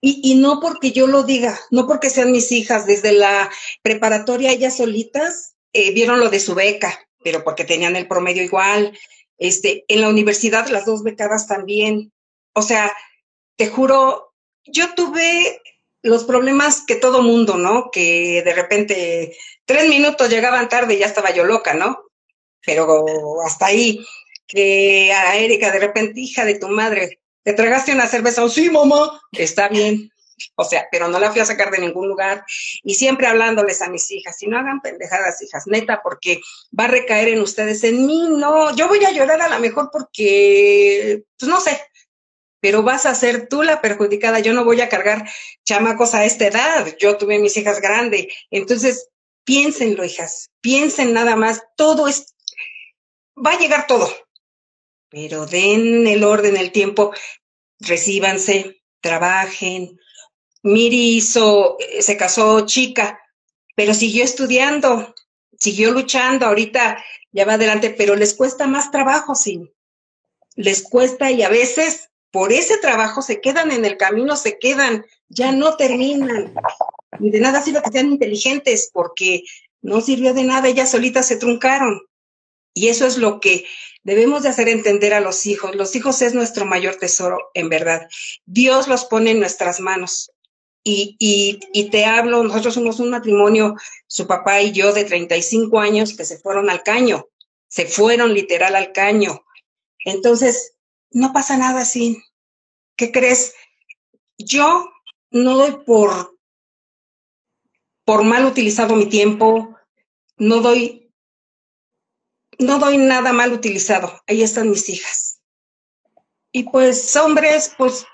Y, 0.00 0.20
y, 0.24 0.36
no 0.36 0.60
porque 0.60 0.92
yo 0.92 1.06
lo 1.06 1.24
diga, 1.24 1.60
no 1.70 1.86
porque 1.86 2.08
sean 2.08 2.32
mis 2.32 2.50
hijas, 2.52 2.86
desde 2.86 3.12
la 3.12 3.50
preparatoria 3.82 4.50
ellas 4.50 4.78
solitas 4.78 5.56
eh, 5.72 5.92
vieron 5.92 6.20
lo 6.20 6.30
de 6.30 6.40
su 6.40 6.54
beca, 6.54 7.06
pero 7.22 7.44
porque 7.44 7.64
tenían 7.64 7.96
el 7.96 8.08
promedio 8.08 8.42
igual. 8.42 8.98
Este, 9.38 9.84
en 9.88 10.00
la 10.00 10.08
universidad 10.08 10.68
las 10.68 10.84
dos 10.84 11.02
becadas 11.02 11.46
también. 11.46 12.12
O 12.54 12.62
sea, 12.62 12.94
te 13.56 13.68
juro, 13.68 14.34
yo 14.64 14.94
tuve 14.94 15.60
los 16.02 16.24
problemas 16.24 16.84
que 16.86 16.94
todo 16.94 17.22
mundo, 17.22 17.56
¿no? 17.56 17.90
Que 17.90 18.42
de 18.42 18.52
repente 18.54 19.36
tres 19.64 19.88
minutos 19.88 20.28
llegaban 20.28 20.68
tarde 20.68 20.94
y 20.94 20.98
ya 20.98 21.06
estaba 21.06 21.30
yo 21.30 21.44
loca, 21.44 21.74
¿no? 21.74 21.98
Pero 22.64 23.04
hasta 23.44 23.66
ahí, 23.66 24.04
que 24.50 25.12
a 25.12 25.36
Erika 25.36 25.70
de 25.70 25.78
repente, 25.78 26.20
hija 26.20 26.44
de 26.44 26.56
tu 26.56 26.68
madre, 26.68 27.20
¿te 27.42 27.52
tragaste 27.52 27.92
una 27.92 28.06
cerveza? 28.06 28.44
Oh, 28.44 28.48
sí, 28.48 28.70
mamá, 28.70 29.20
está 29.32 29.68
bien. 29.68 30.10
O 30.56 30.64
sea, 30.64 30.88
pero 30.90 31.08
no 31.08 31.18
la 31.18 31.30
fui 31.30 31.40
a 31.40 31.44
sacar 31.44 31.70
de 31.70 31.78
ningún 31.78 32.08
lugar. 32.08 32.44
Y 32.82 32.94
siempre 32.94 33.26
hablándoles 33.26 33.82
a 33.82 33.90
mis 33.90 34.10
hijas, 34.10 34.42
y 34.42 34.46
no 34.46 34.58
hagan 34.58 34.80
pendejadas, 34.80 35.40
hijas, 35.42 35.64
neta, 35.66 36.00
porque 36.02 36.40
va 36.78 36.84
a 36.84 36.88
recaer 36.88 37.28
en 37.28 37.40
ustedes, 37.40 37.84
en 37.84 38.06
mí, 38.06 38.28
no. 38.28 38.74
Yo 38.74 38.88
voy 38.88 39.04
a 39.04 39.12
llorar 39.12 39.40
a 39.42 39.48
lo 39.48 39.58
mejor 39.58 39.90
porque, 39.92 41.22
pues 41.38 41.48
no 41.48 41.60
sé, 41.60 41.80
pero 42.60 42.82
vas 42.82 43.06
a 43.06 43.14
ser 43.14 43.48
tú 43.48 43.62
la 43.62 43.80
perjudicada. 43.80 44.40
Yo 44.40 44.52
no 44.52 44.64
voy 44.64 44.80
a 44.80 44.88
cargar 44.88 45.28
chamacos 45.64 46.14
a 46.14 46.24
esta 46.24 46.46
edad. 46.46 46.94
Yo 46.98 47.16
tuve 47.16 47.38
mis 47.38 47.56
hijas 47.56 47.80
grandes. 47.80 48.26
Entonces, 48.50 49.08
piénsenlo, 49.44 50.04
hijas. 50.04 50.50
Piensen 50.60 51.12
nada 51.12 51.36
más. 51.36 51.62
Todo 51.76 52.06
es, 52.06 52.34
va 53.34 53.52
a 53.52 53.58
llegar 53.58 53.86
todo. 53.86 54.10
Pero 55.10 55.46
den 55.46 56.06
el 56.06 56.24
orden, 56.24 56.56
el 56.56 56.72
tiempo. 56.72 57.12
Recíbanse, 57.80 58.82
trabajen. 59.00 59.98
Miri 60.62 61.16
hizo, 61.16 61.76
eh, 61.80 62.02
se 62.02 62.16
casó 62.16 62.66
chica, 62.66 63.20
pero 63.74 63.94
siguió 63.94 64.24
estudiando, 64.24 65.14
siguió 65.58 65.90
luchando. 65.90 66.46
Ahorita 66.46 67.02
ya 67.32 67.44
va 67.44 67.54
adelante, 67.54 67.90
pero 67.90 68.14
les 68.16 68.34
cuesta 68.34 68.66
más 68.66 68.90
trabajo, 68.90 69.34
sí. 69.34 69.60
Les 70.54 70.82
cuesta 70.82 71.30
y 71.30 71.42
a 71.42 71.48
veces 71.48 72.10
por 72.30 72.52
ese 72.52 72.78
trabajo 72.78 73.22
se 73.22 73.40
quedan 73.40 73.72
en 73.72 73.84
el 73.84 73.96
camino, 73.96 74.36
se 74.36 74.58
quedan, 74.58 75.04
ya 75.28 75.52
no 75.52 75.76
terminan. 75.76 76.54
Y 77.18 77.30
de 77.30 77.40
nada 77.40 77.62
sirve 77.62 77.82
que 77.82 77.90
sean 77.90 78.12
inteligentes 78.12 78.90
porque 78.92 79.42
no 79.82 80.00
sirvió 80.00 80.34
de 80.34 80.44
nada, 80.44 80.68
ellas 80.68 80.90
solitas 80.90 81.26
se 81.26 81.36
truncaron. 81.36 82.00
Y 82.74 82.88
eso 82.88 83.06
es 83.06 83.18
lo 83.18 83.40
que 83.40 83.66
debemos 84.02 84.42
de 84.42 84.50
hacer 84.50 84.68
entender 84.68 85.14
a 85.14 85.20
los 85.20 85.46
hijos. 85.46 85.74
Los 85.74 85.94
hijos 85.96 86.22
es 86.22 86.34
nuestro 86.34 86.66
mayor 86.66 86.96
tesoro, 86.96 87.50
en 87.54 87.68
verdad. 87.68 88.08
Dios 88.46 88.88
los 88.88 89.04
pone 89.04 89.32
en 89.32 89.40
nuestras 89.40 89.80
manos. 89.80 90.30
Y, 90.82 91.16
y, 91.18 91.60
y 91.74 91.90
te 91.90 92.06
hablo, 92.06 92.42
nosotros 92.42 92.74
somos 92.74 93.00
un 93.00 93.10
matrimonio, 93.10 93.74
su 94.06 94.26
papá 94.26 94.62
y 94.62 94.72
yo 94.72 94.92
de 94.94 95.04
35 95.04 95.78
años 95.78 96.16
que 96.16 96.24
se 96.24 96.38
fueron 96.38 96.70
al 96.70 96.82
caño, 96.82 97.28
se 97.68 97.84
fueron 97.86 98.32
literal 98.32 98.74
al 98.74 98.92
caño. 98.92 99.44
Entonces, 100.04 100.74
no 101.10 101.32
pasa 101.32 101.58
nada 101.58 101.82
así. 101.82 102.22
¿Qué 102.96 103.12
crees? 103.12 103.54
Yo 104.38 104.90
no 105.30 105.56
doy 105.56 105.84
por, 105.84 106.38
por 108.04 108.24
mal 108.24 108.46
utilizado 108.46 108.96
mi 108.96 109.06
tiempo, 109.06 109.76
no 110.36 110.60
doy, 110.60 110.99
no 112.60 112.78
doy 112.78 112.98
nada 112.98 113.32
mal 113.32 113.52
utilizado. 113.52 114.20
Ahí 114.26 114.42
están 114.42 114.70
mis 114.70 114.88
hijas. 114.88 115.40
Y 116.52 116.64
pues, 116.64 117.16
hombres, 117.16 117.74
pues, 117.76 118.06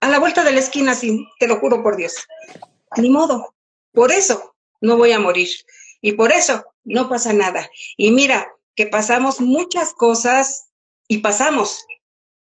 a 0.00 0.08
la 0.08 0.18
vuelta 0.18 0.44
de 0.44 0.52
la 0.52 0.60
esquina, 0.60 0.94
sí, 0.94 1.26
te 1.38 1.48
lo 1.48 1.58
juro 1.58 1.82
por 1.82 1.96
Dios. 1.96 2.14
Ni 2.96 3.10
modo. 3.10 3.54
Por 3.92 4.12
eso 4.12 4.54
no 4.80 4.96
voy 4.96 5.12
a 5.12 5.18
morir. 5.18 5.48
Y 6.00 6.12
por 6.12 6.32
eso 6.32 6.64
no 6.84 7.08
pasa 7.08 7.32
nada. 7.32 7.68
Y 7.96 8.12
mira, 8.12 8.52
que 8.76 8.86
pasamos 8.86 9.40
muchas 9.40 9.92
cosas 9.94 10.68
y 11.08 11.18
pasamos, 11.18 11.84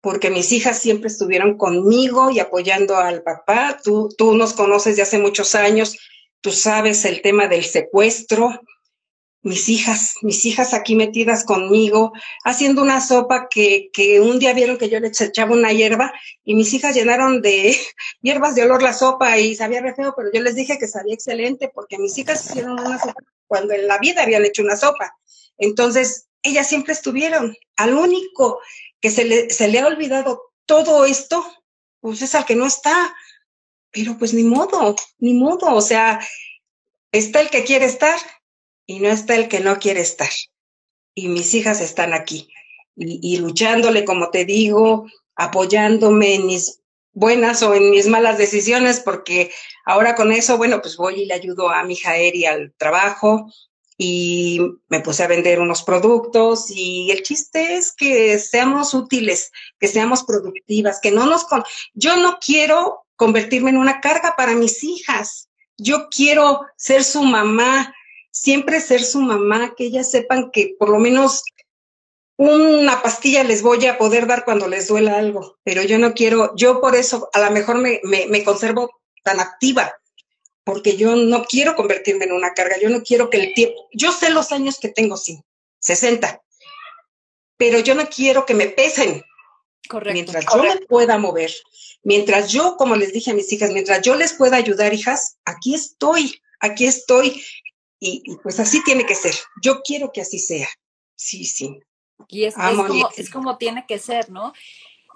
porque 0.01 0.30
mis 0.30 0.51
hijas 0.51 0.80
siempre 0.80 1.07
estuvieron 1.07 1.57
conmigo 1.57 2.30
y 2.30 2.39
apoyando 2.39 2.97
al 2.97 3.24
papá. 3.24 3.80
Tú, 3.84 4.09
tú 4.17 4.36
nos 4.36 4.53
conoces 4.53 4.97
de 4.97 5.01
hace 5.01 5.17
muchos 5.17 5.55
años. 5.55 5.97
tú 6.41 6.51
sabes, 6.51 7.03
el 7.03 7.22
tema 7.22 7.47
del 7.47 7.65
secuestro, 7.65 8.61
mis 9.41 9.69
hijas, 9.69 10.15
mis 10.21 10.45
hijas 10.45 10.73
aquí 10.73 10.95
metidas 10.95 11.45
conmigo, 11.45 12.11
haciendo 12.43 12.81
una 12.81 12.99
sopa 12.99 13.47
que, 13.49 13.89
que 13.93 14.19
un 14.19 14.37
día 14.39 14.53
vieron 14.53 14.77
que 14.77 14.89
yo 14.89 14.99
les 14.99 15.19
echaba 15.21 15.53
una 15.53 15.71
hierba 15.71 16.13
y 16.43 16.55
mis 16.55 16.73
hijas 16.73 16.95
llenaron 16.95 17.41
de 17.41 17.75
hierbas 18.21 18.55
de 18.55 18.63
olor 18.63 18.83
la 18.83 18.93
sopa 18.93 19.37
y 19.37 19.55
sabía 19.55 19.81
re 19.81 19.95
feo, 19.95 20.13
pero 20.15 20.29
yo 20.33 20.41
les 20.41 20.55
dije 20.55 20.77
que 20.77 20.87
sabía 20.87 21.13
excelente 21.13 21.71
porque 21.73 21.97
mis 21.97 22.17
hijas 22.17 22.45
hicieron 22.45 22.73
una 22.73 22.99
sopa 22.99 23.23
cuando 23.47 23.73
en 23.73 23.87
la 23.87 23.97
vida 23.97 24.23
habían 24.23 24.45
hecho 24.45 24.61
una 24.61 24.75
sopa. 24.75 25.17
Entonces, 25.57 26.27
ellas 26.43 26.67
siempre 26.67 26.93
estuvieron. 26.93 27.55
Al 27.75 27.93
único 27.93 28.59
que 29.01 29.09
se 29.09 29.25
le, 29.25 29.49
se 29.49 29.67
le 29.67 29.79
ha 29.79 29.87
olvidado 29.87 30.53
todo 30.65 31.05
esto, 31.05 31.43
pues 31.99 32.21
es 32.21 32.35
al 32.35 32.45
que 32.45 32.55
no 32.55 32.65
está. 32.65 33.15
Pero 33.91 34.17
pues 34.17 34.33
ni 34.33 34.43
modo, 34.43 34.95
ni 35.17 35.33
modo. 35.33 35.73
O 35.73 35.81
sea, 35.81 36.19
está 37.11 37.41
el 37.41 37.49
que 37.49 37.63
quiere 37.63 37.85
estar 37.85 38.17
y 38.89 38.97
no 38.97 39.09
está 39.09 39.35
el 39.35 39.49
que 39.49 39.59
no 39.59 39.77
quiere 39.77 40.01
estar. 40.01 40.31
Y 41.13 41.27
mis 41.27 41.53
hijas 41.53 41.79
están 41.79 42.11
aquí 42.11 42.49
y, 42.95 43.37
luchándole, 43.37 44.03
como 44.03 44.31
te 44.31 44.45
digo, 44.45 45.05
apoyándome 45.35 46.33
en 46.33 46.47
mis 46.47 46.79
buenas 47.13 47.61
o 47.61 47.75
en 47.75 47.91
mis 47.91 48.07
malas 48.07 48.39
decisiones, 48.39 48.99
porque 48.99 49.51
ahora 49.85 50.15
con 50.15 50.31
eso, 50.31 50.57
bueno, 50.57 50.81
pues 50.81 50.97
voy 50.97 51.21
y 51.21 51.25
le 51.27 51.35
ayudo 51.35 51.69
a 51.69 51.83
mi 51.83 51.93
hija 51.93 52.17
Eri 52.17 52.45
al 52.47 52.73
trabajo 52.77 53.53
y 53.95 54.59
me 54.87 55.01
puse 55.01 55.21
a 55.21 55.27
vender 55.27 55.59
unos 55.59 55.83
productos 55.83 56.71
y 56.71 57.11
el 57.11 57.21
chiste 57.21 57.75
es 57.75 57.91
que 57.91 58.39
seamos 58.39 58.95
útiles, 58.95 59.51
que 59.79 59.87
seamos 59.87 60.23
productivas, 60.23 60.99
que 60.99 61.11
no 61.11 61.27
nos... 61.27 61.43
Con... 61.43 61.63
Yo 61.93 62.17
no 62.17 62.39
quiero 62.43 63.05
convertirme 63.15 63.69
en 63.69 63.77
una 63.77 64.01
carga 64.01 64.33
para 64.35 64.55
mis 64.55 64.83
hijas. 64.83 65.47
Yo 65.77 66.09
quiero 66.09 66.61
ser 66.75 67.03
su 67.03 67.21
mamá, 67.21 67.93
siempre 68.32 68.80
ser 68.80 69.03
su 69.03 69.19
mamá, 69.21 69.73
que 69.75 69.86
ellas 69.86 70.11
sepan 70.11 70.51
que 70.51 70.75
por 70.77 70.89
lo 70.89 70.99
menos 70.99 71.43
una 72.38 73.01
pastilla 73.01 73.43
les 73.43 73.61
voy 73.61 73.86
a 73.86 73.97
poder 73.97 74.25
dar 74.25 74.45
cuando 74.45 74.69
les 74.69 74.88
duela 74.88 75.17
algo, 75.17 75.57
pero 75.63 75.84
yo 75.84 75.99
no 75.99 76.13
quiero, 76.13 76.55
yo 76.55 76.80
por 76.80 76.95
eso 76.95 77.30
a 77.34 77.41
lo 77.41 77.51
mejor 77.51 77.80
me, 77.80 77.99
me, 78.03 78.43
conservo 78.45 79.01
tan 79.23 79.41
activa, 79.41 79.93
porque 80.63 80.95
yo 80.95 81.17
no 81.17 81.43
quiero 81.43 81.75
convertirme 81.75 82.25
en 82.25 82.32
una 82.32 82.53
carga, 82.53 82.77
yo 82.80 82.89
no 82.89 83.03
quiero 83.03 83.30
que 83.30 83.38
el 83.41 83.53
tiempo, 83.53 83.89
yo 83.91 84.13
sé 84.13 84.30
los 84.30 84.53
años 84.53 84.80
que 84.80 84.88
tengo, 84.88 85.17
sí, 85.17 85.43
60, 85.80 86.41
pero 87.57 87.80
yo 87.80 87.93
no 87.93 88.07
quiero 88.07 88.45
que 88.45 88.53
me 88.53 88.67
pesen. 88.67 89.21
Correcto. 89.89 90.13
Mientras 90.13 90.45
yo 90.53 90.63
me 90.63 90.77
pueda 90.86 91.17
mover, 91.17 91.51
mientras 92.03 92.51
yo, 92.53 92.77
como 92.77 92.95
les 92.95 93.11
dije 93.11 93.32
a 93.32 93.34
mis 93.34 93.51
hijas, 93.51 93.71
mientras 93.71 94.01
yo 94.01 94.15
les 94.15 94.32
pueda 94.32 94.55
ayudar, 94.55 94.93
hijas, 94.93 95.38
aquí 95.43 95.75
estoy, 95.75 96.41
aquí 96.61 96.86
estoy. 96.86 97.43
Y, 97.99 98.37
pues 98.37 98.59
así 98.59 98.83
tiene 98.83 99.05
que 99.05 99.15
ser. 99.15 99.35
Yo 99.61 99.81
quiero 99.81 100.11
que 100.11 100.21
así 100.21 100.39
sea. 100.39 100.67
Sí, 101.15 101.43
sí. 101.43 101.79
Y 102.27 102.45
es, 102.45 102.55
como, 102.55 103.09
es 103.17 103.29
como 103.29 103.57
tiene 103.57 103.85
que 103.87 103.99
ser, 103.99 104.29
¿no? 104.29 104.53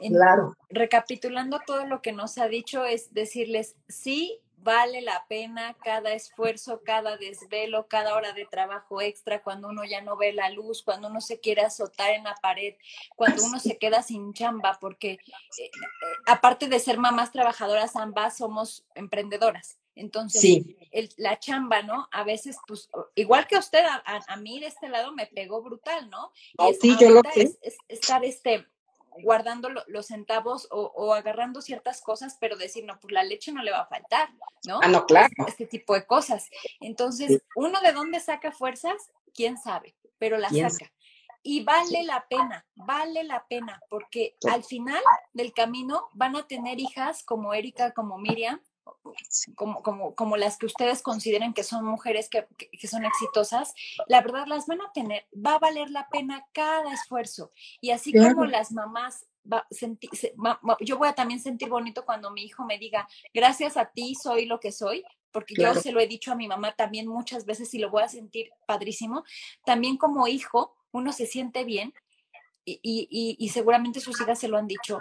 claro. 0.10 0.56
Recapitulando 0.70 1.60
todo 1.66 1.86
lo 1.86 2.02
que 2.02 2.12
nos 2.12 2.38
ha 2.38 2.48
dicho, 2.48 2.86
es 2.86 3.14
decirles, 3.14 3.76
sí, 3.88 4.42
vale 4.64 5.02
la 5.02 5.26
pena 5.28 5.76
cada 5.84 6.14
esfuerzo, 6.14 6.82
cada 6.84 7.18
desvelo, 7.18 7.88
cada 7.88 8.16
hora 8.16 8.34
de 8.34 8.46
trabajo 8.46 9.02
extra, 9.02 9.44
cuando 9.44 9.70
uno 9.70 9.84
ya 9.84 10.02
no 10.02 10.18
ve 10.18 10.34
la 10.34 10.50
luz, 10.50 10.84
cuando 10.84 11.10
uno 11.10 11.22
se 11.22 11.40
quiere 11.40 11.62
azotar 11.62 12.12
en 12.12 12.24
la 12.24 12.36
pared, 12.36 12.76
cuando 13.16 13.44
uno 13.44 13.60
se 13.60 13.78
queda 13.78 14.02
sin 14.02 14.34
chamba, 14.34 14.78
porque 14.80 15.12
eh, 15.12 15.20
eh, 15.60 15.72
aparte 16.26 16.68
de 16.68 16.80
ser 16.80 16.98
mamás 16.98 17.32
trabajadoras, 17.32 17.96
ambas 17.96 18.38
somos 18.38 18.86
emprendedoras. 18.96 19.78
Entonces, 19.96 20.66
la 21.18 21.40
chamba, 21.40 21.82
¿no? 21.84 22.08
A 22.12 22.24
veces, 22.24 22.58
pues, 22.68 22.90
igual 23.16 23.48
que 23.48 23.58
usted, 23.58 23.84
a, 23.86 24.36
mí 24.38 24.60
de 24.60 24.68
este 24.68 24.90
lado 24.90 25.12
me 25.12 25.28
pegó 25.28 25.62
brutal, 25.62 26.10
¿no? 26.10 26.32
Y 26.68 26.74
sí, 26.76 26.96
yo 27.00 27.10
lo 27.10 27.22
es, 27.36 27.58
estar 27.88 28.26
este, 28.26 28.68
guardando 29.22 29.70
los 29.88 30.08
centavos 30.08 30.68
o, 30.72 31.14
agarrando 31.14 31.62
ciertas 31.62 32.02
cosas, 32.02 32.38
pero 32.40 32.58
decir, 32.58 32.86
no, 32.86 33.00
pues 33.00 33.14
la 33.14 33.24
leche 33.24 33.52
no 33.52 33.62
le 33.62 33.72
va 33.72 33.82
a 33.82 33.88
faltar, 33.88 34.30
¿no? 34.66 34.80
Ah, 34.82 34.88
no, 34.88 35.06
claro. 35.06 35.34
Este 35.48 35.66
tipo 35.66 35.94
de 35.94 36.06
cosas. 36.06 36.50
Entonces, 36.80 37.44
uno 37.56 37.80
de 37.82 37.92
dónde 37.92 38.20
saca 38.20 38.52
fuerzas, 38.52 39.12
quién 39.34 39.58
sabe, 39.58 39.96
pero 40.18 40.38
la 40.38 40.50
saca. 40.50 40.92
Y 41.46 41.64
vale 41.64 42.04
la 42.04 42.26
pena, 42.30 42.66
vale 42.74 43.26
la 43.26 43.46
pena, 43.48 43.82
porque 43.90 44.38
al 44.50 44.64
final 44.64 45.02
del 45.34 45.52
camino 45.54 46.08
van 46.14 46.38
a 46.38 46.48
tener 46.48 46.80
hijas 46.80 47.22
como 47.24 47.54
Erika, 47.54 47.92
como 47.92 48.18
Miriam, 48.18 48.62
como, 49.56 49.82
como, 49.82 50.16
como 50.16 50.38
las 50.38 50.58
que 50.58 50.66
ustedes 50.66 51.02
consideren 51.02 51.54
que 51.54 51.64
son 51.64 51.86
mujeres 51.86 52.30
que, 52.30 52.48
que, 52.58 52.88
son 52.88 53.06
exitosas, 53.06 53.74
la 54.08 54.22
verdad 54.22 54.46
las 54.48 54.68
van 54.68 54.82
a 54.82 54.92
tener, 54.94 55.26
va 55.34 55.56
a 55.56 55.60
valer 55.60 55.90
la 55.90 56.10
pena 56.10 56.46
cada 56.54 56.94
esfuerzo. 56.94 57.52
Y 57.82 57.92
así 57.92 58.14
como 58.14 58.46
las 58.46 58.72
mamás, 58.72 59.26
va, 59.52 59.68
yo 60.82 60.98
voy 60.98 61.08
a 61.08 61.14
también 61.14 61.40
sentir 61.40 61.70
bonito 61.70 62.06
cuando 62.06 62.32
mi 62.32 62.44
hijo 62.44 62.66
me 62.66 62.78
diga, 62.78 63.08
gracias 63.34 63.78
a 63.78 63.86
ti 63.86 64.16
soy 64.16 64.46
lo 64.46 64.60
que 64.60 64.72
soy, 64.72 65.04
porque 65.32 65.56
yo 65.56 65.74
se 65.74 65.92
lo 65.92 66.00
he 66.00 66.08
dicho 66.08 66.32
a 66.32 66.36
mi 66.36 66.48
mamá 66.48 66.74
también 66.74 67.08
muchas 67.08 67.46
veces 67.46 67.74
y 67.74 67.80
lo 67.80 67.90
voy 67.90 68.04
a 68.04 68.08
sentir 68.08 68.52
padrísimo. 68.68 69.24
También 69.66 69.98
como 69.98 70.28
hijo, 70.28 70.76
uno 70.92 71.12
se 71.12 71.26
siente 71.26 71.64
bien 71.64 71.94
y, 72.66 72.80
y, 72.84 73.36
y 73.40 73.50
seguramente 73.50 74.00
sus 74.00 74.20
hijas 74.22 74.40
se 74.40 74.48
lo 74.48 74.58
han 74.58 74.68
dicho. 74.68 75.00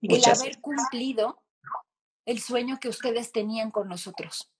el 0.00 0.24
haber 0.24 0.60
cumplido 0.60 1.43
el 2.26 2.40
sueño 2.40 2.78
que 2.80 2.88
ustedes 2.88 3.32
tenían 3.32 3.70
con 3.70 3.88
nosotros. 3.88 4.50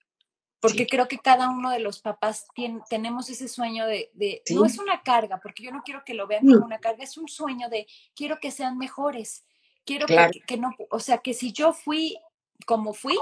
Porque 0.61 0.87
creo 0.87 1.09
que 1.09 1.19
cada 1.19 1.51
uno 1.51 1.71
de 1.71 1.79
los 1.79 2.01
papás 2.01 2.47
tenemos 2.89 3.29
ese 3.29 3.49
sueño 3.49 3.87
de, 3.87 4.11
no 4.51 4.65
es 4.65 4.79
una 4.79 5.03
carga, 5.03 5.39
porque 5.43 5.63
yo 5.63 5.71
no 5.71 5.83
quiero 5.83 6.05
que 6.07 6.15
lo 6.15 6.27
vean 6.27 6.47
como 6.47 6.61
mm. 6.61 6.65
una 6.65 6.79
carga, 6.79 7.05
es 7.05 7.19
un 7.19 7.29
sueño 7.29 7.69
de 7.69 7.87
quiero 8.15 8.41
que 8.41 8.51
sean 8.51 8.79
mejores, 8.79 9.45
quiero 9.85 10.07
que, 10.07 10.57
no, 10.57 10.71
o 10.91 11.01
sea, 11.01 11.19
que 11.19 11.35
si 11.35 11.53
yo 11.53 11.75
fui 11.75 12.17
como 12.65 12.95
fui, 12.95 13.19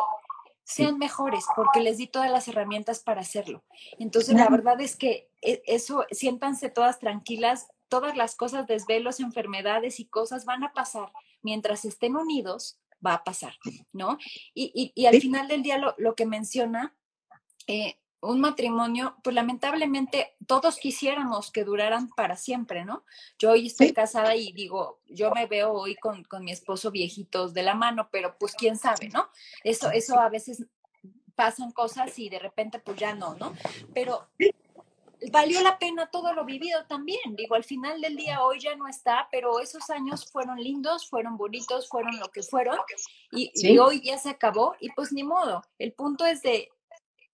sean 0.63 0.99
mejores, 0.99 1.45
porque 1.57 1.81
les 1.81 1.99
di 1.99 2.07
todas 2.07 2.31
las 2.31 2.47
herramientas 2.47 3.01
para 3.01 3.23
hacerlo. 3.23 3.65
Entonces, 3.99 4.37
la 4.37 4.49
verdad 4.49 4.81
es 4.81 4.95
que 4.95 5.29
e, 5.41 5.63
eso, 5.67 6.07
siéntanse 6.13 6.71
todas 6.71 7.01
tranquilas, 7.01 7.67
todas 7.89 8.17
las 8.17 8.37
cosas, 8.37 8.69
desvelos, 8.69 9.19
enfermedades 9.19 9.99
y 9.99 10.05
cosas 10.05 10.45
van 10.45 10.63
a 10.63 10.73
pasar 10.73 11.13
mientras 11.43 11.85
estén 11.85 12.15
unidos 12.15 12.79
va 13.05 13.15
a 13.15 13.25
pasar, 13.25 13.55
¿no? 13.93 14.19
Y, 14.55 14.93
y, 14.95 15.07
al 15.07 15.21
final 15.21 15.49
del 15.49 15.63
día 15.63 15.79
lo, 15.79 16.15
que 16.15 16.27
menciona, 16.27 16.95
eh, 17.67 17.99
un 18.21 18.41
matrimonio, 18.41 19.17
pues 19.25 19.35
lamentablemente 19.35 20.37
todos 20.47 20.77
quisiéramos 20.77 21.51
que 21.51 21.65
duraran 21.65 22.09
para 22.11 22.37
siempre, 22.37 22.85
¿no? 22.85 23.05
Yo 23.37 23.51
hoy 23.51 23.67
estoy 23.67 23.93
casada 23.93 24.37
y 24.37 24.53
digo, 24.53 25.01
yo 25.09 25.33
me 25.33 25.47
veo 25.47 25.73
hoy 25.73 25.97
con, 25.97 26.23
con, 26.25 26.45
mi 26.45 26.53
esposo 26.53 26.93
viejitos 26.93 27.53
de 27.53 27.65
la 27.65 27.75
mano, 27.75 28.09
pero 28.13 28.37
pues 28.39 28.55
quién 28.55 28.79
sabe, 28.79 29.09
¿no? 29.09 29.29
Eso, 29.65 29.91
eso 29.91 30.21
a 30.21 30.29
veces 30.29 30.65
pasan 31.35 31.73
cosas 31.73 32.17
y 32.19 32.29
de 32.29 32.39
repente 32.39 32.79
pues 32.79 32.97
ya 32.97 33.15
no, 33.15 33.35
¿no? 33.35 33.55
Pero 33.93 34.29
valió 35.31 35.63
la 35.63 35.79
pena 35.79 36.11
todo 36.11 36.33
lo 36.33 36.45
vivido 36.45 36.85
también. 36.87 37.37
Digo, 37.37 37.55
al 37.55 37.65
final 37.65 38.01
del 38.01 38.17
día 38.17 38.43
hoy 38.43 38.61
ya 38.61 38.75
no 38.77 38.89
está, 38.89 39.29
pero 39.31 39.61
esos 39.61 39.91
años 39.91 40.31
fueron 40.31 40.59
lindos, 40.59 41.09
fueron 41.09 41.37
bonitos, 41.37 41.89
fueron 41.89 42.19
lo 42.19 42.29
que 42.31 42.43
fueron 42.43 42.79
y, 43.31 43.79
hoy 43.79 44.01
ya 44.03 44.19
se 44.19 44.31
acabó 44.31 44.75
y 44.81 44.91
pues 44.91 45.13
ni 45.13 45.23
modo. 45.23 45.63
El 45.79 45.93
punto 45.93 46.25
es 46.25 46.43
de, 46.43 46.69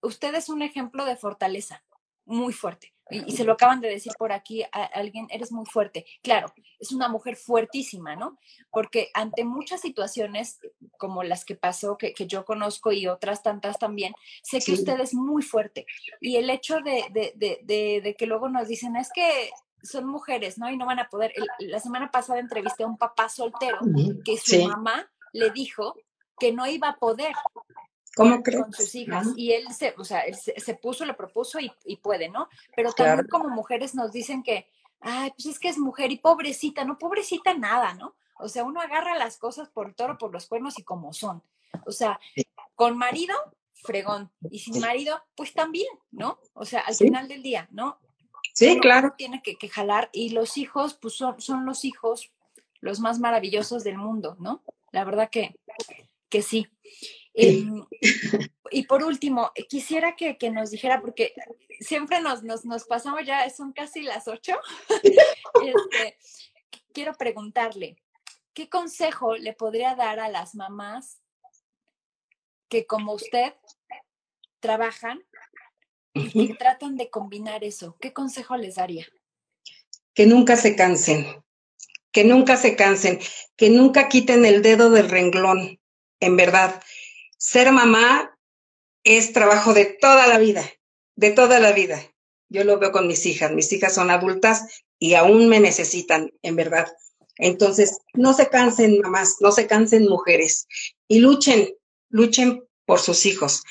usted 0.01 0.35
es 0.35 0.49
un 0.49 0.61
ejemplo 0.61 1.05
de 1.05 1.17
fortaleza 1.17 1.83
muy 2.25 2.53
fuerte 2.53 2.93
y, 3.09 3.35
se 3.35 3.43
lo 3.43 3.53
acaban 3.53 3.81
de 3.81 3.89
decir 3.89 4.13
por 4.17 4.31
aquí 4.31 4.63
a, 4.63 4.83
alguien, 4.93 5.27
eres 5.29 5.51
muy 5.51 5.65
fuerte. 5.65 6.05
Claro, 6.21 6.53
es 6.79 6.91
una 6.91 7.07
mujer 7.07 7.35
fuertísima, 7.35 8.15
¿no? 8.15 8.37
Porque 8.71 9.09
ante 9.13 9.43
muchas 9.43 9.81
situaciones 9.81 10.59
como 10.97 11.23
las 11.23 11.45
que 11.45 11.55
pasó, 11.55 11.97
que, 11.97 12.13
yo 12.27 12.45
conozco 12.45 12.91
y 12.91 13.07
otras 13.07 13.41
tantas 13.41 13.79
también, 13.79 14.13
sé 14.43 14.59
que 14.59 14.73
usted 14.73 14.99
es 14.99 15.13
muy 15.13 15.41
fuerte. 15.41 15.85
Y 16.21 16.35
el 16.35 16.49
hecho 16.49 16.79
de, 16.81 17.33
de, 17.35 18.15
que 18.17 18.25
luego 18.25 18.49
nos 18.49 18.67
dicen, 18.67 18.95
es 18.95 19.09
que 19.13 19.49
son 19.81 20.05
mujeres, 20.05 20.57
¿no? 20.57 20.69
Y 20.69 20.77
no 20.77 20.85
van 20.85 20.99
a 20.99 21.09
poder. 21.09 21.33
la 21.59 21.79
semana 21.79 22.11
pasada 22.11 22.39
entrevisté 22.39 22.83
a 22.83 22.87
un 22.87 22.97
papá 22.97 23.29
soltero 23.29 23.79
que 24.23 24.37
su 24.37 24.63
mamá 24.63 25.09
le 25.33 25.51
dijo 25.51 25.95
que 26.37 26.51
no 26.53 26.67
iba 26.67 26.89
a 26.89 26.97
poder 26.97 27.33
¿Cómo 28.15 28.41
con 28.43 28.73
sus 28.73 28.95
hijas. 28.95 29.27
Y 29.35 29.51
él 29.51 29.71
se, 29.73 29.93
o 29.97 30.03
sea, 30.03 30.23
se, 30.33 30.73
puso, 30.75 31.05
le 31.05 31.13
propuso 31.13 31.59
y, 31.59 31.95
puede, 31.97 32.29
¿no? 32.29 32.49
Pero 32.75 32.91
también 32.91 33.27
como 33.27 33.49
mujeres 33.49 33.95
nos 33.95 34.11
dicen 34.11 34.43
que, 34.43 34.67
ay, 34.99 35.31
pues 35.31 35.45
es 35.45 35.59
que 35.59 35.69
es 35.69 35.77
mujer 35.77 36.11
y 36.11 36.17
pobrecita, 36.17 36.83
no 36.83 36.97
pobrecita 36.97 37.53
nada, 37.53 37.93
¿no? 37.93 38.15
O 38.39 38.47
sea, 38.47 38.63
uno 38.63 38.81
agarra 38.81 39.17
las 39.17 39.37
cosas 39.37 39.69
por 39.69 39.87
el 39.87 39.95
toro, 39.95 40.17
por 40.17 40.31
los 40.31 40.47
cuernos 40.47 40.79
y 40.79 40.83
como 40.83 41.13
son. 41.13 41.43
O 41.85 41.91
sea, 41.91 42.19
con 42.75 42.97
marido, 42.97 43.35
fregón. 43.73 44.31
Y 44.49 44.59
sin 44.59 44.79
marido, 44.79 45.21
pues 45.35 45.53
también, 45.53 45.89
¿no? 46.11 46.39
O 46.53 46.65
sea, 46.65 46.81
al 46.81 46.95
final 46.95 47.27
del 47.27 47.43
día, 47.43 47.67
¿no? 47.71 47.99
Sí, 48.53 48.79
claro. 48.79 49.13
Tiene 49.17 49.41
que, 49.41 49.55
que, 49.55 49.69
jalar. 49.69 50.09
Y 50.13 50.29
los 50.29 50.57
hijos, 50.57 50.95
pues 50.95 51.15
son, 51.15 51.39
son 51.39 51.65
los 51.65 51.85
hijos 51.85 52.31
los 52.81 52.99
más 52.99 53.19
maravillosos 53.19 53.83
del 53.83 53.97
mundo, 53.97 54.35
¿no? 54.39 54.63
La 54.91 55.03
verdad 55.03 55.29
que, 55.29 55.55
que 56.29 56.41
sí. 56.41 56.67
Em, 57.41 57.85
y 58.69 58.83
por 58.83 59.03
último, 59.03 59.51
quisiera 59.69 60.15
que, 60.17 60.37
nos 60.51 60.71
dijera, 60.71 60.99
porque 60.99 61.33
siempre 61.79 62.19
nos, 62.19 62.43
nos, 62.43 62.83
pasamos 62.83 63.25
ya, 63.25 63.49
son 63.49 63.71
casi 63.71 64.01
las 64.01 64.27
ocho. 64.27 64.57
Este, 65.65 66.17
quiero 66.93 67.13
preguntarle, 67.13 67.97
¿qué 68.53 68.69
consejo 68.69 69.35
le 69.35 69.53
podría 69.53 69.95
dar 69.95 70.19
a 70.19 70.29
las 70.29 70.53
mamás 70.53 71.21
que 72.67 72.85
como 72.85 73.13
usted 73.13 73.53
trabajan 74.59 75.23
y 76.13 76.47
que 76.47 76.53
tratan 76.55 76.95
de 76.97 77.09
combinar 77.09 77.63
eso? 77.63 77.97
¿Qué 77.99 78.13
consejo 78.13 78.57
les 78.57 78.75
daría? 78.75 79.07
Que 80.13 80.25
nunca 80.25 80.55
se 80.55 80.75
cansen, 80.75 81.25
que 82.11 82.23
nunca 82.23 82.57
se 82.57 82.75
cansen, 82.75 83.19
que 83.55 83.69
nunca 83.69 84.07
quiten 84.07 84.45
el 84.45 84.61
dedo 84.61 84.89
del 84.89 85.09
renglón, 85.09 85.79
en 86.19 86.35
verdad. 86.35 86.81
Ser 87.39 87.71
mamá 87.71 88.37
es 89.05 89.31
trabajo 89.31 89.73
de 89.73 89.85
toda 89.85 90.27
la 90.27 90.37
vida, 90.39 90.69
de 91.15 91.31
toda 91.31 91.59
la 91.59 91.71
vida. 91.71 92.03
Yo 92.49 92.65
lo 92.65 92.77
veo 92.79 92.91
con 92.91 93.07
mis 93.07 93.25
hijas, 93.25 93.51
mis 93.53 93.71
hijas 93.71 93.95
son 93.95 94.11
adultas 94.11 94.83
y 94.99 95.13
aún 95.13 95.47
me 95.47 95.61
necesitan, 95.61 96.33
en 96.41 96.57
verdad. 96.57 96.91
Entonces, 97.37 97.99
no 98.13 98.33
se 98.33 98.49
cansen 98.49 98.99
mamás, 98.99 99.37
no 99.39 99.53
se 99.53 99.67
cansen 99.67 100.09
mujeres 100.09 100.67
y 101.07 101.19
luchen, 101.19 101.73
luchen 102.09 102.67
por 102.85 102.99
sus 102.99 103.25
hijos. 103.25 103.63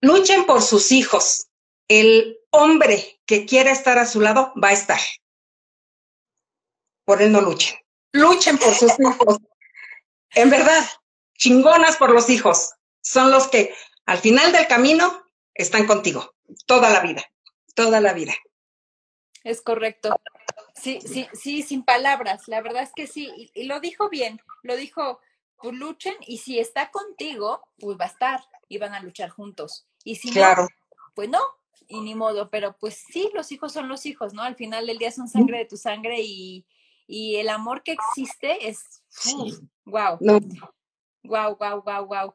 Luchen 0.00 0.46
por 0.46 0.62
sus 0.62 0.90
hijos. 0.90 1.48
El 1.86 2.38
hombre 2.50 3.20
que 3.26 3.44
quiera 3.44 3.72
estar 3.72 3.98
a 3.98 4.06
su 4.06 4.22
lado 4.22 4.54
va 4.62 4.68
a 4.68 4.72
estar. 4.72 5.00
Por 7.04 7.20
él 7.20 7.30
no 7.30 7.42
luchen. 7.42 7.76
Luchen 8.12 8.56
por 8.56 8.74
sus 8.74 8.92
hijos. 8.98 9.38
En 10.30 10.48
verdad, 10.48 10.88
chingonas 11.40 11.96
por 11.96 12.12
los 12.12 12.30
hijos. 12.30 12.70
Son 13.00 13.32
los 13.32 13.48
que 13.48 13.74
al 14.06 14.18
final 14.18 14.52
del 14.52 14.68
camino 14.68 15.24
están 15.54 15.86
contigo. 15.86 16.34
Toda 16.66 16.90
la 16.90 17.00
vida. 17.00 17.24
Toda 17.74 18.00
la 18.00 18.12
vida. 18.12 18.34
Es 19.42 19.62
correcto. 19.62 20.20
Sí, 20.74 21.00
sí, 21.00 21.26
sí, 21.32 21.62
sin 21.62 21.82
palabras. 21.82 22.46
La 22.46 22.60
verdad 22.60 22.82
es 22.82 22.92
que 22.94 23.06
sí. 23.06 23.50
Y, 23.54 23.64
lo 23.64 23.80
dijo 23.80 24.10
bien. 24.10 24.40
Lo 24.62 24.76
dijo, 24.76 25.20
pues 25.56 25.74
luchen 25.74 26.14
y 26.26 26.38
si 26.38 26.58
está 26.58 26.90
contigo, 26.90 27.62
pues 27.78 27.98
va 27.98 28.04
a 28.04 28.08
estar 28.08 28.40
y 28.68 28.78
van 28.78 28.94
a 28.94 29.00
luchar 29.00 29.30
juntos. 29.30 29.86
Y 30.04 30.16
si 30.16 30.30
no, 30.30 30.68
pues 31.14 31.28
no, 31.30 31.40
y 31.88 32.00
ni 32.00 32.14
modo. 32.14 32.50
Pero 32.50 32.76
pues 32.78 33.02
sí, 33.10 33.30
los 33.32 33.50
hijos 33.50 33.72
son 33.72 33.88
los 33.88 34.04
hijos, 34.04 34.34
¿no? 34.34 34.42
Al 34.42 34.56
final 34.56 34.86
del 34.86 34.98
día 34.98 35.10
son 35.10 35.28
sangre 35.28 35.58
de 35.58 35.64
tu 35.64 35.78
sangre 35.78 36.20
y, 36.20 36.66
el 37.08 37.48
amor 37.48 37.82
que 37.82 37.92
existe 37.92 38.68
es, 38.68 39.02
wow. 39.84 40.18
No. 40.20 40.38
Wow, 41.22 41.56
wow, 41.58 41.82
wow, 41.84 42.06
wow. 42.06 42.34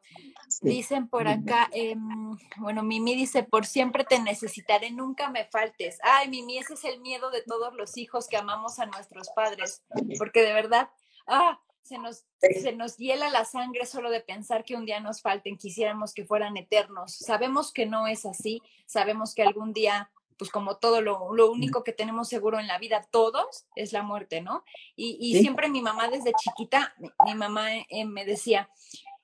Dicen 0.61 1.07
por 1.07 1.27
acá, 1.27 1.69
em, 1.73 2.38
bueno, 2.57 2.83
Mimi 2.83 3.15
dice, 3.15 3.43
por 3.43 3.65
siempre 3.65 4.03
te 4.03 4.19
necesitaré, 4.19 4.91
nunca 4.91 5.29
me 5.29 5.45
faltes. 5.45 5.97
Ay, 6.03 6.29
Mimi, 6.29 6.59
ese 6.59 6.75
es 6.75 6.83
el 6.86 7.01
miedo 7.01 7.31
de 7.31 7.41
todos 7.41 7.73
los 7.73 7.97
hijos 7.97 8.27
que 8.27 8.38
amamos 8.38 8.79
a 8.79 8.86
nuestros 8.86 9.29
padres, 9.36 9.83
porque 10.19 10.41
de 10.41 10.53
verdad, 10.53 10.89
ah, 11.27 11.59
se 11.86 11.99
nos, 11.99 12.25
se 12.39 12.73
nos 12.73 12.97
hiela 12.97 13.29
la 13.29 13.45
sangre 13.45 13.86
solo 13.86 14.09
de 14.09 14.21
pensar 14.21 14.63
que 14.63 14.75
un 14.75 14.86
día 14.86 14.99
nos 14.99 15.21
falten, 15.21 15.57
quisiéramos 15.57 16.13
que 16.13 16.25
fueran 16.25 16.57
eternos. 16.57 17.15
Sabemos 17.15 17.71
que 17.71 17.86
no 17.86 18.07
es 18.07 18.25
así, 18.25 18.61
sabemos 18.88 19.36
que 19.36 19.43
algún 19.43 19.71
día 19.71 20.11
pues 20.38 20.51
como 20.51 20.77
todo 20.77 21.01
lo, 21.01 21.33
lo, 21.33 21.51
único 21.51 21.83
que 21.83 21.93
tenemos 21.93 22.27
seguro 22.27 22.59
en 22.59 22.67
la 22.67 22.77
vida, 22.77 23.07
todos, 23.11 23.65
es 23.75 23.93
la 23.93 24.03
muerte, 24.03 24.41
¿no? 24.41 24.63
Y, 24.95 25.17
y 25.19 25.39
siempre 25.39 25.69
mi 25.69 25.81
mamá 25.81 26.09
desde 26.09 26.33
chiquita, 26.33 26.95
mi, 27.25 27.36
mamá 27.36 27.77
eh, 27.77 28.05
me 28.05 28.25
decía, 28.25 28.69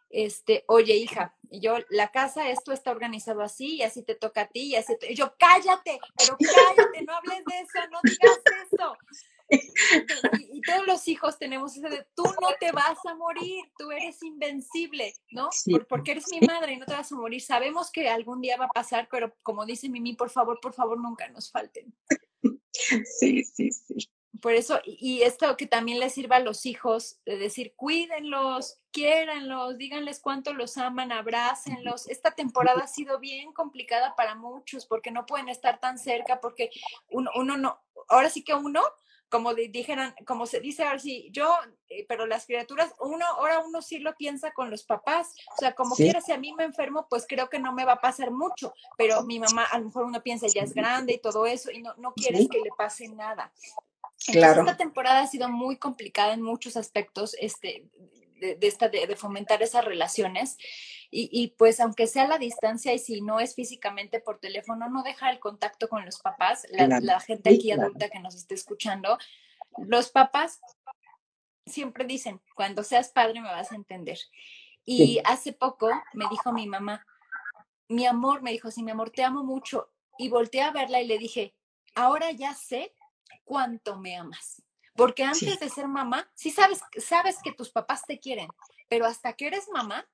este, 0.09 0.63
oye 0.67 0.95
hija, 0.95 1.35
yo, 1.49 1.77
la 1.89 2.11
casa, 2.11 2.49
esto 2.49 2.71
está 2.71 2.91
organizado 2.91 3.41
así, 3.41 3.77
y 3.77 3.83
así 3.83 4.03
te 4.03 4.15
toca 4.15 4.41
a 4.41 4.47
ti, 4.47 4.67
y 4.67 4.75
así, 4.75 4.97
te... 4.97 5.13
yo, 5.13 5.33
cállate, 5.37 5.99
pero 6.17 6.37
cállate, 6.75 7.01
no 7.03 7.13
hables 7.13 7.43
de 7.45 7.59
eso, 7.59 7.87
no 7.91 7.99
digas 8.03 8.39
eso. 8.71 8.97
Y, 9.51 10.61
todos 10.61 10.85
los 10.85 11.07
hijos 11.07 11.39
tenemos 11.39 11.75
ese 11.75 11.89
de, 11.89 12.05
tú 12.15 12.23
no 12.23 12.49
te 12.59 12.71
vas 12.71 13.03
a 13.05 13.15
morir, 13.15 13.65
tú 13.77 13.91
eres 13.91 14.21
invencible, 14.21 15.13
¿no? 15.31 15.49
porque 15.89 16.11
eres 16.11 16.25
mi 16.29 16.39
madre 16.45 16.73
y 16.73 16.77
no 16.77 16.85
te 16.85 16.93
vas 16.93 17.11
a 17.11 17.15
morir. 17.15 17.41
Sabemos 17.41 17.91
que 17.91 18.07
algún 18.09 18.41
día 18.41 18.57
va 18.57 18.65
a 18.65 18.69
pasar, 18.69 19.07
pero 19.11 19.35
como 19.41 19.65
dice 19.65 19.89
Mimi, 19.89 20.13
por 20.13 20.29
favor, 20.29 20.59
por 20.61 20.73
favor, 20.73 20.99
nunca 20.99 21.27
nos 21.29 21.51
falten. 21.51 21.93
Sí, 23.19 23.43
sí, 23.43 23.71
sí. 23.71 24.09
Por 24.41 24.53
eso, 24.53 24.79
y 24.85 25.21
esto 25.21 25.55
que 25.55 25.67
también 25.67 25.99
les 25.99 26.13
sirva 26.13 26.37
a 26.37 26.39
los 26.39 26.65
hijos, 26.65 27.19
de 27.25 27.37
decir, 27.37 27.73
cuídenlos, 27.75 28.79
quiéranlos, 28.91 29.77
díganles 29.77 30.19
cuánto 30.19 30.53
los 30.53 30.77
aman, 30.77 31.11
abrácenlos. 31.11 32.07
Esta 32.07 32.31
temporada 32.31 32.81
ha 32.83 32.87
sido 32.87 33.19
bien 33.19 33.53
complicada 33.53 34.15
para 34.15 34.33
muchos 34.33 34.87
porque 34.87 35.11
no 35.11 35.27
pueden 35.27 35.49
estar 35.49 35.79
tan 35.79 35.99
cerca, 35.99 36.41
porque 36.41 36.71
uno, 37.09 37.29
uno 37.35 37.57
no, 37.57 37.79
ahora 38.07 38.29
sí 38.29 38.43
que 38.43 38.55
uno 38.55 38.81
como 39.31 39.55
dijeran, 39.55 40.13
como 40.27 40.45
se 40.45 40.59
dice 40.59 40.83
ahora 40.83 40.99
sí, 40.99 41.29
yo, 41.31 41.49
eh, 41.87 42.05
pero 42.07 42.27
las 42.27 42.45
criaturas, 42.45 42.93
uno, 42.99 43.25
ahora 43.25 43.59
uno 43.59 43.81
sí 43.81 43.99
lo 43.99 44.13
piensa 44.15 44.51
con 44.51 44.69
los 44.69 44.83
papás, 44.83 45.33
o 45.55 45.57
sea, 45.57 45.73
como 45.73 45.95
quiera, 45.95 46.19
si 46.19 46.33
a 46.33 46.37
mí 46.37 46.53
me 46.53 46.65
enfermo, 46.65 47.07
pues 47.09 47.25
creo 47.27 47.49
que 47.49 47.57
no 47.57 47.71
me 47.71 47.85
va 47.85 47.93
a 47.93 48.01
pasar 48.01 48.29
mucho, 48.29 48.73
pero 48.97 49.23
mi 49.23 49.39
mamá, 49.39 49.63
a 49.63 49.79
lo 49.79 49.85
mejor 49.85 50.03
uno 50.03 50.21
piensa, 50.21 50.47
ya 50.53 50.63
es 50.63 50.73
grande 50.73 51.13
y 51.13 51.17
todo 51.17 51.45
eso, 51.45 51.71
y 51.71 51.81
no, 51.81 51.95
no 51.95 52.13
quieres 52.13 52.49
que 52.49 52.59
le 52.59 52.71
pase 52.77 53.07
nada. 53.07 53.53
claro. 54.27 54.61
Esta 54.61 54.75
temporada 54.75 55.21
ha 55.21 55.27
sido 55.27 55.47
muy 55.47 55.77
complicada 55.77 56.33
en 56.33 56.41
muchos 56.41 56.75
aspectos, 56.75 57.33
este, 57.39 57.87
de, 58.41 58.57
esta, 58.61 58.89
de 58.89 59.15
fomentar 59.15 59.63
esas 59.63 59.85
relaciones. 59.85 60.57
Y, 61.13 61.55
pues 61.57 61.81
aunque 61.81 62.07
sea 62.07 62.23
a 62.23 62.27
la 62.29 62.37
distancia 62.37 62.93
y 62.93 62.99
si 62.99 63.19
no 63.19 63.41
es 63.41 63.53
físicamente 63.53 64.21
por 64.21 64.39
teléfono, 64.39 64.87
no 64.89 65.03
deja 65.03 65.29
el 65.29 65.39
contacto 65.39 65.89
con 65.89 66.05
los 66.05 66.19
papás, 66.19 66.65
la, 66.69 67.19
gente 67.19 67.53
aquí 67.53 67.69
adulta 67.71 68.09
que 68.09 68.19
nos 68.19 68.33
esté 68.33 68.55
escuchando, 68.55 69.17
los 69.77 70.09
papás 70.09 70.61
siempre 71.65 72.05
dicen, 72.05 72.41
cuando 72.55 72.83
seas 72.83 73.09
padre 73.09 73.41
me 73.41 73.49
vas 73.49 73.73
a 73.73 73.75
entender. 73.75 74.19
Y 74.85 75.19
hace 75.25 75.51
poco 75.51 75.89
me 76.13 76.27
dijo 76.29 76.53
mi 76.53 76.65
mamá, 76.65 77.05
mi 77.89 78.05
amor, 78.05 78.41
me 78.41 78.51
dijo, 78.51 78.71
sí, 78.71 78.81
mi 78.81 78.91
amor, 78.91 79.09
te 79.09 79.23
amo 79.23 79.43
mucho. 79.43 79.91
Y 80.17 80.29
volteé 80.29 80.61
a 80.61 80.71
verla 80.71 81.01
y 81.01 81.07
le 81.07 81.17
dije, 81.17 81.53
ahora 81.93 82.31
ya 82.31 82.53
sé 82.53 82.95
cuánto 83.43 83.97
me 83.97 84.15
amas. 84.15 84.63
Porque 84.95 85.23
antes 85.23 85.59
de 85.59 85.69
ser 85.69 85.87
mamá, 85.87 86.29
sí 86.35 86.51
sabes, 86.51 86.81
sabes 86.97 87.37
que 87.43 87.51
tus 87.51 87.69
papás 87.69 88.03
te 88.05 88.19
quieren, 88.19 88.47
pero 88.89 89.05
hasta 89.05 89.33
que 89.33 89.47
eres 89.47 89.67
mamá, 89.73 90.07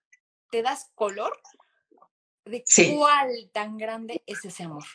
te 0.49 0.61
das 0.61 0.91
color 0.95 1.37
de 2.45 2.63
cuál 2.97 3.49
tan 3.51 3.77
grande 3.77 4.23
es 4.25 4.43
ese 4.45 4.63
amor. 4.63 4.85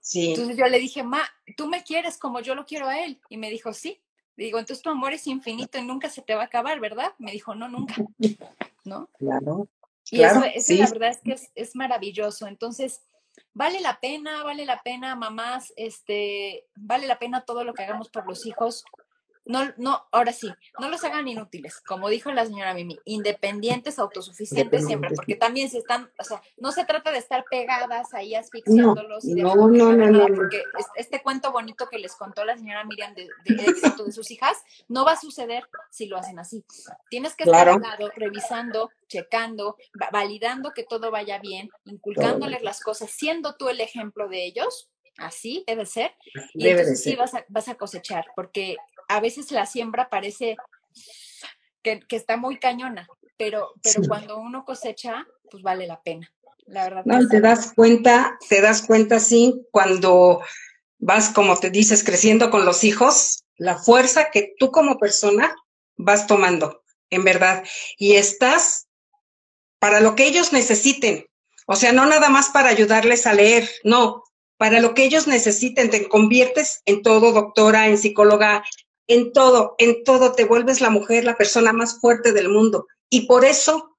Sí. 0.00 0.30
Entonces 0.30 0.56
yo 0.56 0.66
le 0.66 0.78
dije, 0.78 1.02
ma, 1.02 1.22
tú 1.56 1.68
me 1.68 1.84
quieres 1.84 2.18
como 2.18 2.40
yo 2.40 2.54
lo 2.54 2.66
quiero 2.66 2.88
a 2.88 3.00
él. 3.00 3.20
Y 3.28 3.36
me 3.36 3.50
dijo, 3.50 3.72
sí. 3.72 4.02
Digo, 4.36 4.58
entonces 4.58 4.82
tu 4.82 4.90
amor 4.90 5.12
es 5.12 5.26
infinito 5.26 5.78
y 5.78 5.84
nunca 5.84 6.08
se 6.08 6.22
te 6.22 6.34
va 6.34 6.42
a 6.42 6.46
acabar, 6.46 6.80
¿verdad? 6.80 7.12
Me 7.18 7.32
dijo, 7.32 7.54
no, 7.54 7.68
nunca. 7.68 7.94
¿No? 8.84 9.08
Claro. 9.18 9.68
Y 10.10 10.22
eso, 10.22 10.40
la 10.40 10.90
verdad 10.90 11.10
es 11.10 11.20
que 11.20 11.32
es, 11.32 11.52
es, 11.54 11.76
maravilloso. 11.76 12.46
Entonces, 12.46 13.02
vale 13.54 13.80
la 13.80 14.00
pena, 14.00 14.42
vale 14.42 14.66
la 14.66 14.82
pena, 14.82 15.14
mamás, 15.14 15.72
este, 15.76 16.66
vale 16.74 17.06
la 17.06 17.18
pena 17.18 17.44
todo 17.44 17.64
lo 17.64 17.72
que 17.72 17.84
hagamos 17.84 18.08
por 18.08 18.26
los 18.26 18.44
hijos 18.44 18.84
no, 19.44 19.72
no, 19.76 20.06
ahora 20.12 20.32
sí, 20.32 20.52
no 20.78 20.88
los 20.88 21.02
hagan 21.04 21.26
inútiles, 21.26 21.80
como 21.80 22.08
dijo 22.08 22.30
la 22.30 22.46
señora 22.46 22.74
Mimi, 22.74 22.98
independientes, 23.04 23.98
autosuficientes 23.98 24.86
siempre, 24.86 25.10
porque 25.14 25.34
también 25.34 25.68
si 25.68 25.78
están, 25.78 26.10
o 26.18 26.24
sea, 26.24 26.40
no 26.58 26.70
se 26.70 26.84
trata 26.84 27.10
de 27.10 27.18
estar 27.18 27.44
pegadas 27.50 28.14
ahí 28.14 28.34
asfixiándolos. 28.34 29.24
No, 29.24 29.54
no, 29.68 29.92
no, 29.92 30.10
no, 30.10 30.26
porque 30.28 30.62
este 30.96 31.22
cuento 31.22 31.50
bonito 31.50 31.88
que 31.90 31.98
les 31.98 32.14
contó 32.14 32.44
la 32.44 32.56
señora 32.56 32.84
Miriam 32.84 33.14
de, 33.14 33.28
éxito 33.44 34.04
de 34.04 34.12
sus 34.12 34.30
hijas, 34.30 34.56
no 34.88 35.04
va 35.04 35.12
a 35.12 35.20
suceder 35.20 35.64
si 35.90 36.06
lo 36.06 36.16
hacen 36.16 36.38
así. 36.38 36.64
Tienes 37.10 37.34
que 37.34 37.44
estar 37.44 37.68
al 37.68 37.80
lado, 37.80 38.10
revisando, 38.14 38.90
checando, 39.08 39.76
validando 40.12 40.70
que 40.70 40.84
todo 40.84 41.10
vaya 41.10 41.38
bien, 41.38 41.68
inculcándoles 41.84 42.62
las 42.62 42.80
cosas, 42.80 43.10
siendo 43.10 43.56
tú 43.56 43.68
el 43.68 43.80
ejemplo 43.80 44.28
de 44.28 44.46
ellos, 44.46 44.88
así 45.18 45.64
debe 45.66 45.86
ser, 45.86 46.14
y 46.54 46.68
entonces 46.68 47.02
sí 47.02 47.16
vas 47.16 47.34
a, 47.34 47.44
vas 47.48 47.68
a 47.68 47.74
cosechar, 47.74 48.26
porque 48.34 48.76
a 49.08 49.20
veces 49.20 49.50
la 49.50 49.66
siembra 49.66 50.08
parece 50.08 50.56
que, 51.82 52.00
está 52.10 52.36
muy 52.36 52.58
cañona, 52.58 53.08
pero, 53.36 53.72
pero 53.82 54.02
cuando 54.08 54.38
uno 54.38 54.64
cosecha, 54.64 55.26
pues 55.50 55.62
vale 55.62 55.86
la 55.86 56.02
pena. 56.02 56.32
La 56.66 56.84
verdad. 56.84 57.02
No, 57.04 57.28
te 57.28 57.40
das 57.40 57.72
cuenta, 57.74 58.38
te 58.48 58.60
das 58.60 58.82
cuenta, 58.82 59.18
sí, 59.18 59.66
cuando 59.72 60.42
vas, 60.98 61.30
como 61.30 61.58
te 61.58 61.70
dices, 61.70 62.04
creciendo 62.04 62.50
con 62.50 62.64
los 62.64 62.84
hijos, 62.84 63.44
la 63.56 63.76
fuerza 63.76 64.30
que 64.30 64.54
tú 64.58 64.70
como 64.70 64.98
persona 64.98 65.54
vas 65.96 66.26
tomando, 66.26 66.82
en 67.10 67.24
verdad. 67.24 67.64
Y 67.98 68.14
estás 68.14 68.86
para 69.78 70.00
lo 70.00 70.14
que 70.14 70.26
ellos 70.26 70.52
necesiten. 70.52 71.26
O 71.66 71.76
sea, 71.76 71.92
no 71.92 72.06
nada 72.06 72.28
más 72.28 72.50
para 72.50 72.68
ayudarles 72.68 73.26
a 73.26 73.34
leer, 73.34 73.68
no, 73.82 74.22
para 74.56 74.80
lo 74.80 74.94
que 74.94 75.04
ellos 75.04 75.26
necesiten. 75.26 75.90
Te 75.90 76.08
conviertes 76.08 76.82
en 76.84 77.02
todo, 77.02 77.32
doctora, 77.32 77.88
en 77.88 77.98
psicóloga, 77.98 78.64
en 79.06 79.32
todo, 79.32 79.74
en 79.78 80.04
todo 80.04 80.32
te 80.32 80.44
vuelves 80.44 80.80
la 80.80 80.90
mujer, 80.90 81.24
la 81.24 81.36
persona 81.36 81.72
más 81.72 82.00
fuerte 82.00 82.32
del 82.32 82.48
mundo. 82.48 82.86
Y 83.10 83.26
por 83.26 83.44
eso 83.44 83.96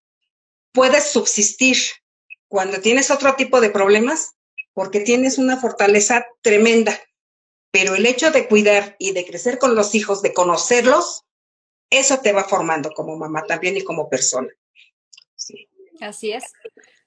puedes 0.71 1.11
subsistir 1.11 1.77
cuando 2.47 2.79
tienes 2.81 3.11
otro 3.11 3.35
tipo 3.35 3.61
de 3.61 3.69
problemas, 3.69 4.33
porque 4.73 4.99
tienes 5.01 5.37
una 5.37 5.57
fortaleza 5.57 6.25
tremenda. 6.41 6.99
Pero 7.71 7.95
el 7.95 8.05
hecho 8.05 8.31
de 8.31 8.47
cuidar 8.47 8.95
y 8.99 9.13
de 9.13 9.25
crecer 9.25 9.57
con 9.59 9.75
los 9.75 9.95
hijos, 9.95 10.21
de 10.21 10.33
conocerlos, 10.33 11.23
eso 11.89 12.19
te 12.19 12.31
va 12.31 12.43
formando 12.43 12.91
como 12.91 13.15
mamá 13.17 13.43
también 13.43 13.77
y 13.77 13.83
como 13.83 14.09
persona. 14.09 14.49
Sí. 15.35 15.69
Así 15.99 16.31
es. 16.31 16.43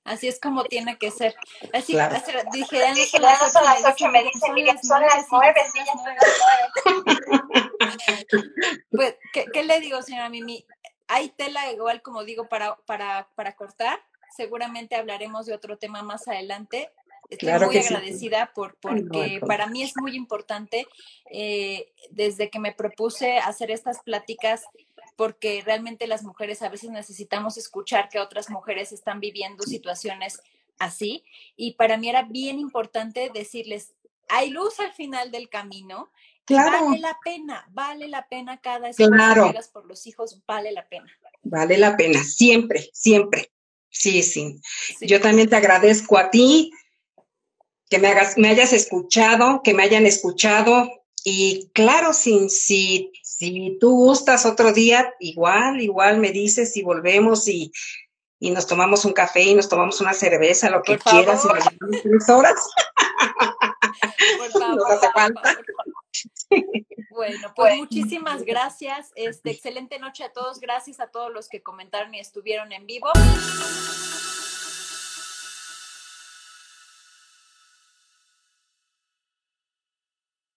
Así 0.04 0.28
es 0.28 0.38
como 0.38 0.64
tiene 0.64 0.96
que 0.98 1.10
ser. 1.10 1.34
Así, 1.72 1.92
Claro. 1.94 2.14
así- 2.14 2.30
dije, 2.52 2.78
no 3.18 3.50
son 3.50 3.64
las 3.64 3.84
ocho, 3.84 4.08
me 4.08 4.22
dicen, 4.22 4.40
son 4.40 5.00
las 5.02 5.26
nueve, 5.30 5.60
son 5.72 5.84
las 5.84 5.96
nueve. 6.02 7.65
Pues, 8.90 9.16
¿qué, 9.32 9.46
qué 9.52 9.64
le 9.64 9.80
digo, 9.80 10.00
señora 10.02 10.28
Mimi? 10.28 10.66
Hay 11.08 11.30
tela 11.30 11.70
igual, 11.72 12.02
como 12.02 12.24
digo, 12.24 12.48
para, 12.48 12.76
para, 12.86 13.28
para 13.34 13.54
cortar. 13.54 14.00
Seguramente 14.36 14.96
hablaremos 14.96 15.46
de 15.46 15.54
otro 15.54 15.78
tema 15.78 16.02
más 16.02 16.26
adelante. 16.28 16.90
Estoy 17.30 17.48
Claro 17.48 17.66
muy 17.66 17.82
sí. 17.82 17.94
agradecida 17.94 18.52
por, 18.54 18.76
porque 18.76 19.40
para 19.46 19.66
mí 19.66 19.82
es 19.82 19.96
muy 19.96 20.14
importante 20.14 20.86
eh, 21.30 21.92
desde 22.10 22.50
que 22.50 22.60
me 22.60 22.72
propuse 22.72 23.38
hacer 23.38 23.70
estas 23.70 24.00
pláticas 24.02 24.64
porque 25.16 25.62
realmente 25.64 26.06
las 26.06 26.22
mujeres 26.22 26.62
a 26.62 26.68
veces 26.68 26.90
necesitamos 26.90 27.56
escuchar 27.56 28.08
que 28.08 28.20
otras 28.20 28.50
mujeres 28.50 28.92
están 28.92 29.18
viviendo 29.18 29.64
situaciones 29.64 30.40
así. 30.78 31.24
Y 31.56 31.72
para 31.72 31.96
mí 31.96 32.08
era 32.08 32.22
bien 32.22 32.58
importante 32.58 33.30
decirles, 33.32 33.94
hay 34.28 34.50
luz 34.50 34.78
al 34.78 34.92
final 34.92 35.30
del 35.30 35.48
camino. 35.48 36.10
Claro. 36.46 36.86
Vale 36.86 36.98
la 37.00 37.18
pena, 37.24 37.66
vale 37.72 38.08
la 38.08 38.26
pena 38.28 38.60
cada 38.60 38.88
esfuerzo 38.88 39.12
Claro. 39.14 39.52
que 39.52 39.58
por 39.72 39.86
los 39.86 40.06
hijos, 40.06 40.42
vale 40.46 40.70
la 40.72 40.88
pena. 40.88 41.06
Vale 41.42 41.76
la 41.76 41.96
pena, 41.96 42.22
siempre, 42.22 42.88
siempre. 42.92 43.50
Sí, 43.90 44.22
sí. 44.22 44.60
Sí. 44.98 45.06
Yo 45.06 45.20
también 45.20 45.48
te 45.48 45.56
agradezco 45.56 46.18
a 46.18 46.30
ti 46.30 46.70
que 47.88 47.98
me 47.98 48.08
hagas, 48.08 48.36
me 48.38 48.48
hayas 48.48 48.72
escuchado, 48.72 49.60
que 49.64 49.74
me 49.74 49.82
hayan 49.82 50.06
escuchado. 50.06 50.88
Y 51.24 51.70
claro, 51.72 52.12
si, 52.12 52.48
si, 52.48 53.10
si 53.22 53.76
tú 53.80 53.90
gustas 53.96 54.46
otro 54.46 54.72
día, 54.72 55.12
igual, 55.18 55.80
igual 55.80 56.18
me 56.18 56.30
dices 56.30 56.76
y 56.76 56.82
volvemos 56.82 57.48
y, 57.48 57.72
y 58.38 58.50
nos 58.50 58.66
tomamos 58.66 59.04
un 59.04 59.12
café 59.12 59.42
y 59.42 59.54
nos 59.54 59.68
tomamos 59.68 60.00
una 60.00 60.12
cerveza, 60.12 60.70
lo 60.70 60.82
que 60.82 60.98
quieras, 60.98 61.44
y 61.44 61.48
nos 61.48 61.64
llevamos 61.64 62.02
tres 62.02 62.28
horas. 62.28 62.54
Por 64.38 64.50
favor, 64.60 64.76
Nos 64.76 64.90
hace 64.90 65.06
por 65.06 65.12
falta. 65.14 65.42
favor. 65.42 65.64
Bueno, 67.10 67.52
pues 67.56 67.78
muchísimas 67.78 68.42
gracias. 68.42 69.10
Este, 69.16 69.50
excelente 69.50 69.98
noche 69.98 70.22
a 70.22 70.32
todos. 70.34 70.60
Gracias 70.60 71.00
a 71.00 71.06
todos 71.06 71.32
los 71.32 71.48
que 71.48 71.62
comentaron 71.62 72.14
y 72.14 72.20
estuvieron 72.20 72.72
en 72.72 72.84
vivo. 72.84 73.08